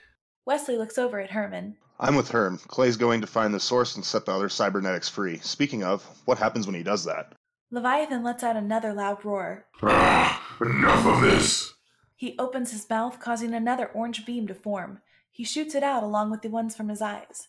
Wesley 0.46 0.76
looks 0.78 0.98
over 0.98 1.20
at 1.20 1.32
Herman. 1.32 1.78
I'm 2.00 2.16
with 2.16 2.30
Herm. 2.30 2.58
Clay's 2.68 2.98
going 2.98 3.22
to 3.22 3.28
find 3.28 3.54
the 3.54 3.60
source 3.60 3.96
and 3.96 4.04
set 4.04 4.26
the 4.26 4.32
other 4.32 4.50
cybernetics 4.50 5.08
free. 5.08 5.38
Speaking 5.38 5.84
of, 5.84 6.04
what 6.26 6.40
happens 6.40 6.66
when 6.66 6.76
he 6.76 6.84
does 6.84 7.04
that? 7.06 7.35
Leviathan 7.72 8.24
lets 8.24 8.44
out 8.44 8.56
another 8.56 8.94
loud 8.94 9.26
roar. 9.26 9.66
Ah, 9.82 10.56
enough 10.62 11.06
of 11.06 11.22
this! 11.22 11.74
He 12.16 12.36
opens 12.38 12.72
his 12.72 12.90
mouth, 12.90 13.20
causing 13.20 13.54
another 13.54 13.88
orange 13.88 14.26
beam 14.26 14.48
to 14.48 14.54
form. 14.54 15.02
He 15.32 15.44
shoots 15.44 15.76
it 15.76 15.84
out 15.84 16.04
along 16.04 16.32
with 16.32 16.42
the 16.42 16.50
ones 16.50 16.76
from 16.76 16.90
his 16.90 17.02
eyes. 17.02 17.48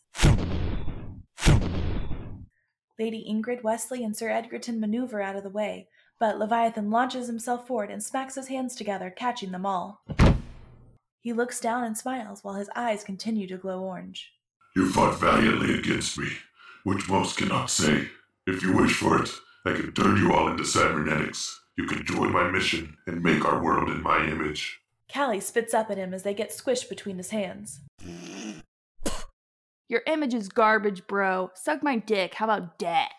Lady 2.99 3.27
Ingrid, 3.31 3.62
Wesley, 3.62 4.03
and 4.03 4.17
Sir 4.17 4.31
Edgerton 4.31 4.81
maneuver 4.81 5.21
out 5.21 5.37
of 5.37 5.43
the 5.43 5.51
way, 5.51 5.89
but 6.19 6.39
Leviathan 6.39 6.91
launches 6.91 7.27
himself 7.27 7.67
forward 7.67 7.91
and 7.91 8.03
smacks 8.03 8.37
his 8.37 8.49
hands 8.49 8.75
together, 8.75 9.11
catching 9.11 9.53
them 9.53 9.67
all. 9.67 10.03
He 11.21 11.35
looks 11.35 11.61
down 11.61 11.85
and 11.85 11.97
smiles 11.97 12.43
while 12.43 12.55
his 12.55 12.71
eyes 12.75 13.05
continue 13.05 13.47
to 13.49 13.59
glow 13.59 13.81
orange. 13.81 14.33
You 14.75 14.91
fought 14.91 15.21
valiantly 15.21 15.79
against 15.79 16.19
me, 16.19 16.29
which 16.85 17.09
most 17.09 17.37
cannot 17.37 17.71
say. 17.71 18.09
If 18.47 18.62
you 18.62 18.73
wish 18.73 18.95
for 18.97 19.23
it, 19.23 19.31
I 19.67 19.73
can 19.73 19.91
turn 19.93 20.17
you 20.17 20.33
all 20.33 20.47
into 20.49 20.64
cybernetics. 20.64 21.61
You 21.77 21.87
can 21.87 22.07
join 22.07 22.33
my 22.33 22.49
mission 22.49 22.97
and 23.09 23.21
make 23.21 23.45
our 23.45 23.61
world 23.61 23.89
in 23.89 24.01
my 24.01 24.25
image. 24.25 24.81
Callie 25.12 25.41
spits 25.41 25.75
up 25.75 25.91
at 25.91 25.99
him 25.99 26.14
as 26.14 26.23
they 26.23 26.35
get 26.35 26.51
squished 26.51 26.89
between 26.89 27.17
his 27.17 27.31
hands. 27.31 27.81
Your 29.89 30.03
image 30.07 30.35
is 30.35 30.49
garbage, 30.49 31.09
bro. 31.09 31.51
Suck 31.55 31.83
my 31.83 31.97
dick. 31.97 32.35
How 32.35 32.45
about 32.45 32.79
that? 32.79 33.11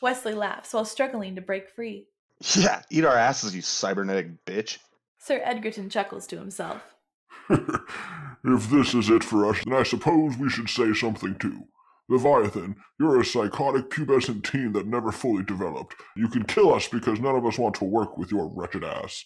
Wesley 0.00 0.32
laughs 0.32 0.72
while 0.72 0.86
struggling 0.86 1.34
to 1.34 1.42
break 1.42 1.68
free. 1.68 2.06
Yeah, 2.56 2.82
eat 2.90 3.04
our 3.04 3.16
asses, 3.16 3.54
you 3.54 3.62
cybernetic 3.62 4.44
bitch. 4.46 4.78
Sir 5.18 5.40
Edgerton 5.44 5.90
chuckles 5.90 6.26
to 6.28 6.38
himself. 6.38 6.94
if 7.50 8.70
this 8.70 8.94
is 8.94 9.10
it 9.10 9.22
for 9.22 9.48
us, 9.50 9.62
then 9.64 9.74
I 9.74 9.82
suppose 9.82 10.36
we 10.36 10.48
should 10.48 10.68
say 10.68 10.94
something 10.94 11.36
too. 11.36 11.66
Leviathan, 12.08 12.76
you're 13.00 13.20
a 13.20 13.24
psychotic 13.24 13.88
pubescent 13.88 14.44
teen 14.50 14.72
that 14.72 14.86
never 14.86 15.10
fully 15.10 15.42
developed. 15.42 15.94
You 16.16 16.28
can 16.28 16.44
kill 16.44 16.74
us 16.74 16.86
because 16.86 17.18
none 17.18 17.34
of 17.34 17.46
us 17.46 17.58
want 17.58 17.74
to 17.76 17.84
work 17.84 18.18
with 18.18 18.30
your 18.30 18.48
wretched 18.54 18.84
ass. 18.84 19.24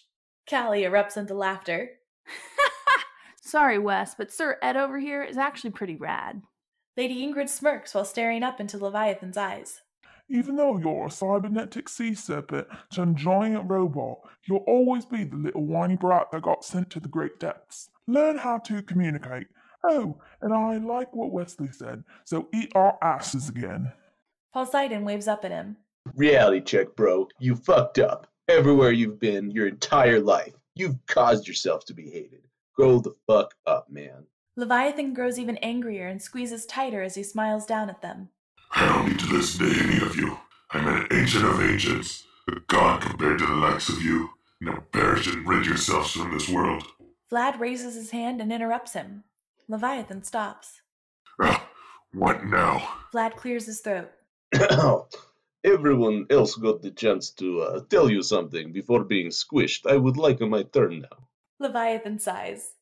Callie 0.49 0.83
erupts 0.83 1.17
into 1.17 1.33
laughter. 1.33 1.89
Sorry, 3.41 3.77
Wes, 3.77 4.15
but 4.15 4.31
Sir 4.31 4.57
Ed 4.61 4.77
over 4.77 4.99
here 4.99 5.23
is 5.23 5.37
actually 5.37 5.71
pretty 5.71 5.95
rad. 5.95 6.41
Lady 6.95 7.25
Ingrid 7.25 7.49
smirks 7.49 7.93
while 7.93 8.05
staring 8.05 8.43
up 8.43 8.59
into 8.59 8.77
Leviathan's 8.77 9.37
eyes. 9.37 9.81
Even 10.29 10.55
though 10.55 10.77
you're 10.77 11.07
a 11.07 11.11
cybernetic 11.11 11.89
sea 11.89 12.13
serpent 12.13 12.67
turned 12.93 13.17
giant 13.17 13.69
robot, 13.69 14.19
you'll 14.45 14.63
always 14.67 15.05
be 15.05 15.23
the 15.23 15.35
little 15.35 15.65
whiny 15.65 15.95
brat 15.95 16.27
that 16.31 16.43
got 16.43 16.63
sent 16.63 16.89
to 16.91 16.99
the 16.99 17.07
great 17.07 17.39
depths. 17.39 17.89
Learn 18.07 18.37
how 18.37 18.59
to 18.59 18.83
communicate. 18.83 19.47
Oh, 19.83 20.17
and 20.41 20.53
I 20.53 20.77
like 20.77 21.13
what 21.15 21.31
Wesley 21.31 21.71
said, 21.71 22.03
so 22.25 22.49
eat 22.53 22.71
our 22.75 22.97
asses 23.01 23.49
again. 23.49 23.91
Poseidon 24.53 25.05
waves 25.05 25.27
up 25.27 25.45
at 25.45 25.51
him. 25.51 25.77
Reality 26.15 26.61
check, 26.61 26.95
bro. 26.95 27.27
You 27.39 27.55
fucked 27.55 27.99
up. 27.99 28.27
Everywhere 28.47 28.91
you've 28.91 29.19
been 29.19 29.51
your 29.51 29.67
entire 29.67 30.19
life, 30.19 30.55
you've 30.75 30.97
caused 31.05 31.47
yourself 31.47 31.85
to 31.85 31.93
be 31.93 32.09
hated. 32.09 32.41
Grow 32.75 32.99
the 32.99 33.13
fuck 33.27 33.53
up, 33.67 33.89
man. 33.89 34.25
Leviathan 34.55 35.13
grows 35.13 35.37
even 35.39 35.57
angrier 35.57 36.07
and 36.07 36.21
squeezes 36.21 36.65
tighter 36.65 37.01
as 37.01 37.15
he 37.15 37.23
smiles 37.23 37.65
down 37.65 37.89
at 37.89 38.01
them. 38.01 38.29
I 38.71 38.85
don't 38.85 39.09
need 39.09 39.19
to 39.19 39.33
listen 39.33 39.65
to 39.65 39.83
any 39.83 40.05
of 40.05 40.15
you. 40.15 40.37
I'm 40.71 40.87
an 40.87 41.07
ancient 41.11 41.45
of 41.45 41.61
ancients, 41.61 42.23
a 42.49 42.59
god 42.67 43.01
compared 43.01 43.39
to 43.39 43.45
the 43.45 43.53
likes 43.53 43.89
of 43.89 44.01
you. 44.01 44.29
Now 44.61 44.83
perish 44.91 45.27
and 45.27 45.47
rid 45.47 45.65
yourselves 45.65 46.11
from 46.11 46.31
this 46.33 46.49
world. 46.49 46.83
Vlad 47.31 47.59
raises 47.59 47.95
his 47.95 48.11
hand 48.11 48.41
and 48.41 48.51
interrupts 48.51 48.93
him. 48.93 49.23
Leviathan 49.69 50.23
stops. 50.23 50.81
What 52.11 52.43
now? 52.43 52.81
Vlad 53.13 53.35
clears 53.35 53.67
his 53.67 53.81
throat. 53.81 54.09
Everyone 55.63 56.25
else 56.31 56.55
got 56.55 56.81
the 56.81 56.89
chance 56.89 57.29
to 57.31 57.61
uh, 57.61 57.81
tell 57.87 58.09
you 58.09 58.23
something 58.23 58.73
before 58.73 59.03
being 59.03 59.27
squished. 59.27 59.85
I 59.85 59.95
would 59.95 60.17
like 60.17 60.39
my 60.39 60.63
turn 60.63 61.01
now. 61.01 61.27
Leviathan 61.59 62.17
sighs. 62.17 62.73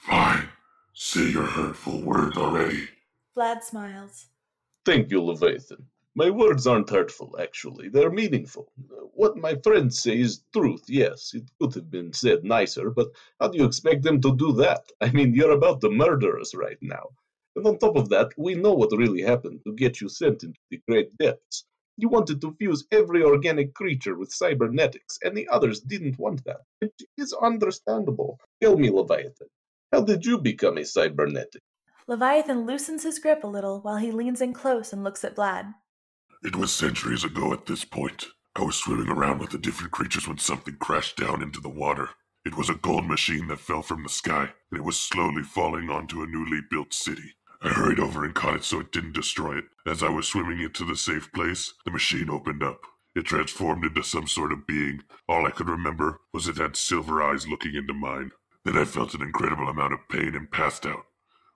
Fine. 0.00 0.50
Say 0.92 1.30
your 1.30 1.46
hurtful 1.46 2.02
words 2.02 2.36
already. 2.36 2.88
Vlad 3.34 3.62
smiles. 3.62 4.26
Thank 4.84 5.10
you, 5.10 5.22
Leviathan. 5.22 5.86
My 6.18 6.30
words 6.30 6.66
aren't 6.66 6.90
hurtful, 6.90 7.36
actually. 7.38 7.90
They're 7.90 8.10
meaningful. 8.10 8.72
What 9.14 9.36
my 9.36 9.54
friends 9.62 10.00
say 10.00 10.18
is 10.18 10.42
truth, 10.52 10.82
yes. 10.88 11.32
It 11.32 11.48
could 11.60 11.72
have 11.76 11.92
been 11.92 12.12
said 12.12 12.42
nicer, 12.42 12.90
but 12.90 13.12
how 13.38 13.46
do 13.46 13.58
you 13.58 13.64
expect 13.64 14.02
them 14.02 14.20
to 14.22 14.34
do 14.34 14.52
that? 14.54 14.82
I 15.00 15.12
mean, 15.12 15.32
you're 15.32 15.52
about 15.52 15.80
to 15.82 15.90
murder 15.90 16.40
us 16.40 16.56
right 16.56 16.76
now. 16.82 17.10
And 17.54 17.64
on 17.68 17.78
top 17.78 17.94
of 17.94 18.08
that, 18.08 18.30
we 18.36 18.56
know 18.56 18.72
what 18.72 18.98
really 18.98 19.22
happened 19.22 19.60
to 19.64 19.72
get 19.76 20.00
you 20.00 20.08
sent 20.08 20.42
into 20.42 20.58
the 20.72 20.82
great 20.88 21.16
depths. 21.18 21.64
You 21.96 22.08
wanted 22.08 22.40
to 22.40 22.56
fuse 22.58 22.84
every 22.90 23.22
organic 23.22 23.72
creature 23.74 24.18
with 24.18 24.32
cybernetics, 24.32 25.20
and 25.22 25.36
the 25.36 25.46
others 25.46 25.78
didn't 25.82 26.18
want 26.18 26.44
that. 26.46 26.62
It 26.80 26.94
is 27.16 27.32
understandable. 27.32 28.40
Tell 28.60 28.76
me, 28.76 28.90
Leviathan, 28.90 29.50
how 29.92 30.00
did 30.00 30.26
you 30.26 30.38
become 30.38 30.78
a 30.78 30.84
cybernetic? 30.84 31.62
Leviathan 32.08 32.66
loosens 32.66 33.04
his 33.04 33.20
grip 33.20 33.44
a 33.44 33.46
little 33.46 33.80
while 33.82 33.98
he 33.98 34.10
leans 34.10 34.40
in 34.40 34.52
close 34.52 34.92
and 34.92 35.04
looks 35.04 35.22
at 35.22 35.36
Vlad. 35.36 35.74
It 36.40 36.54
was 36.54 36.72
centuries 36.72 37.24
ago 37.24 37.52
at 37.52 37.66
this 37.66 37.84
point. 37.84 38.28
I 38.54 38.62
was 38.62 38.76
swimming 38.76 39.08
around 39.08 39.40
with 39.40 39.50
the 39.50 39.58
different 39.58 39.90
creatures 39.90 40.28
when 40.28 40.38
something 40.38 40.76
crashed 40.76 41.16
down 41.16 41.42
into 41.42 41.60
the 41.60 41.68
water. 41.68 42.10
It 42.44 42.56
was 42.56 42.70
a 42.70 42.76
gold 42.76 43.06
machine 43.06 43.48
that 43.48 43.58
fell 43.58 43.82
from 43.82 44.04
the 44.04 44.08
sky, 44.08 44.52
and 44.70 44.78
it 44.78 44.84
was 44.84 45.00
slowly 45.00 45.42
falling 45.42 45.90
onto 45.90 46.22
a 46.22 46.28
newly 46.28 46.60
built 46.70 46.94
city. 46.94 47.34
I 47.60 47.70
hurried 47.70 47.98
over 47.98 48.24
and 48.24 48.36
caught 48.36 48.54
it 48.54 48.64
so 48.64 48.78
it 48.78 48.92
didn't 48.92 49.14
destroy 49.14 49.58
it. 49.58 49.64
As 49.84 50.00
I 50.00 50.10
was 50.10 50.28
swimming 50.28 50.60
into 50.60 50.84
the 50.84 50.94
safe 50.94 51.32
place, 51.32 51.74
the 51.84 51.90
machine 51.90 52.30
opened 52.30 52.62
up. 52.62 52.82
It 53.16 53.24
transformed 53.24 53.84
into 53.84 54.04
some 54.04 54.28
sort 54.28 54.52
of 54.52 54.64
being. 54.64 55.02
All 55.28 55.44
I 55.44 55.50
could 55.50 55.68
remember 55.68 56.20
was 56.32 56.46
it 56.46 56.58
had 56.58 56.76
silver 56.76 57.20
eyes 57.20 57.48
looking 57.48 57.74
into 57.74 57.94
mine. 57.94 58.30
Then 58.64 58.78
I 58.78 58.84
felt 58.84 59.14
an 59.14 59.22
incredible 59.22 59.68
amount 59.68 59.92
of 59.92 60.08
pain 60.08 60.36
and 60.36 60.48
passed 60.52 60.86
out. 60.86 61.04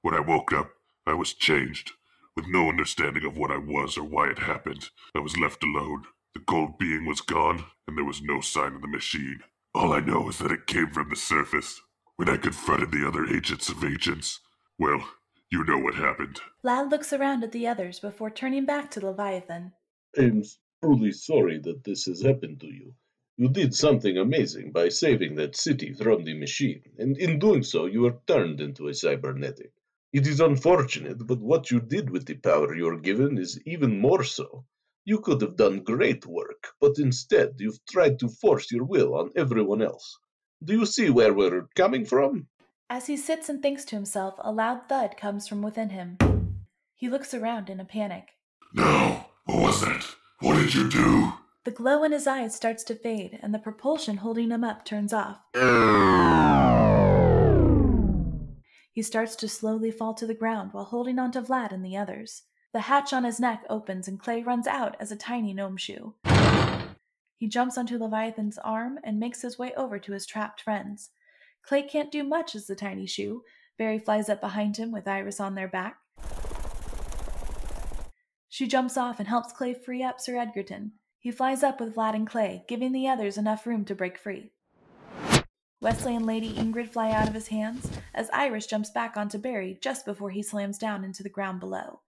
When 0.00 0.14
I 0.14 0.20
woke 0.20 0.52
up, 0.52 0.72
I 1.06 1.14
was 1.14 1.34
changed. 1.34 1.92
With 2.34 2.48
no 2.48 2.70
understanding 2.70 3.26
of 3.26 3.36
what 3.36 3.50
I 3.50 3.58
was 3.58 3.98
or 3.98 4.04
why 4.04 4.30
it 4.30 4.38
happened, 4.38 4.88
I 5.14 5.20
was 5.20 5.36
left 5.36 5.62
alone. 5.62 6.04
The 6.32 6.40
gold 6.40 6.78
being 6.78 7.04
was 7.04 7.20
gone, 7.20 7.66
and 7.86 7.96
there 7.96 8.06
was 8.06 8.22
no 8.22 8.40
sign 8.40 8.74
of 8.74 8.80
the 8.80 8.88
machine. 8.88 9.40
All 9.74 9.92
I 9.92 10.00
know 10.00 10.30
is 10.30 10.38
that 10.38 10.50
it 10.50 10.66
came 10.66 10.90
from 10.90 11.10
the 11.10 11.16
surface. 11.16 11.82
When 12.16 12.30
I 12.30 12.38
confronted 12.38 12.90
the 12.90 13.06
other 13.06 13.26
ancients 13.26 13.68
of 13.68 13.84
ancients, 13.84 14.40
well, 14.78 15.06
you 15.50 15.62
know 15.64 15.76
what 15.76 15.94
happened. 15.94 16.40
Vlad 16.64 16.90
looks 16.90 17.12
around 17.12 17.44
at 17.44 17.52
the 17.52 17.66
others 17.66 18.00
before 18.00 18.30
turning 18.30 18.64
back 18.64 18.90
to 18.92 19.04
Leviathan. 19.04 19.72
I'm 20.16 20.42
truly 20.82 21.12
sorry 21.12 21.58
that 21.58 21.84
this 21.84 22.06
has 22.06 22.22
happened 22.22 22.60
to 22.60 22.68
you. 22.68 22.94
You 23.36 23.50
did 23.50 23.74
something 23.74 24.16
amazing 24.16 24.72
by 24.72 24.88
saving 24.88 25.34
that 25.34 25.54
city 25.54 25.92
from 25.92 26.24
the 26.24 26.32
machine, 26.32 26.82
and 26.96 27.18
in 27.18 27.38
doing 27.38 27.62
so, 27.62 27.84
you 27.84 28.00
were 28.00 28.18
turned 28.26 28.62
into 28.62 28.88
a 28.88 28.94
cybernetic. 28.94 29.72
It 30.12 30.26
is 30.26 30.40
unfortunate, 30.40 31.26
but 31.26 31.40
what 31.40 31.70
you 31.70 31.80
did 31.80 32.10
with 32.10 32.26
the 32.26 32.34
power 32.34 32.74
you're 32.74 33.00
given 33.00 33.38
is 33.38 33.58
even 33.64 33.98
more 33.98 34.24
so. 34.24 34.66
You 35.06 35.20
could 35.20 35.40
have 35.40 35.56
done 35.56 35.84
great 35.84 36.26
work, 36.26 36.68
but 36.80 36.98
instead 36.98 37.54
you've 37.58 37.84
tried 37.90 38.18
to 38.18 38.28
force 38.28 38.70
your 38.70 38.84
will 38.84 39.14
on 39.14 39.30
everyone 39.36 39.80
else. 39.80 40.18
Do 40.62 40.74
you 40.74 40.84
see 40.84 41.08
where 41.08 41.32
we're 41.32 41.66
coming 41.74 42.04
from? 42.04 42.46
As 42.90 43.06
he 43.06 43.16
sits 43.16 43.48
and 43.48 43.62
thinks 43.62 43.86
to 43.86 43.96
himself, 43.96 44.34
a 44.38 44.52
loud 44.52 44.86
thud 44.86 45.16
comes 45.16 45.48
from 45.48 45.62
within 45.62 45.88
him. 45.88 46.18
He 46.94 47.08
looks 47.08 47.32
around 47.32 47.70
in 47.70 47.80
a 47.80 47.84
panic. 47.86 48.28
No! 48.74 49.24
What 49.46 49.62
was 49.62 49.80
that? 49.80 50.04
What 50.40 50.56
did 50.56 50.74
you 50.74 50.90
do? 50.90 51.32
The 51.64 51.70
glow 51.70 52.04
in 52.04 52.12
his 52.12 52.26
eyes 52.26 52.54
starts 52.54 52.84
to 52.84 52.94
fade, 52.94 53.38
and 53.42 53.54
the 53.54 53.58
propulsion 53.58 54.18
holding 54.18 54.50
him 54.50 54.62
up 54.62 54.84
turns 54.84 55.12
off. 55.12 55.38
He 58.92 59.02
starts 59.02 59.34
to 59.36 59.48
slowly 59.48 59.90
fall 59.90 60.12
to 60.14 60.26
the 60.26 60.34
ground 60.34 60.72
while 60.72 60.84
holding 60.84 61.18
on 61.18 61.32
to 61.32 61.40
Vlad 61.40 61.72
and 61.72 61.84
the 61.84 61.96
others. 61.96 62.42
The 62.72 62.80
hatch 62.80 63.12
on 63.12 63.24
his 63.24 63.40
neck 63.40 63.64
opens 63.70 64.06
and 64.06 64.20
Clay 64.20 64.42
runs 64.42 64.66
out 64.66 64.96
as 65.00 65.10
a 65.10 65.16
tiny 65.16 65.54
gnome 65.54 65.78
shoe. 65.78 66.14
He 67.38 67.48
jumps 67.48 67.76
onto 67.76 67.98
Leviathan's 67.98 68.58
arm 68.58 68.98
and 69.02 69.18
makes 69.18 69.42
his 69.42 69.58
way 69.58 69.72
over 69.76 69.98
to 69.98 70.12
his 70.12 70.26
trapped 70.26 70.60
friends. 70.60 71.10
Clay 71.62 71.82
can't 71.82 72.12
do 72.12 72.22
much 72.22 72.54
as 72.54 72.66
the 72.66 72.76
tiny 72.76 73.06
shoe. 73.06 73.42
Barry 73.78 73.98
flies 73.98 74.28
up 74.28 74.40
behind 74.40 74.76
him 74.76 74.92
with 74.92 75.08
Iris 75.08 75.40
on 75.40 75.54
their 75.54 75.68
back. 75.68 75.96
She 78.48 78.66
jumps 78.66 78.98
off 78.98 79.18
and 79.18 79.28
helps 79.28 79.52
Clay 79.52 79.72
free 79.72 80.02
up 80.02 80.20
Sir 80.20 80.36
Edgerton. 80.36 80.92
He 81.18 81.30
flies 81.30 81.62
up 81.62 81.80
with 81.80 81.94
Vlad 81.94 82.14
and 82.14 82.26
Clay, 82.26 82.64
giving 82.68 82.92
the 82.92 83.08
others 83.08 83.38
enough 83.38 83.66
room 83.66 83.84
to 83.86 83.94
break 83.94 84.18
free. 84.18 84.52
Wesley 85.82 86.14
and 86.14 86.24
Lady 86.24 86.52
Ingrid 86.52 86.90
fly 86.90 87.10
out 87.10 87.26
of 87.26 87.34
his 87.34 87.48
hands 87.48 87.90
as 88.14 88.30
Iris 88.32 88.68
jumps 88.68 88.88
back 88.88 89.16
onto 89.16 89.36
Barry 89.36 89.76
just 89.80 90.06
before 90.06 90.30
he 90.30 90.40
slams 90.40 90.78
down 90.78 91.02
into 91.02 91.24
the 91.24 91.28
ground 91.28 91.58
below. 91.58 92.02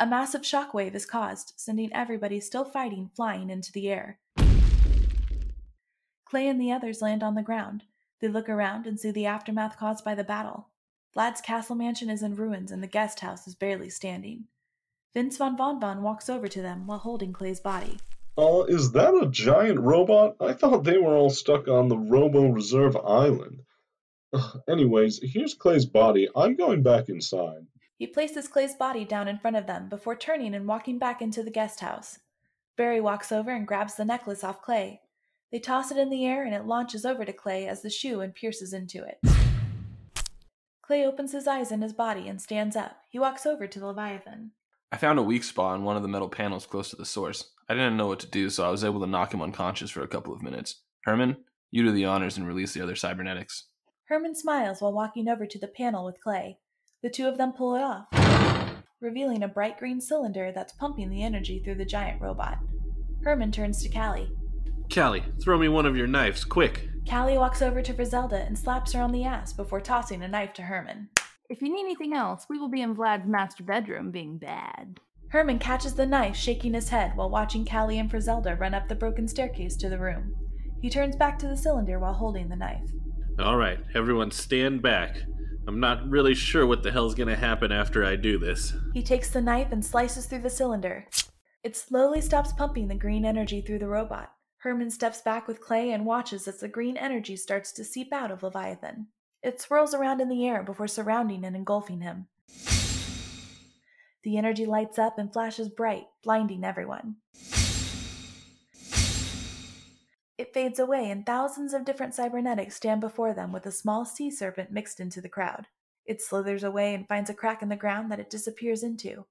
A 0.00 0.06
massive 0.06 0.40
shockwave 0.40 0.94
is 0.94 1.04
caused, 1.04 1.52
sending 1.56 1.92
everybody 1.92 2.40
still 2.40 2.64
fighting 2.64 3.10
flying 3.14 3.50
into 3.50 3.70
the 3.70 3.90
air. 3.90 4.18
Clay 6.24 6.48
and 6.48 6.58
the 6.58 6.72
others 6.72 7.02
land 7.02 7.22
on 7.22 7.34
the 7.34 7.42
ground. 7.42 7.84
They 8.22 8.28
look 8.28 8.48
around 8.48 8.86
and 8.86 8.98
see 8.98 9.10
the 9.10 9.26
aftermath 9.26 9.76
caused 9.76 10.02
by 10.02 10.14
the 10.14 10.24
battle. 10.24 10.68
Vlad's 11.12 11.42
castle 11.42 11.76
mansion 11.76 12.08
is 12.08 12.22
in 12.22 12.34
ruins 12.34 12.72
and 12.72 12.82
the 12.82 12.86
guest 12.86 13.20
house 13.20 13.46
is 13.46 13.54
barely 13.54 13.90
standing. 13.90 14.44
Vince 15.12 15.36
von 15.36 15.54
Von 15.54 15.78
Von 15.78 16.02
walks 16.02 16.30
over 16.30 16.48
to 16.48 16.62
them 16.62 16.86
while 16.86 16.98
holding 16.98 17.34
Clay's 17.34 17.60
body. 17.60 17.98
Uh, 18.38 18.62
is 18.68 18.92
that 18.92 19.14
a 19.20 19.26
giant 19.26 19.80
robot? 19.80 20.36
I 20.40 20.52
thought 20.52 20.84
they 20.84 20.96
were 20.96 21.16
all 21.16 21.28
stuck 21.28 21.66
on 21.66 21.88
the 21.88 21.98
Robo 21.98 22.46
Reserve 22.46 22.96
Island. 22.96 23.62
Ugh, 24.32 24.60
anyways, 24.68 25.18
here's 25.20 25.54
Clay's 25.54 25.86
body. 25.86 26.28
I'm 26.36 26.54
going 26.54 26.84
back 26.84 27.08
inside. 27.08 27.66
He 27.96 28.06
places 28.06 28.46
Clay's 28.46 28.76
body 28.76 29.04
down 29.04 29.26
in 29.26 29.40
front 29.40 29.56
of 29.56 29.66
them 29.66 29.88
before 29.88 30.14
turning 30.14 30.54
and 30.54 30.68
walking 30.68 31.00
back 31.00 31.20
into 31.20 31.42
the 31.42 31.50
guest 31.50 31.80
house. 31.80 32.20
Barry 32.76 33.00
walks 33.00 33.32
over 33.32 33.50
and 33.50 33.66
grabs 33.66 33.96
the 33.96 34.04
necklace 34.04 34.44
off 34.44 34.62
Clay. 34.62 35.00
They 35.50 35.58
toss 35.58 35.90
it 35.90 35.98
in 35.98 36.08
the 36.08 36.24
air 36.24 36.44
and 36.44 36.54
it 36.54 36.64
launches 36.64 37.04
over 37.04 37.24
to 37.24 37.32
Clay 37.32 37.66
as 37.66 37.82
the 37.82 37.90
shoe 37.90 38.20
and 38.20 38.32
pierces 38.32 38.72
into 38.72 39.04
it. 39.04 39.18
Clay 40.80 41.04
opens 41.04 41.32
his 41.32 41.48
eyes 41.48 41.72
in 41.72 41.82
his 41.82 41.92
body 41.92 42.28
and 42.28 42.40
stands 42.40 42.76
up. 42.76 42.98
He 43.10 43.18
walks 43.18 43.46
over 43.46 43.66
to 43.66 43.80
the 43.80 43.86
Leviathan. 43.86 44.52
I 44.92 44.96
found 44.96 45.18
a 45.18 45.24
weak 45.24 45.42
spot 45.42 45.72
on 45.72 45.82
one 45.82 45.96
of 45.96 46.02
the 46.02 46.08
metal 46.08 46.28
panels 46.28 46.66
close 46.66 46.90
to 46.90 46.96
the 46.96 47.04
source. 47.04 47.50
I 47.68 47.74
didn't 47.74 47.98
know 47.98 48.06
what 48.06 48.20
to 48.20 48.26
do, 48.26 48.48
so 48.48 48.66
I 48.66 48.70
was 48.70 48.82
able 48.82 49.00
to 49.00 49.06
knock 49.06 49.34
him 49.34 49.42
unconscious 49.42 49.90
for 49.90 50.02
a 50.02 50.08
couple 50.08 50.32
of 50.32 50.42
minutes. 50.42 50.82
Herman, 51.04 51.36
you 51.70 51.82
do 51.82 51.92
the 51.92 52.06
honors 52.06 52.38
and 52.38 52.46
release 52.46 52.72
the 52.72 52.80
other 52.80 52.96
cybernetics. 52.96 53.64
Herman 54.08 54.34
smiles 54.34 54.80
while 54.80 54.92
walking 54.92 55.28
over 55.28 55.44
to 55.44 55.58
the 55.58 55.68
panel 55.68 56.06
with 56.06 56.20
Clay. 56.20 56.58
The 57.02 57.10
two 57.10 57.28
of 57.28 57.36
them 57.36 57.52
pull 57.52 57.76
it 57.76 57.82
off, 57.82 58.06
revealing 59.02 59.42
a 59.42 59.48
bright 59.48 59.78
green 59.78 60.00
cylinder 60.00 60.50
that's 60.50 60.72
pumping 60.72 61.10
the 61.10 61.22
energy 61.22 61.60
through 61.62 61.74
the 61.74 61.84
giant 61.84 62.22
robot. 62.22 62.58
Herman 63.22 63.52
turns 63.52 63.82
to 63.82 63.90
Callie. 63.90 64.32
Callie, 64.92 65.24
throw 65.42 65.58
me 65.58 65.68
one 65.68 65.84
of 65.84 65.96
your 65.96 66.06
knives, 66.06 66.44
quick. 66.44 66.88
Callie 67.08 67.36
walks 67.36 67.60
over 67.60 67.82
to 67.82 67.92
Frizelda 67.92 68.46
and 68.46 68.58
slaps 68.58 68.92
her 68.94 69.02
on 69.02 69.12
the 69.12 69.24
ass 69.24 69.52
before 69.52 69.82
tossing 69.82 70.22
a 70.22 70.28
knife 70.28 70.54
to 70.54 70.62
Herman. 70.62 71.10
If 71.50 71.60
you 71.60 71.68
need 71.68 71.80
anything 71.80 72.14
else, 72.14 72.46
we 72.48 72.58
will 72.58 72.68
be 72.68 72.80
in 72.80 72.94
Vlad's 72.94 73.26
master 73.26 73.62
bedroom 73.62 74.10
being 74.10 74.38
bad. 74.38 75.00
Herman 75.30 75.58
catches 75.58 75.94
the 75.94 76.06
knife, 76.06 76.36
shaking 76.36 76.72
his 76.72 76.88
head 76.88 77.14
while 77.14 77.28
watching 77.28 77.66
Callie 77.66 77.98
and 77.98 78.10
Frizelda 78.10 78.58
run 78.58 78.72
up 78.72 78.88
the 78.88 78.94
broken 78.94 79.28
staircase 79.28 79.76
to 79.76 79.88
the 79.88 79.98
room. 79.98 80.34
He 80.80 80.88
turns 80.88 81.16
back 81.16 81.38
to 81.40 81.48
the 81.48 81.56
cylinder 81.56 81.98
while 81.98 82.14
holding 82.14 82.48
the 82.48 82.56
knife. 82.56 82.90
All 83.38 83.56
right, 83.56 83.78
everyone 83.94 84.30
stand 84.30 84.80
back. 84.80 85.16
I'm 85.66 85.80
not 85.80 86.08
really 86.08 86.34
sure 86.34 86.66
what 86.66 86.82
the 86.82 86.90
hell's 86.90 87.14
gonna 87.14 87.36
happen 87.36 87.70
after 87.70 88.04
I 88.04 88.16
do 88.16 88.38
this. 88.38 88.72
He 88.94 89.02
takes 89.02 89.28
the 89.28 89.42
knife 89.42 89.70
and 89.70 89.84
slices 89.84 90.24
through 90.24 90.40
the 90.40 90.50
cylinder. 90.50 91.06
It 91.62 91.76
slowly 91.76 92.22
stops 92.22 92.52
pumping 92.52 92.88
the 92.88 92.94
green 92.94 93.26
energy 93.26 93.60
through 93.60 93.80
the 93.80 93.88
robot. 93.88 94.32
Herman 94.58 94.90
steps 94.90 95.20
back 95.20 95.46
with 95.46 95.60
Clay 95.60 95.92
and 95.92 96.06
watches 96.06 96.48
as 96.48 96.60
the 96.60 96.68
green 96.68 96.96
energy 96.96 97.36
starts 97.36 97.70
to 97.72 97.84
seep 97.84 98.12
out 98.12 98.30
of 98.30 98.42
Leviathan. 98.42 99.08
It 99.42 99.60
swirls 99.60 99.94
around 99.94 100.20
in 100.20 100.28
the 100.28 100.46
air 100.46 100.62
before 100.62 100.88
surrounding 100.88 101.44
and 101.44 101.54
engulfing 101.54 102.00
him. 102.00 102.28
The 104.24 104.36
energy 104.36 104.66
lights 104.66 104.98
up 104.98 105.18
and 105.18 105.32
flashes 105.32 105.68
bright, 105.68 106.06
blinding 106.22 106.64
everyone. 106.64 107.16
It 110.36 110.54
fades 110.54 110.78
away, 110.78 111.10
and 111.10 111.26
thousands 111.26 111.74
of 111.74 111.84
different 111.84 112.14
cybernetics 112.14 112.76
stand 112.76 113.00
before 113.00 113.34
them 113.34 113.52
with 113.52 113.66
a 113.66 113.72
small 113.72 114.04
sea 114.04 114.30
serpent 114.30 114.70
mixed 114.70 115.00
into 115.00 115.20
the 115.20 115.28
crowd. 115.28 115.66
It 116.06 116.22
slithers 116.22 116.62
away 116.62 116.94
and 116.94 117.06
finds 117.08 117.28
a 117.28 117.34
crack 117.34 117.60
in 117.60 117.68
the 117.68 117.76
ground 117.76 118.10
that 118.10 118.20
it 118.20 118.30
disappears 118.30 118.82
into. 118.82 119.26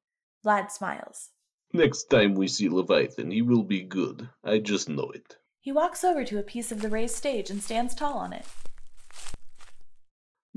Vlad 0.45 0.69
smiles. 0.69 1.29
Next 1.73 2.05
time 2.05 2.35
we 2.35 2.47
see 2.47 2.69
Leviathan, 2.69 3.31
he 3.31 3.41
will 3.41 3.63
be 3.63 3.81
good. 3.81 4.29
I 4.43 4.59
just 4.59 4.87
know 4.87 5.09
it. 5.11 5.37
He 5.59 5.71
walks 5.71 6.03
over 6.03 6.23
to 6.23 6.39
a 6.39 6.43
piece 6.43 6.71
of 6.71 6.81
the 6.81 6.89
raised 6.89 7.15
stage 7.15 7.49
and 7.49 7.61
stands 7.61 7.95
tall 7.95 8.17
on 8.17 8.31
it. 8.31 8.45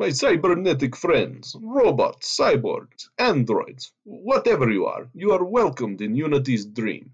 My 0.00 0.08
cybernetic 0.08 0.96
friends, 0.96 1.54
robots, 1.60 2.34
cyborgs, 2.34 3.10
androids, 3.18 3.92
whatever 4.04 4.70
you 4.70 4.86
are, 4.86 5.10
you 5.12 5.32
are 5.32 5.44
welcomed 5.44 6.00
in 6.00 6.14
Unity's 6.14 6.64
dream. 6.64 7.10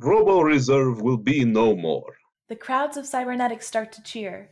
Robo 0.00 0.42
Reserve 0.42 1.00
will 1.00 1.16
be 1.16 1.46
no 1.46 1.74
more. 1.74 2.18
The 2.50 2.56
crowds 2.56 2.98
of 2.98 3.06
cybernetics 3.06 3.66
start 3.66 3.90
to 3.92 4.02
cheer. 4.02 4.50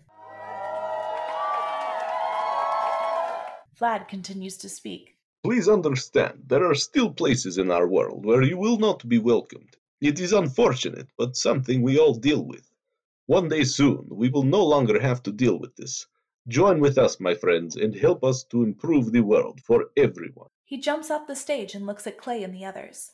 Vlad 3.78 4.08
continues 4.08 4.56
to 4.56 4.70
speak. 4.70 5.18
Please 5.42 5.68
understand, 5.68 6.44
there 6.46 6.64
are 6.64 6.74
still 6.74 7.12
places 7.12 7.58
in 7.58 7.70
our 7.70 7.86
world 7.86 8.24
where 8.24 8.40
you 8.40 8.56
will 8.56 8.78
not 8.78 9.06
be 9.06 9.18
welcomed. 9.18 9.76
It 10.00 10.18
is 10.20 10.32
unfortunate, 10.32 11.08
but 11.18 11.36
something 11.36 11.82
we 11.82 11.98
all 11.98 12.14
deal 12.14 12.42
with. 12.42 12.66
One 13.26 13.48
day 13.50 13.64
soon, 13.64 14.06
we 14.10 14.30
will 14.30 14.44
no 14.44 14.64
longer 14.64 14.98
have 14.98 15.22
to 15.24 15.32
deal 15.32 15.58
with 15.58 15.76
this. 15.76 16.06
Join 16.46 16.78
with 16.78 16.98
us, 16.98 17.20
my 17.20 17.34
friends, 17.34 17.76
and 17.76 17.94
help 17.94 18.22
us 18.22 18.44
to 18.50 18.64
improve 18.64 19.12
the 19.12 19.22
world 19.22 19.62
for 19.62 19.86
everyone. 19.96 20.48
He 20.66 20.78
jumps 20.78 21.10
off 21.10 21.26
the 21.26 21.34
stage 21.34 21.74
and 21.74 21.86
looks 21.86 22.06
at 22.06 22.18
Clay 22.18 22.42
and 22.42 22.54
the 22.54 22.66
others. 22.66 23.12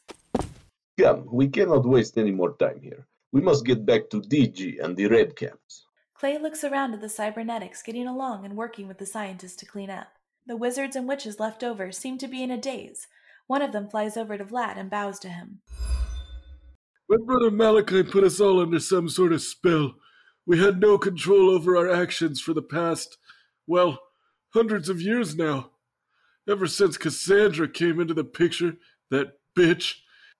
Come, 0.98 1.28
we 1.30 1.46
cannot 1.46 1.86
waste 1.86 2.18
any 2.18 2.32
more 2.32 2.56
time 2.56 2.80
here. 2.82 3.06
We 3.30 3.40
must 3.40 3.64
get 3.64 3.86
back 3.86 4.10
to 4.10 4.20
DG 4.20 4.82
and 4.82 4.96
the 4.96 5.06
Red 5.06 5.36
Caps. 5.36 5.86
Clay 6.14 6.38
looks 6.38 6.64
around 6.64 6.92
at 6.92 7.00
the 7.00 7.08
cybernetics 7.08 7.82
getting 7.82 8.08
along 8.08 8.44
and 8.44 8.56
working 8.56 8.88
with 8.88 8.98
the 8.98 9.06
scientists 9.06 9.56
to 9.56 9.66
clean 9.66 9.90
up. 9.90 10.08
The 10.46 10.56
wizards 10.56 10.96
and 10.96 11.06
witches 11.06 11.38
left 11.38 11.62
over 11.62 11.92
seem 11.92 12.18
to 12.18 12.26
be 12.26 12.42
in 12.42 12.50
a 12.50 12.58
daze. 12.58 13.06
One 13.46 13.62
of 13.62 13.70
them 13.70 13.88
flies 13.88 14.16
over 14.16 14.36
to 14.36 14.44
Vlad 14.44 14.76
and 14.76 14.90
bows 14.90 15.20
to 15.20 15.28
him. 15.28 15.60
My 17.08 17.16
brother 17.24 17.52
Malachi 17.52 18.02
put 18.02 18.24
us 18.24 18.40
all 18.40 18.60
under 18.60 18.80
some 18.80 19.08
sort 19.08 19.32
of 19.32 19.40
spell. 19.40 19.94
We 20.46 20.58
had 20.58 20.80
no 20.80 20.98
control 20.98 21.50
over 21.50 21.76
our 21.76 21.88
actions 21.88 22.40
for 22.40 22.54
the 22.54 22.62
past, 22.62 23.18
well, 23.70 24.00
hundreds 24.52 24.88
of 24.88 25.00
years 25.00 25.36
now. 25.36 25.70
Ever 26.48 26.66
since 26.66 26.98
Cassandra 26.98 27.68
came 27.68 28.00
into 28.00 28.14
the 28.14 28.24
picture, 28.24 28.74
that 29.10 29.34
bitch, 29.56 29.94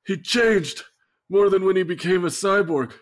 he 0.05 0.16
changed 0.16 0.83
more 1.28 1.49
than 1.49 1.64
when 1.64 1.76
he 1.76 1.85
became 1.85 2.24
a 2.24 2.28
cyborg. 2.28 2.93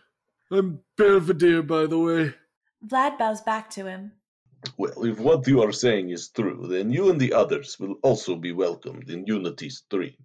I'm 0.51 0.81
Belvedere, 0.99 1.63
by 1.63 1.87
the 1.87 1.99
way. 1.99 2.35
Vlad 2.87 3.17
bows 3.19 3.41
back 3.41 3.71
to 3.71 3.87
him. 3.87 4.13
Well, 4.77 5.07
if 5.07 5.19
what 5.19 5.49
you 5.49 5.63
are 5.63 5.73
saying 5.73 6.11
is 6.11 6.29
true, 6.29 6.67
then 6.69 6.91
you 6.91 7.11
and 7.11 7.19
the 7.19 7.33
others 7.33 7.81
will 7.81 7.95
also 8.03 8.37
be 8.37 8.53
welcomed 8.53 9.09
in 9.09 9.27
Unity's 9.27 9.85
dream. 9.89 10.17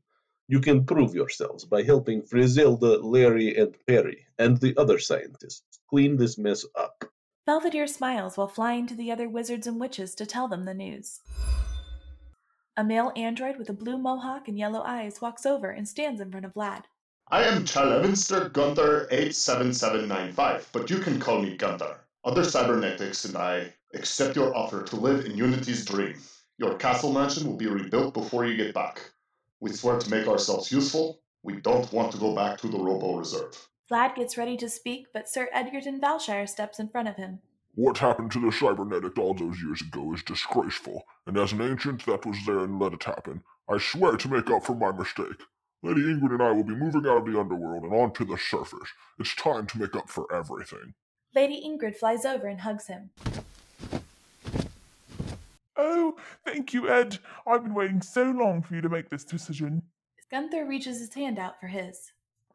You 0.50 0.60
can 0.60 0.86
prove 0.86 1.16
yourselves 1.16 1.64
by 1.64 1.84
helping 1.84 2.24
Frizelda, 2.24 3.02
Larry, 3.02 3.56
and 3.56 3.74
Perry, 3.88 4.28
and 4.38 4.58
the 4.58 4.76
other 4.76 5.00
scientists, 5.00 5.80
clean 5.90 6.18
this 6.18 6.38
mess 6.38 6.66
up. 6.76 7.06
Belvedere 7.46 7.88
smiles 7.88 8.38
while 8.38 8.48
flying 8.48 8.88
to 8.88 8.96
the 8.96 9.12
other 9.12 9.28
wizards 9.28 9.68
and 9.68 9.78
witches 9.78 10.16
to 10.16 10.26
tell 10.26 10.48
them 10.48 10.64
the 10.64 10.74
news. 10.74 11.20
A 12.78 12.86
male 12.86 13.12
android 13.18 13.58
with 13.58 13.70
a 13.70 13.74
blue 13.74 13.98
mohawk 13.98 14.48
and 14.48 14.58
yellow 14.58 14.82
eyes 14.82 15.20
walks 15.20 15.46
over 15.46 15.70
and 15.70 15.88
stands 15.88 16.22
in 16.22 16.32
front 16.32 16.46
of 16.46 16.54
Vlad. 16.54 16.84
I 17.30 17.44
am 17.44 17.66
Chalevinster 17.66 18.52
Gunther 18.54 19.10
87795, 19.12 20.70
but 20.72 20.90
you 20.90 21.00
can 21.00 21.20
call 21.20 21.42
me 21.42 21.58
Gunther. 21.58 22.00
Other 22.24 22.46
cybernetics 22.46 23.26
and 23.26 23.36
I 23.36 23.74
accept 23.94 24.38
your 24.38 24.56
offer 24.56 24.82
to 24.84 24.96
live 24.96 25.26
in 25.26 25.36
Unity's 25.36 25.84
dream. 25.84 26.16
Your 26.58 26.76
castle 26.76 27.12
mansion 27.12 27.46
will 27.46 27.58
be 27.58 27.68
rebuilt 27.68 28.14
before 28.14 28.46
you 28.46 28.56
get 28.56 28.74
back. 28.74 29.12
We 29.60 29.74
swear 29.74 30.00
to 30.00 30.10
make 30.10 30.30
ourselves 30.30 30.72
useful. 30.72 31.20
We 31.44 31.56
don't 31.56 31.92
want 31.92 32.14
to 32.14 32.18
go 32.18 32.34
back 32.34 32.60
to 32.60 32.70
the 32.70 32.80
Robo 32.80 33.18
Reserve. 33.18 33.68
Vlad 33.92 34.16
gets 34.16 34.38
ready 34.38 34.56
to 34.58 34.70
speak, 34.70 35.08
but 35.14 35.28
Sir 35.28 35.50
Edgerton 35.52 36.00
Valshire 36.00 36.48
steps 36.48 36.80
in 36.80 36.88
front 36.88 37.10
of 37.10 37.18
him. 37.18 37.40
What 37.76 37.98
happened 37.98 38.32
to 38.32 38.40
the 38.40 38.52
cybernetic 38.52 39.18
all 39.18 39.34
those 39.34 39.62
years 39.62 39.82
ago 39.82 40.14
is 40.14 40.24
disgraceful, 40.24 41.04
and 41.26 41.38
as 41.38 41.52
an 41.52 41.62
ancient 41.62 42.06
that 42.06 42.26
was 42.26 42.38
there 42.46 42.60
and 42.60 42.80
let 42.80 42.94
it 42.94 43.04
happen, 43.04 43.44
I 43.68 43.80
swear 43.80 44.16
to 44.16 44.30
make 44.30 44.50
up 44.50 44.64
for 44.64 44.76
my 44.76 44.92
mistake. 44.92 45.42
Lady 45.82 46.02
Ingrid 46.02 46.32
and 46.32 46.42
I 46.42 46.52
will 46.52 46.64
be 46.64 46.76
moving 46.76 47.06
out 47.06 47.18
of 47.18 47.26
the 47.26 47.38
underworld 47.38 47.84
and 47.84 47.94
onto 47.94 48.26
the 48.26 48.38
surface. 48.38 48.90
It's 49.20 49.36
time 49.36 49.68
to 49.68 49.80
make 49.80 49.96
up 49.96 50.10
for 50.10 50.34
everything. 50.34 50.94
Lady 51.36 51.62
Ingrid 51.66 51.98
flies 51.98 52.26
over 52.26 52.48
and 52.48 52.62
hugs 52.62 52.88
him. 52.88 53.10
Oh, 55.76 56.16
thank 56.46 56.74
you, 56.74 56.88
Ed. 56.88 57.18
I've 57.46 57.64
been 57.64 57.74
waiting 57.74 58.02
so 58.02 58.24
long 58.24 58.62
for 58.62 58.76
you 58.76 58.82
to 58.82 58.90
make 58.90 59.10
this 59.10 59.26
decision. 59.26 59.82
Gunther 60.32 60.66
reaches 60.66 61.00
his 61.00 61.14
hand 61.16 61.38
out 61.38 61.60
for 61.60 61.68
his. 61.68 62.12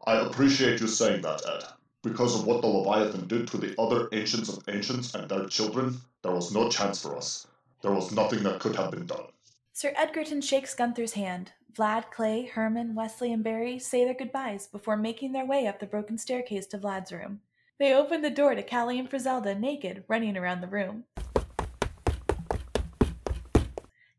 I 0.07 0.17
appreciate 0.17 0.81
you 0.81 0.89
saying 0.89 1.23
that, 1.23 1.43
Ed. 1.47 1.65
Because 2.03 2.39
of 2.39 2.47
what 2.47 2.63
the 2.63 2.69
Leviathan 2.69 3.27
did 3.27 3.49
to 3.49 3.59
the 3.59 3.75
other 3.79 4.09
Ancients 4.13 4.49
of 4.49 4.63
Ancients 4.69 5.15
and 5.15 5.29
their 5.29 5.47
children, 5.47 6.01
there 6.23 6.33
was 6.33 6.55
no 6.55 6.69
chance 6.69 7.03
for 7.03 7.17
us. 7.17 7.47
There 7.83 7.93
was 7.93 8.13
nothing 8.13 8.43
that 8.45 8.61
could 8.61 8.77
have 8.77 8.91
been 8.91 9.07
done. 9.07 9.27
Sir 9.73 9.93
Edgerton 9.97 10.41
shakes 10.41 10.75
Gunther's 10.75 11.13
hand. 11.13 11.53
Vlad, 11.73 12.11
Clay, 12.11 12.47
Herman, 12.47 12.95
Wesley, 12.95 13.33
and 13.33 13.45
Barry 13.45 13.79
say 13.79 14.05
their 14.05 14.15
goodbyes 14.15 14.67
before 14.67 14.97
making 14.97 15.33
their 15.33 15.47
way 15.47 15.67
up 15.67 15.79
the 15.79 15.87
broken 15.87 16.19
staircase 16.19 16.67
to 16.69 16.79
Vlad's 16.79 17.13
room. 17.13 17.41
They 17.79 17.95
open 17.95 18.23
the 18.23 18.31
door 18.31 18.55
to 18.57 18.63
Callie 18.63 18.99
and 18.99 19.09
Frizelda 19.09 19.59
naked, 19.59 20.03
running 20.09 20.37
around 20.37 20.61
the 20.61 20.67
room. 20.67 21.05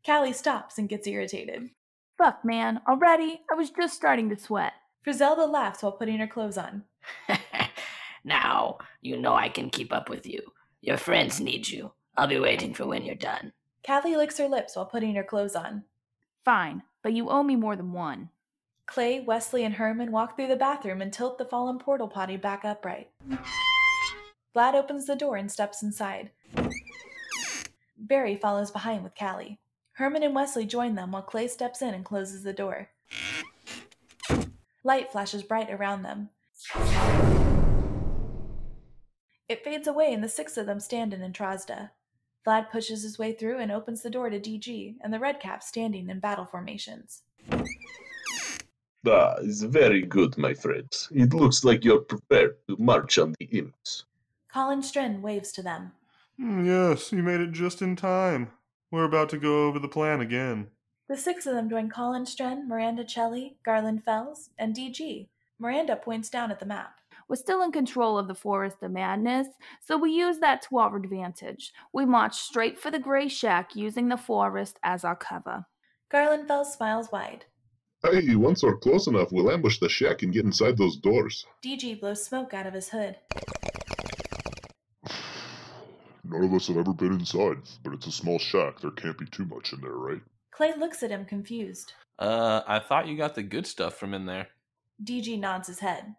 Callie 0.06 0.32
stops 0.32 0.78
and 0.78 0.88
gets 0.88 1.06
irritated. 1.06 1.70
Fuck, 2.16 2.44
man. 2.44 2.80
Already? 2.88 3.42
I 3.50 3.54
was 3.54 3.70
just 3.70 3.94
starting 3.94 4.30
to 4.30 4.38
sweat. 4.38 4.72
Frizelda 5.06 5.50
laughs 5.50 5.82
while 5.82 5.92
putting 5.92 6.18
her 6.18 6.26
clothes 6.26 6.58
on. 6.58 6.84
Now, 8.24 8.78
you 9.00 9.16
know 9.16 9.34
I 9.34 9.48
can 9.48 9.70
keep 9.70 9.92
up 9.92 10.08
with 10.10 10.26
you. 10.26 10.40
Your 10.82 10.96
friends 10.96 11.40
need 11.40 11.68
you. 11.68 11.92
I'll 12.16 12.26
be 12.26 12.38
waiting 12.38 12.74
for 12.74 12.86
when 12.86 13.04
you're 13.04 13.14
done. 13.14 13.52
Callie 13.86 14.16
licks 14.16 14.38
her 14.38 14.48
lips 14.48 14.76
while 14.76 14.86
putting 14.86 15.14
her 15.14 15.24
clothes 15.24 15.56
on. 15.56 15.84
Fine, 16.44 16.82
but 17.02 17.12
you 17.12 17.30
owe 17.30 17.42
me 17.42 17.56
more 17.56 17.76
than 17.76 17.92
one. 17.92 18.30
Clay, 18.86 19.20
Wesley, 19.20 19.64
and 19.64 19.74
Herman 19.74 20.12
walk 20.12 20.36
through 20.36 20.48
the 20.48 20.56
bathroom 20.56 21.00
and 21.00 21.12
tilt 21.12 21.38
the 21.38 21.44
fallen 21.44 21.78
portal 21.78 22.08
potty 22.08 22.36
back 22.36 22.64
upright. 22.64 23.10
Vlad 24.54 24.74
opens 24.74 25.06
the 25.06 25.16
door 25.16 25.36
and 25.36 25.50
steps 25.50 25.82
inside. 25.82 26.30
Barry 27.96 28.36
follows 28.36 28.70
behind 28.70 29.04
with 29.04 29.14
Callie. 29.14 29.60
Herman 29.92 30.22
and 30.22 30.34
Wesley 30.34 30.66
join 30.66 30.94
them 30.94 31.12
while 31.12 31.22
Clay 31.22 31.46
steps 31.46 31.80
in 31.82 31.94
and 31.94 32.04
closes 32.04 32.42
the 32.42 32.52
door. 32.52 32.88
Light 34.82 35.12
flashes 35.12 35.42
bright 35.42 35.70
around 35.70 36.02
them. 36.02 36.30
It 39.48 39.64
fades 39.64 39.86
away 39.86 40.12
and 40.12 40.22
the 40.24 40.28
six 40.28 40.56
of 40.56 40.66
them 40.66 40.80
stand 40.80 41.12
in 41.12 41.20
Entrasda. 41.20 41.90
Vlad 42.46 42.70
pushes 42.70 43.02
his 43.02 43.18
way 43.18 43.32
through 43.32 43.58
and 43.58 43.70
opens 43.70 44.02
the 44.02 44.10
door 44.10 44.30
to 44.30 44.40
DG 44.40 44.96
and 45.02 45.12
the 45.12 45.18
Redcaps 45.18 45.64
standing 45.64 46.08
in 46.08 46.20
battle 46.20 46.46
formations. 46.46 47.22
Ah, 49.06 49.36
it's 49.40 49.62
very 49.62 50.02
good, 50.02 50.38
my 50.38 50.54
friends. 50.54 51.08
It 51.10 51.34
looks 51.34 51.64
like 51.64 51.84
you're 51.84 52.00
prepared 52.00 52.56
to 52.68 52.76
march 52.78 53.18
on 53.18 53.34
the 53.38 53.46
imps. 53.46 54.04
Colin 54.52 54.80
Stren 54.80 55.20
waves 55.20 55.52
to 55.52 55.62
them. 55.62 55.92
Hmm, 56.38 56.64
yes, 56.66 57.12
you 57.12 57.22
made 57.22 57.40
it 57.40 57.52
just 57.52 57.82
in 57.82 57.96
time. 57.96 58.50
We're 58.90 59.04
about 59.04 59.28
to 59.30 59.38
go 59.38 59.66
over 59.68 59.78
the 59.78 59.88
plan 59.88 60.20
again. 60.20 60.68
The 61.10 61.16
six 61.16 61.44
of 61.44 61.56
them 61.56 61.68
join 61.68 61.90
Colin 61.90 62.22
Stren, 62.24 62.68
Miranda 62.68 63.02
Celli, 63.02 63.56
Garland 63.64 64.04
Fells, 64.04 64.50
and 64.56 64.76
DG. 64.76 65.26
Miranda 65.58 65.96
points 65.96 66.30
down 66.30 66.52
at 66.52 66.60
the 66.60 66.66
map. 66.66 67.00
We're 67.26 67.34
still 67.34 67.62
in 67.62 67.72
control 67.72 68.16
of 68.16 68.28
the 68.28 68.34
Forest 68.36 68.76
of 68.84 68.92
Madness, 68.92 69.48
so 69.84 69.96
we 69.96 70.12
use 70.12 70.38
that 70.38 70.62
to 70.62 70.78
our 70.78 70.96
advantage. 70.96 71.72
We 71.92 72.06
march 72.06 72.36
straight 72.36 72.78
for 72.78 72.92
the 72.92 73.00
Grey 73.00 73.26
Shack 73.26 73.74
using 73.74 74.06
the 74.06 74.16
forest 74.16 74.78
as 74.84 75.04
our 75.04 75.16
cover. 75.16 75.66
Garland 76.12 76.46
Fells 76.46 76.74
smiles 76.74 77.10
wide. 77.10 77.44
Hey, 78.04 78.36
once 78.36 78.62
we're 78.62 78.76
close 78.76 79.08
enough, 79.08 79.32
we'll 79.32 79.50
ambush 79.50 79.80
the 79.80 79.88
shack 79.88 80.22
and 80.22 80.32
get 80.32 80.44
inside 80.44 80.78
those 80.78 80.96
doors. 80.96 81.44
DG 81.60 82.00
blows 82.00 82.24
smoke 82.24 82.54
out 82.54 82.68
of 82.68 82.74
his 82.74 82.90
hood. 82.90 83.16
None 86.22 86.44
of 86.44 86.54
us 86.54 86.68
have 86.68 86.76
ever 86.76 86.94
been 86.94 87.14
inside, 87.14 87.56
but 87.82 87.94
it's 87.94 88.06
a 88.06 88.12
small 88.12 88.38
shack. 88.38 88.78
There 88.78 88.92
can't 88.92 89.18
be 89.18 89.26
too 89.26 89.46
much 89.46 89.72
in 89.72 89.80
there, 89.80 89.90
right? 89.90 90.22
Clay 90.60 90.74
looks 90.76 91.02
at 91.02 91.10
him 91.10 91.24
confused. 91.24 91.94
Uh, 92.18 92.60
I 92.66 92.80
thought 92.80 93.08
you 93.08 93.16
got 93.16 93.34
the 93.34 93.42
good 93.42 93.66
stuff 93.66 93.94
from 93.94 94.12
in 94.12 94.26
there. 94.26 94.48
DG 95.02 95.40
nods 95.40 95.68
his 95.68 95.78
head. 95.78 96.16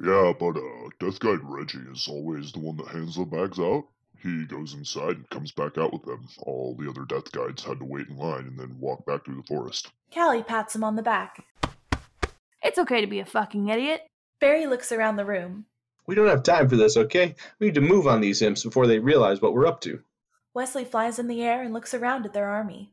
Yeah, 0.00 0.32
but 0.38 0.56
uh, 0.56 0.90
Death 1.00 1.18
Guide 1.18 1.40
Reggie 1.42 1.90
is 1.90 2.06
always 2.06 2.52
the 2.52 2.60
one 2.60 2.76
that 2.76 2.86
hands 2.86 3.16
the 3.16 3.24
bags 3.24 3.58
out. 3.58 3.88
He 4.22 4.44
goes 4.44 4.74
inside 4.74 5.16
and 5.16 5.30
comes 5.30 5.50
back 5.50 5.76
out 5.76 5.92
with 5.92 6.04
them. 6.04 6.28
All 6.38 6.76
the 6.78 6.88
other 6.88 7.04
death 7.04 7.32
guides 7.32 7.64
had 7.64 7.80
to 7.80 7.84
wait 7.84 8.06
in 8.06 8.16
line 8.16 8.46
and 8.46 8.56
then 8.56 8.78
walk 8.78 9.04
back 9.06 9.24
through 9.24 9.38
the 9.38 9.48
forest. 9.48 9.90
Callie 10.14 10.44
pats 10.44 10.76
him 10.76 10.84
on 10.84 10.94
the 10.94 11.02
back. 11.02 11.44
It's 12.62 12.78
okay 12.78 13.00
to 13.00 13.08
be 13.08 13.18
a 13.18 13.26
fucking 13.26 13.70
idiot. 13.70 14.06
Barry 14.40 14.68
looks 14.68 14.92
around 14.92 15.16
the 15.16 15.24
room. 15.24 15.64
We 16.06 16.14
don't 16.14 16.28
have 16.28 16.44
time 16.44 16.68
for 16.68 16.76
this, 16.76 16.96
okay? 16.96 17.34
We 17.58 17.66
need 17.66 17.74
to 17.74 17.80
move 17.80 18.06
on 18.06 18.20
these 18.20 18.40
imps 18.40 18.62
before 18.62 18.86
they 18.86 19.00
realize 19.00 19.42
what 19.42 19.52
we're 19.52 19.66
up 19.66 19.80
to. 19.80 20.00
Wesley 20.54 20.84
flies 20.84 21.18
in 21.18 21.26
the 21.26 21.42
air 21.42 21.62
and 21.62 21.74
looks 21.74 21.92
around 21.92 22.24
at 22.24 22.32
their 22.32 22.48
army. 22.48 22.92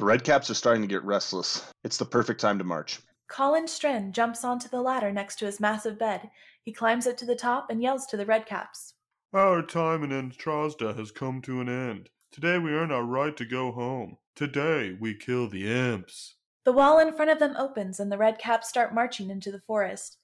The 0.00 0.06
Redcaps 0.06 0.48
are 0.48 0.54
starting 0.54 0.80
to 0.80 0.88
get 0.88 1.04
restless. 1.04 1.62
It's 1.84 1.98
the 1.98 2.06
perfect 2.06 2.40
time 2.40 2.56
to 2.56 2.64
march. 2.64 3.00
Colin 3.28 3.66
Stren 3.66 4.12
jumps 4.12 4.44
onto 4.44 4.66
the 4.66 4.80
ladder 4.80 5.12
next 5.12 5.36
to 5.36 5.44
his 5.44 5.60
massive 5.60 5.98
bed. 5.98 6.30
He 6.62 6.72
climbs 6.72 7.06
up 7.06 7.18
to 7.18 7.26
the 7.26 7.36
top 7.36 7.66
and 7.68 7.82
yells 7.82 8.06
to 8.06 8.16
the 8.16 8.24
Redcaps. 8.24 8.94
Our 9.34 9.60
time 9.60 10.02
in 10.02 10.08
Entrasda 10.08 10.96
has 10.96 11.10
come 11.10 11.42
to 11.42 11.60
an 11.60 11.68
end. 11.68 12.08
Today 12.32 12.56
we 12.56 12.70
earn 12.70 12.90
our 12.90 13.04
right 13.04 13.36
to 13.36 13.44
go 13.44 13.72
home. 13.72 14.16
Today 14.34 14.96
we 14.98 15.12
kill 15.12 15.50
the 15.50 15.70
imps. 15.70 16.36
The 16.64 16.72
wall 16.72 16.98
in 16.98 17.12
front 17.12 17.30
of 17.30 17.38
them 17.38 17.54
opens 17.58 18.00
and 18.00 18.10
the 18.10 18.16
Redcaps 18.16 18.64
start 18.64 18.94
marching 18.94 19.28
into 19.28 19.52
the 19.52 19.60
forest. 19.60 20.16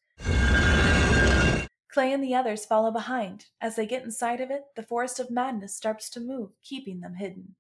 Clay 1.93 2.14
and 2.14 2.24
the 2.24 2.35
others 2.35 2.64
follow 2.64 2.91
behind. 2.91 3.45
As 3.61 3.77
they 3.77 3.85
get 3.85 4.05
inside 4.05 4.41
of 4.41 4.51
it, 4.51 4.62
the 4.74 4.83
Forest 4.83 5.20
of 5.20 5.31
Madness 5.31 5.77
starts 5.77 6.09
to 6.09 6.20
move, 6.20 6.53
keeping 6.62 7.01
them 7.01 7.16
hidden. 7.16 7.57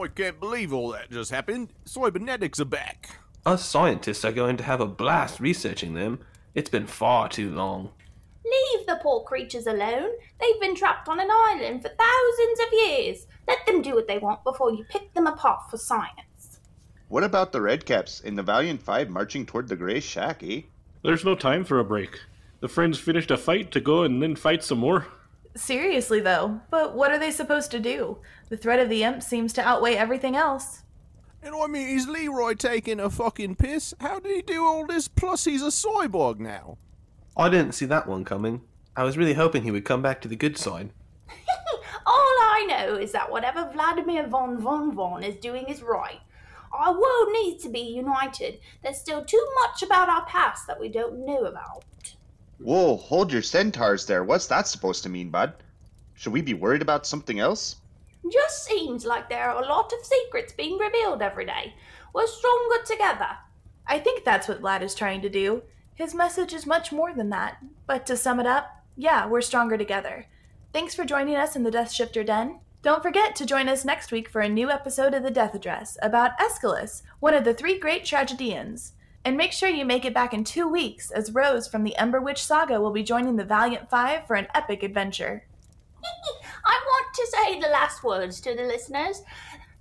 I 0.00 0.08
can't 0.08 0.40
believe 0.40 0.72
all 0.72 0.90
that 0.92 1.10
just 1.10 1.30
happened. 1.30 1.68
Cybernetics 1.84 2.60
are 2.60 2.64
back. 2.64 3.16
Us 3.44 3.64
scientists 3.64 4.24
are 4.24 4.32
going 4.32 4.56
to 4.56 4.64
have 4.64 4.80
a 4.80 4.86
blast 4.86 5.38
researching 5.38 5.94
them. 5.94 6.20
It's 6.54 6.70
been 6.70 6.86
far 6.86 7.28
too 7.28 7.50
long. 7.50 7.90
Leave 8.44 8.86
the 8.86 8.98
poor 9.02 9.22
creatures 9.24 9.66
alone. 9.66 10.10
They've 10.40 10.60
been 10.60 10.74
trapped 10.74 11.08
on 11.08 11.20
an 11.20 11.28
island 11.30 11.82
for 11.82 11.88
thousands 11.88 12.60
of 12.60 12.72
years. 12.72 13.26
Let 13.46 13.66
them 13.66 13.82
do 13.82 13.94
what 13.94 14.08
they 14.08 14.18
want 14.18 14.44
before 14.44 14.72
you 14.72 14.84
pick 14.84 15.12
them 15.14 15.26
apart 15.26 15.70
for 15.70 15.76
science. 15.76 16.60
What 17.08 17.24
about 17.24 17.52
the 17.52 17.58
Redcaps 17.58 18.24
and 18.24 18.38
the 18.38 18.42
Valiant 18.42 18.82
Five 18.82 19.10
marching 19.10 19.44
toward 19.44 19.68
the 19.68 19.76
Grey 19.76 20.00
Shack, 20.00 20.42
eh? 20.42 20.62
There's 21.02 21.24
no 21.24 21.34
time 21.34 21.64
for 21.64 21.78
a 21.78 21.84
break. 21.84 22.18
The 22.60 22.68
friends 22.68 22.98
finished 22.98 23.30
a 23.30 23.36
fight 23.36 23.70
to 23.72 23.80
go 23.80 24.02
and 24.02 24.22
then 24.22 24.36
fight 24.36 24.64
some 24.64 24.78
more. 24.78 25.06
Seriously, 25.54 26.20
though, 26.20 26.60
but 26.70 26.94
what 26.94 27.10
are 27.10 27.18
they 27.18 27.30
supposed 27.30 27.70
to 27.72 27.80
do? 27.80 28.18
The 28.48 28.56
threat 28.56 28.80
of 28.80 28.88
the 28.88 29.04
imp 29.04 29.22
seems 29.22 29.52
to 29.54 29.66
outweigh 29.66 29.94
everything 29.94 30.34
else. 30.34 30.82
And 31.42 31.54
I 31.54 31.66
mean, 31.66 31.88
is 31.88 32.08
Leroy 32.08 32.54
taking 32.54 33.00
a 33.00 33.10
fucking 33.10 33.56
piss? 33.56 33.92
How 34.00 34.20
did 34.20 34.34
he 34.34 34.42
do 34.42 34.64
all 34.64 34.86
this? 34.86 35.08
Plus, 35.08 35.44
he's 35.44 35.62
a 35.62 35.66
cyborg 35.66 36.38
now. 36.38 36.78
I 37.36 37.48
didn't 37.48 37.72
see 37.72 37.86
that 37.86 38.06
one 38.06 38.24
coming. 38.24 38.62
I 38.96 39.04
was 39.04 39.18
really 39.18 39.34
hoping 39.34 39.62
he 39.62 39.70
would 39.70 39.84
come 39.84 40.02
back 40.02 40.20
to 40.20 40.28
the 40.28 40.36
good 40.36 40.56
side. 40.56 40.90
All 42.06 42.14
I 42.14 42.66
know 42.68 42.96
is 42.96 43.12
that 43.12 43.30
whatever 43.30 43.70
Vladimir 43.72 44.26
von 44.26 44.60
von 44.60 44.94
von 44.94 45.22
is 45.22 45.36
doing 45.36 45.64
is 45.66 45.82
right. 45.82 46.20
Our 46.72 46.92
world 46.92 47.28
needs 47.32 47.62
to 47.64 47.70
be 47.70 47.80
united. 47.80 48.60
There's 48.82 48.98
still 48.98 49.24
too 49.24 49.46
much 49.62 49.82
about 49.82 50.08
our 50.08 50.24
past 50.26 50.66
that 50.66 50.80
we 50.80 50.88
don't 50.88 51.24
know 51.24 51.44
about. 51.44 51.84
Whoa, 52.62 52.96
hold 52.96 53.32
your 53.32 53.42
centaurs 53.42 54.06
there. 54.06 54.22
What's 54.22 54.46
that 54.46 54.68
supposed 54.68 55.02
to 55.02 55.08
mean, 55.08 55.30
bud? 55.30 55.54
Should 56.14 56.32
we 56.32 56.42
be 56.42 56.54
worried 56.54 56.82
about 56.82 57.06
something 57.06 57.40
else? 57.40 57.76
Just 58.30 58.64
seems 58.64 59.04
like 59.04 59.28
there 59.28 59.50
are 59.50 59.60
a 59.60 59.66
lot 59.66 59.92
of 59.92 60.06
secrets 60.06 60.52
being 60.52 60.78
revealed 60.78 61.22
every 61.22 61.44
day. 61.44 61.74
We're 62.14 62.28
stronger 62.28 62.84
together. 62.84 63.30
I 63.86 63.98
think 63.98 64.24
that's 64.24 64.46
what 64.46 64.62
Vlad 64.62 64.82
is 64.82 64.94
trying 64.94 65.22
to 65.22 65.28
do. 65.28 65.62
His 65.94 66.14
message 66.14 66.52
is 66.52 66.64
much 66.64 66.92
more 66.92 67.12
than 67.12 67.30
that. 67.30 67.58
But 67.86 68.06
to 68.06 68.16
sum 68.16 68.38
it 68.38 68.46
up, 68.46 68.84
yeah, 68.96 69.26
we're 69.26 69.40
stronger 69.40 69.76
together. 69.76 70.26
Thanks 70.72 70.94
for 70.94 71.04
joining 71.04 71.34
us 71.34 71.56
in 71.56 71.64
the 71.64 71.70
Death 71.70 71.90
Shifter 71.90 72.22
Den. 72.22 72.60
Don't 72.82 73.02
forget 73.02 73.34
to 73.36 73.46
join 73.46 73.68
us 73.68 73.84
next 73.84 74.12
week 74.12 74.28
for 74.28 74.40
a 74.40 74.48
new 74.48 74.70
episode 74.70 75.14
of 75.14 75.22
the 75.22 75.30
Death 75.30 75.54
Address 75.54 75.98
about 76.00 76.38
Aeschylus, 76.38 77.02
one 77.18 77.34
of 77.34 77.44
the 77.44 77.54
three 77.54 77.78
great 77.78 78.04
tragedians. 78.04 78.92
And 79.24 79.36
make 79.36 79.52
sure 79.52 79.68
you 79.68 79.84
make 79.84 80.04
it 80.04 80.14
back 80.14 80.34
in 80.34 80.42
two 80.42 80.68
weeks, 80.68 81.10
as 81.10 81.32
Rose 81.32 81.68
from 81.68 81.84
the 81.84 81.96
Ember 81.96 82.20
Witch 82.20 82.44
Saga 82.44 82.80
will 82.80 82.90
be 82.90 83.04
joining 83.04 83.36
the 83.36 83.44
Valiant 83.44 83.88
Five 83.88 84.26
for 84.26 84.34
an 84.34 84.48
epic 84.54 84.82
adventure. 84.82 85.44
I 86.64 86.80
want 86.84 87.14
to 87.14 87.26
say 87.36 87.60
the 87.60 87.68
last 87.68 88.02
words 88.02 88.40
to 88.40 88.54
the 88.54 88.64
listeners. 88.64 89.22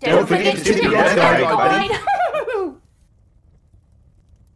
Don't 0.00 0.26
forget 0.26 0.56
to 0.56 0.64
tip 0.64 0.82
your 0.82 0.92
Death 0.92 1.16
Guard. 1.16 2.76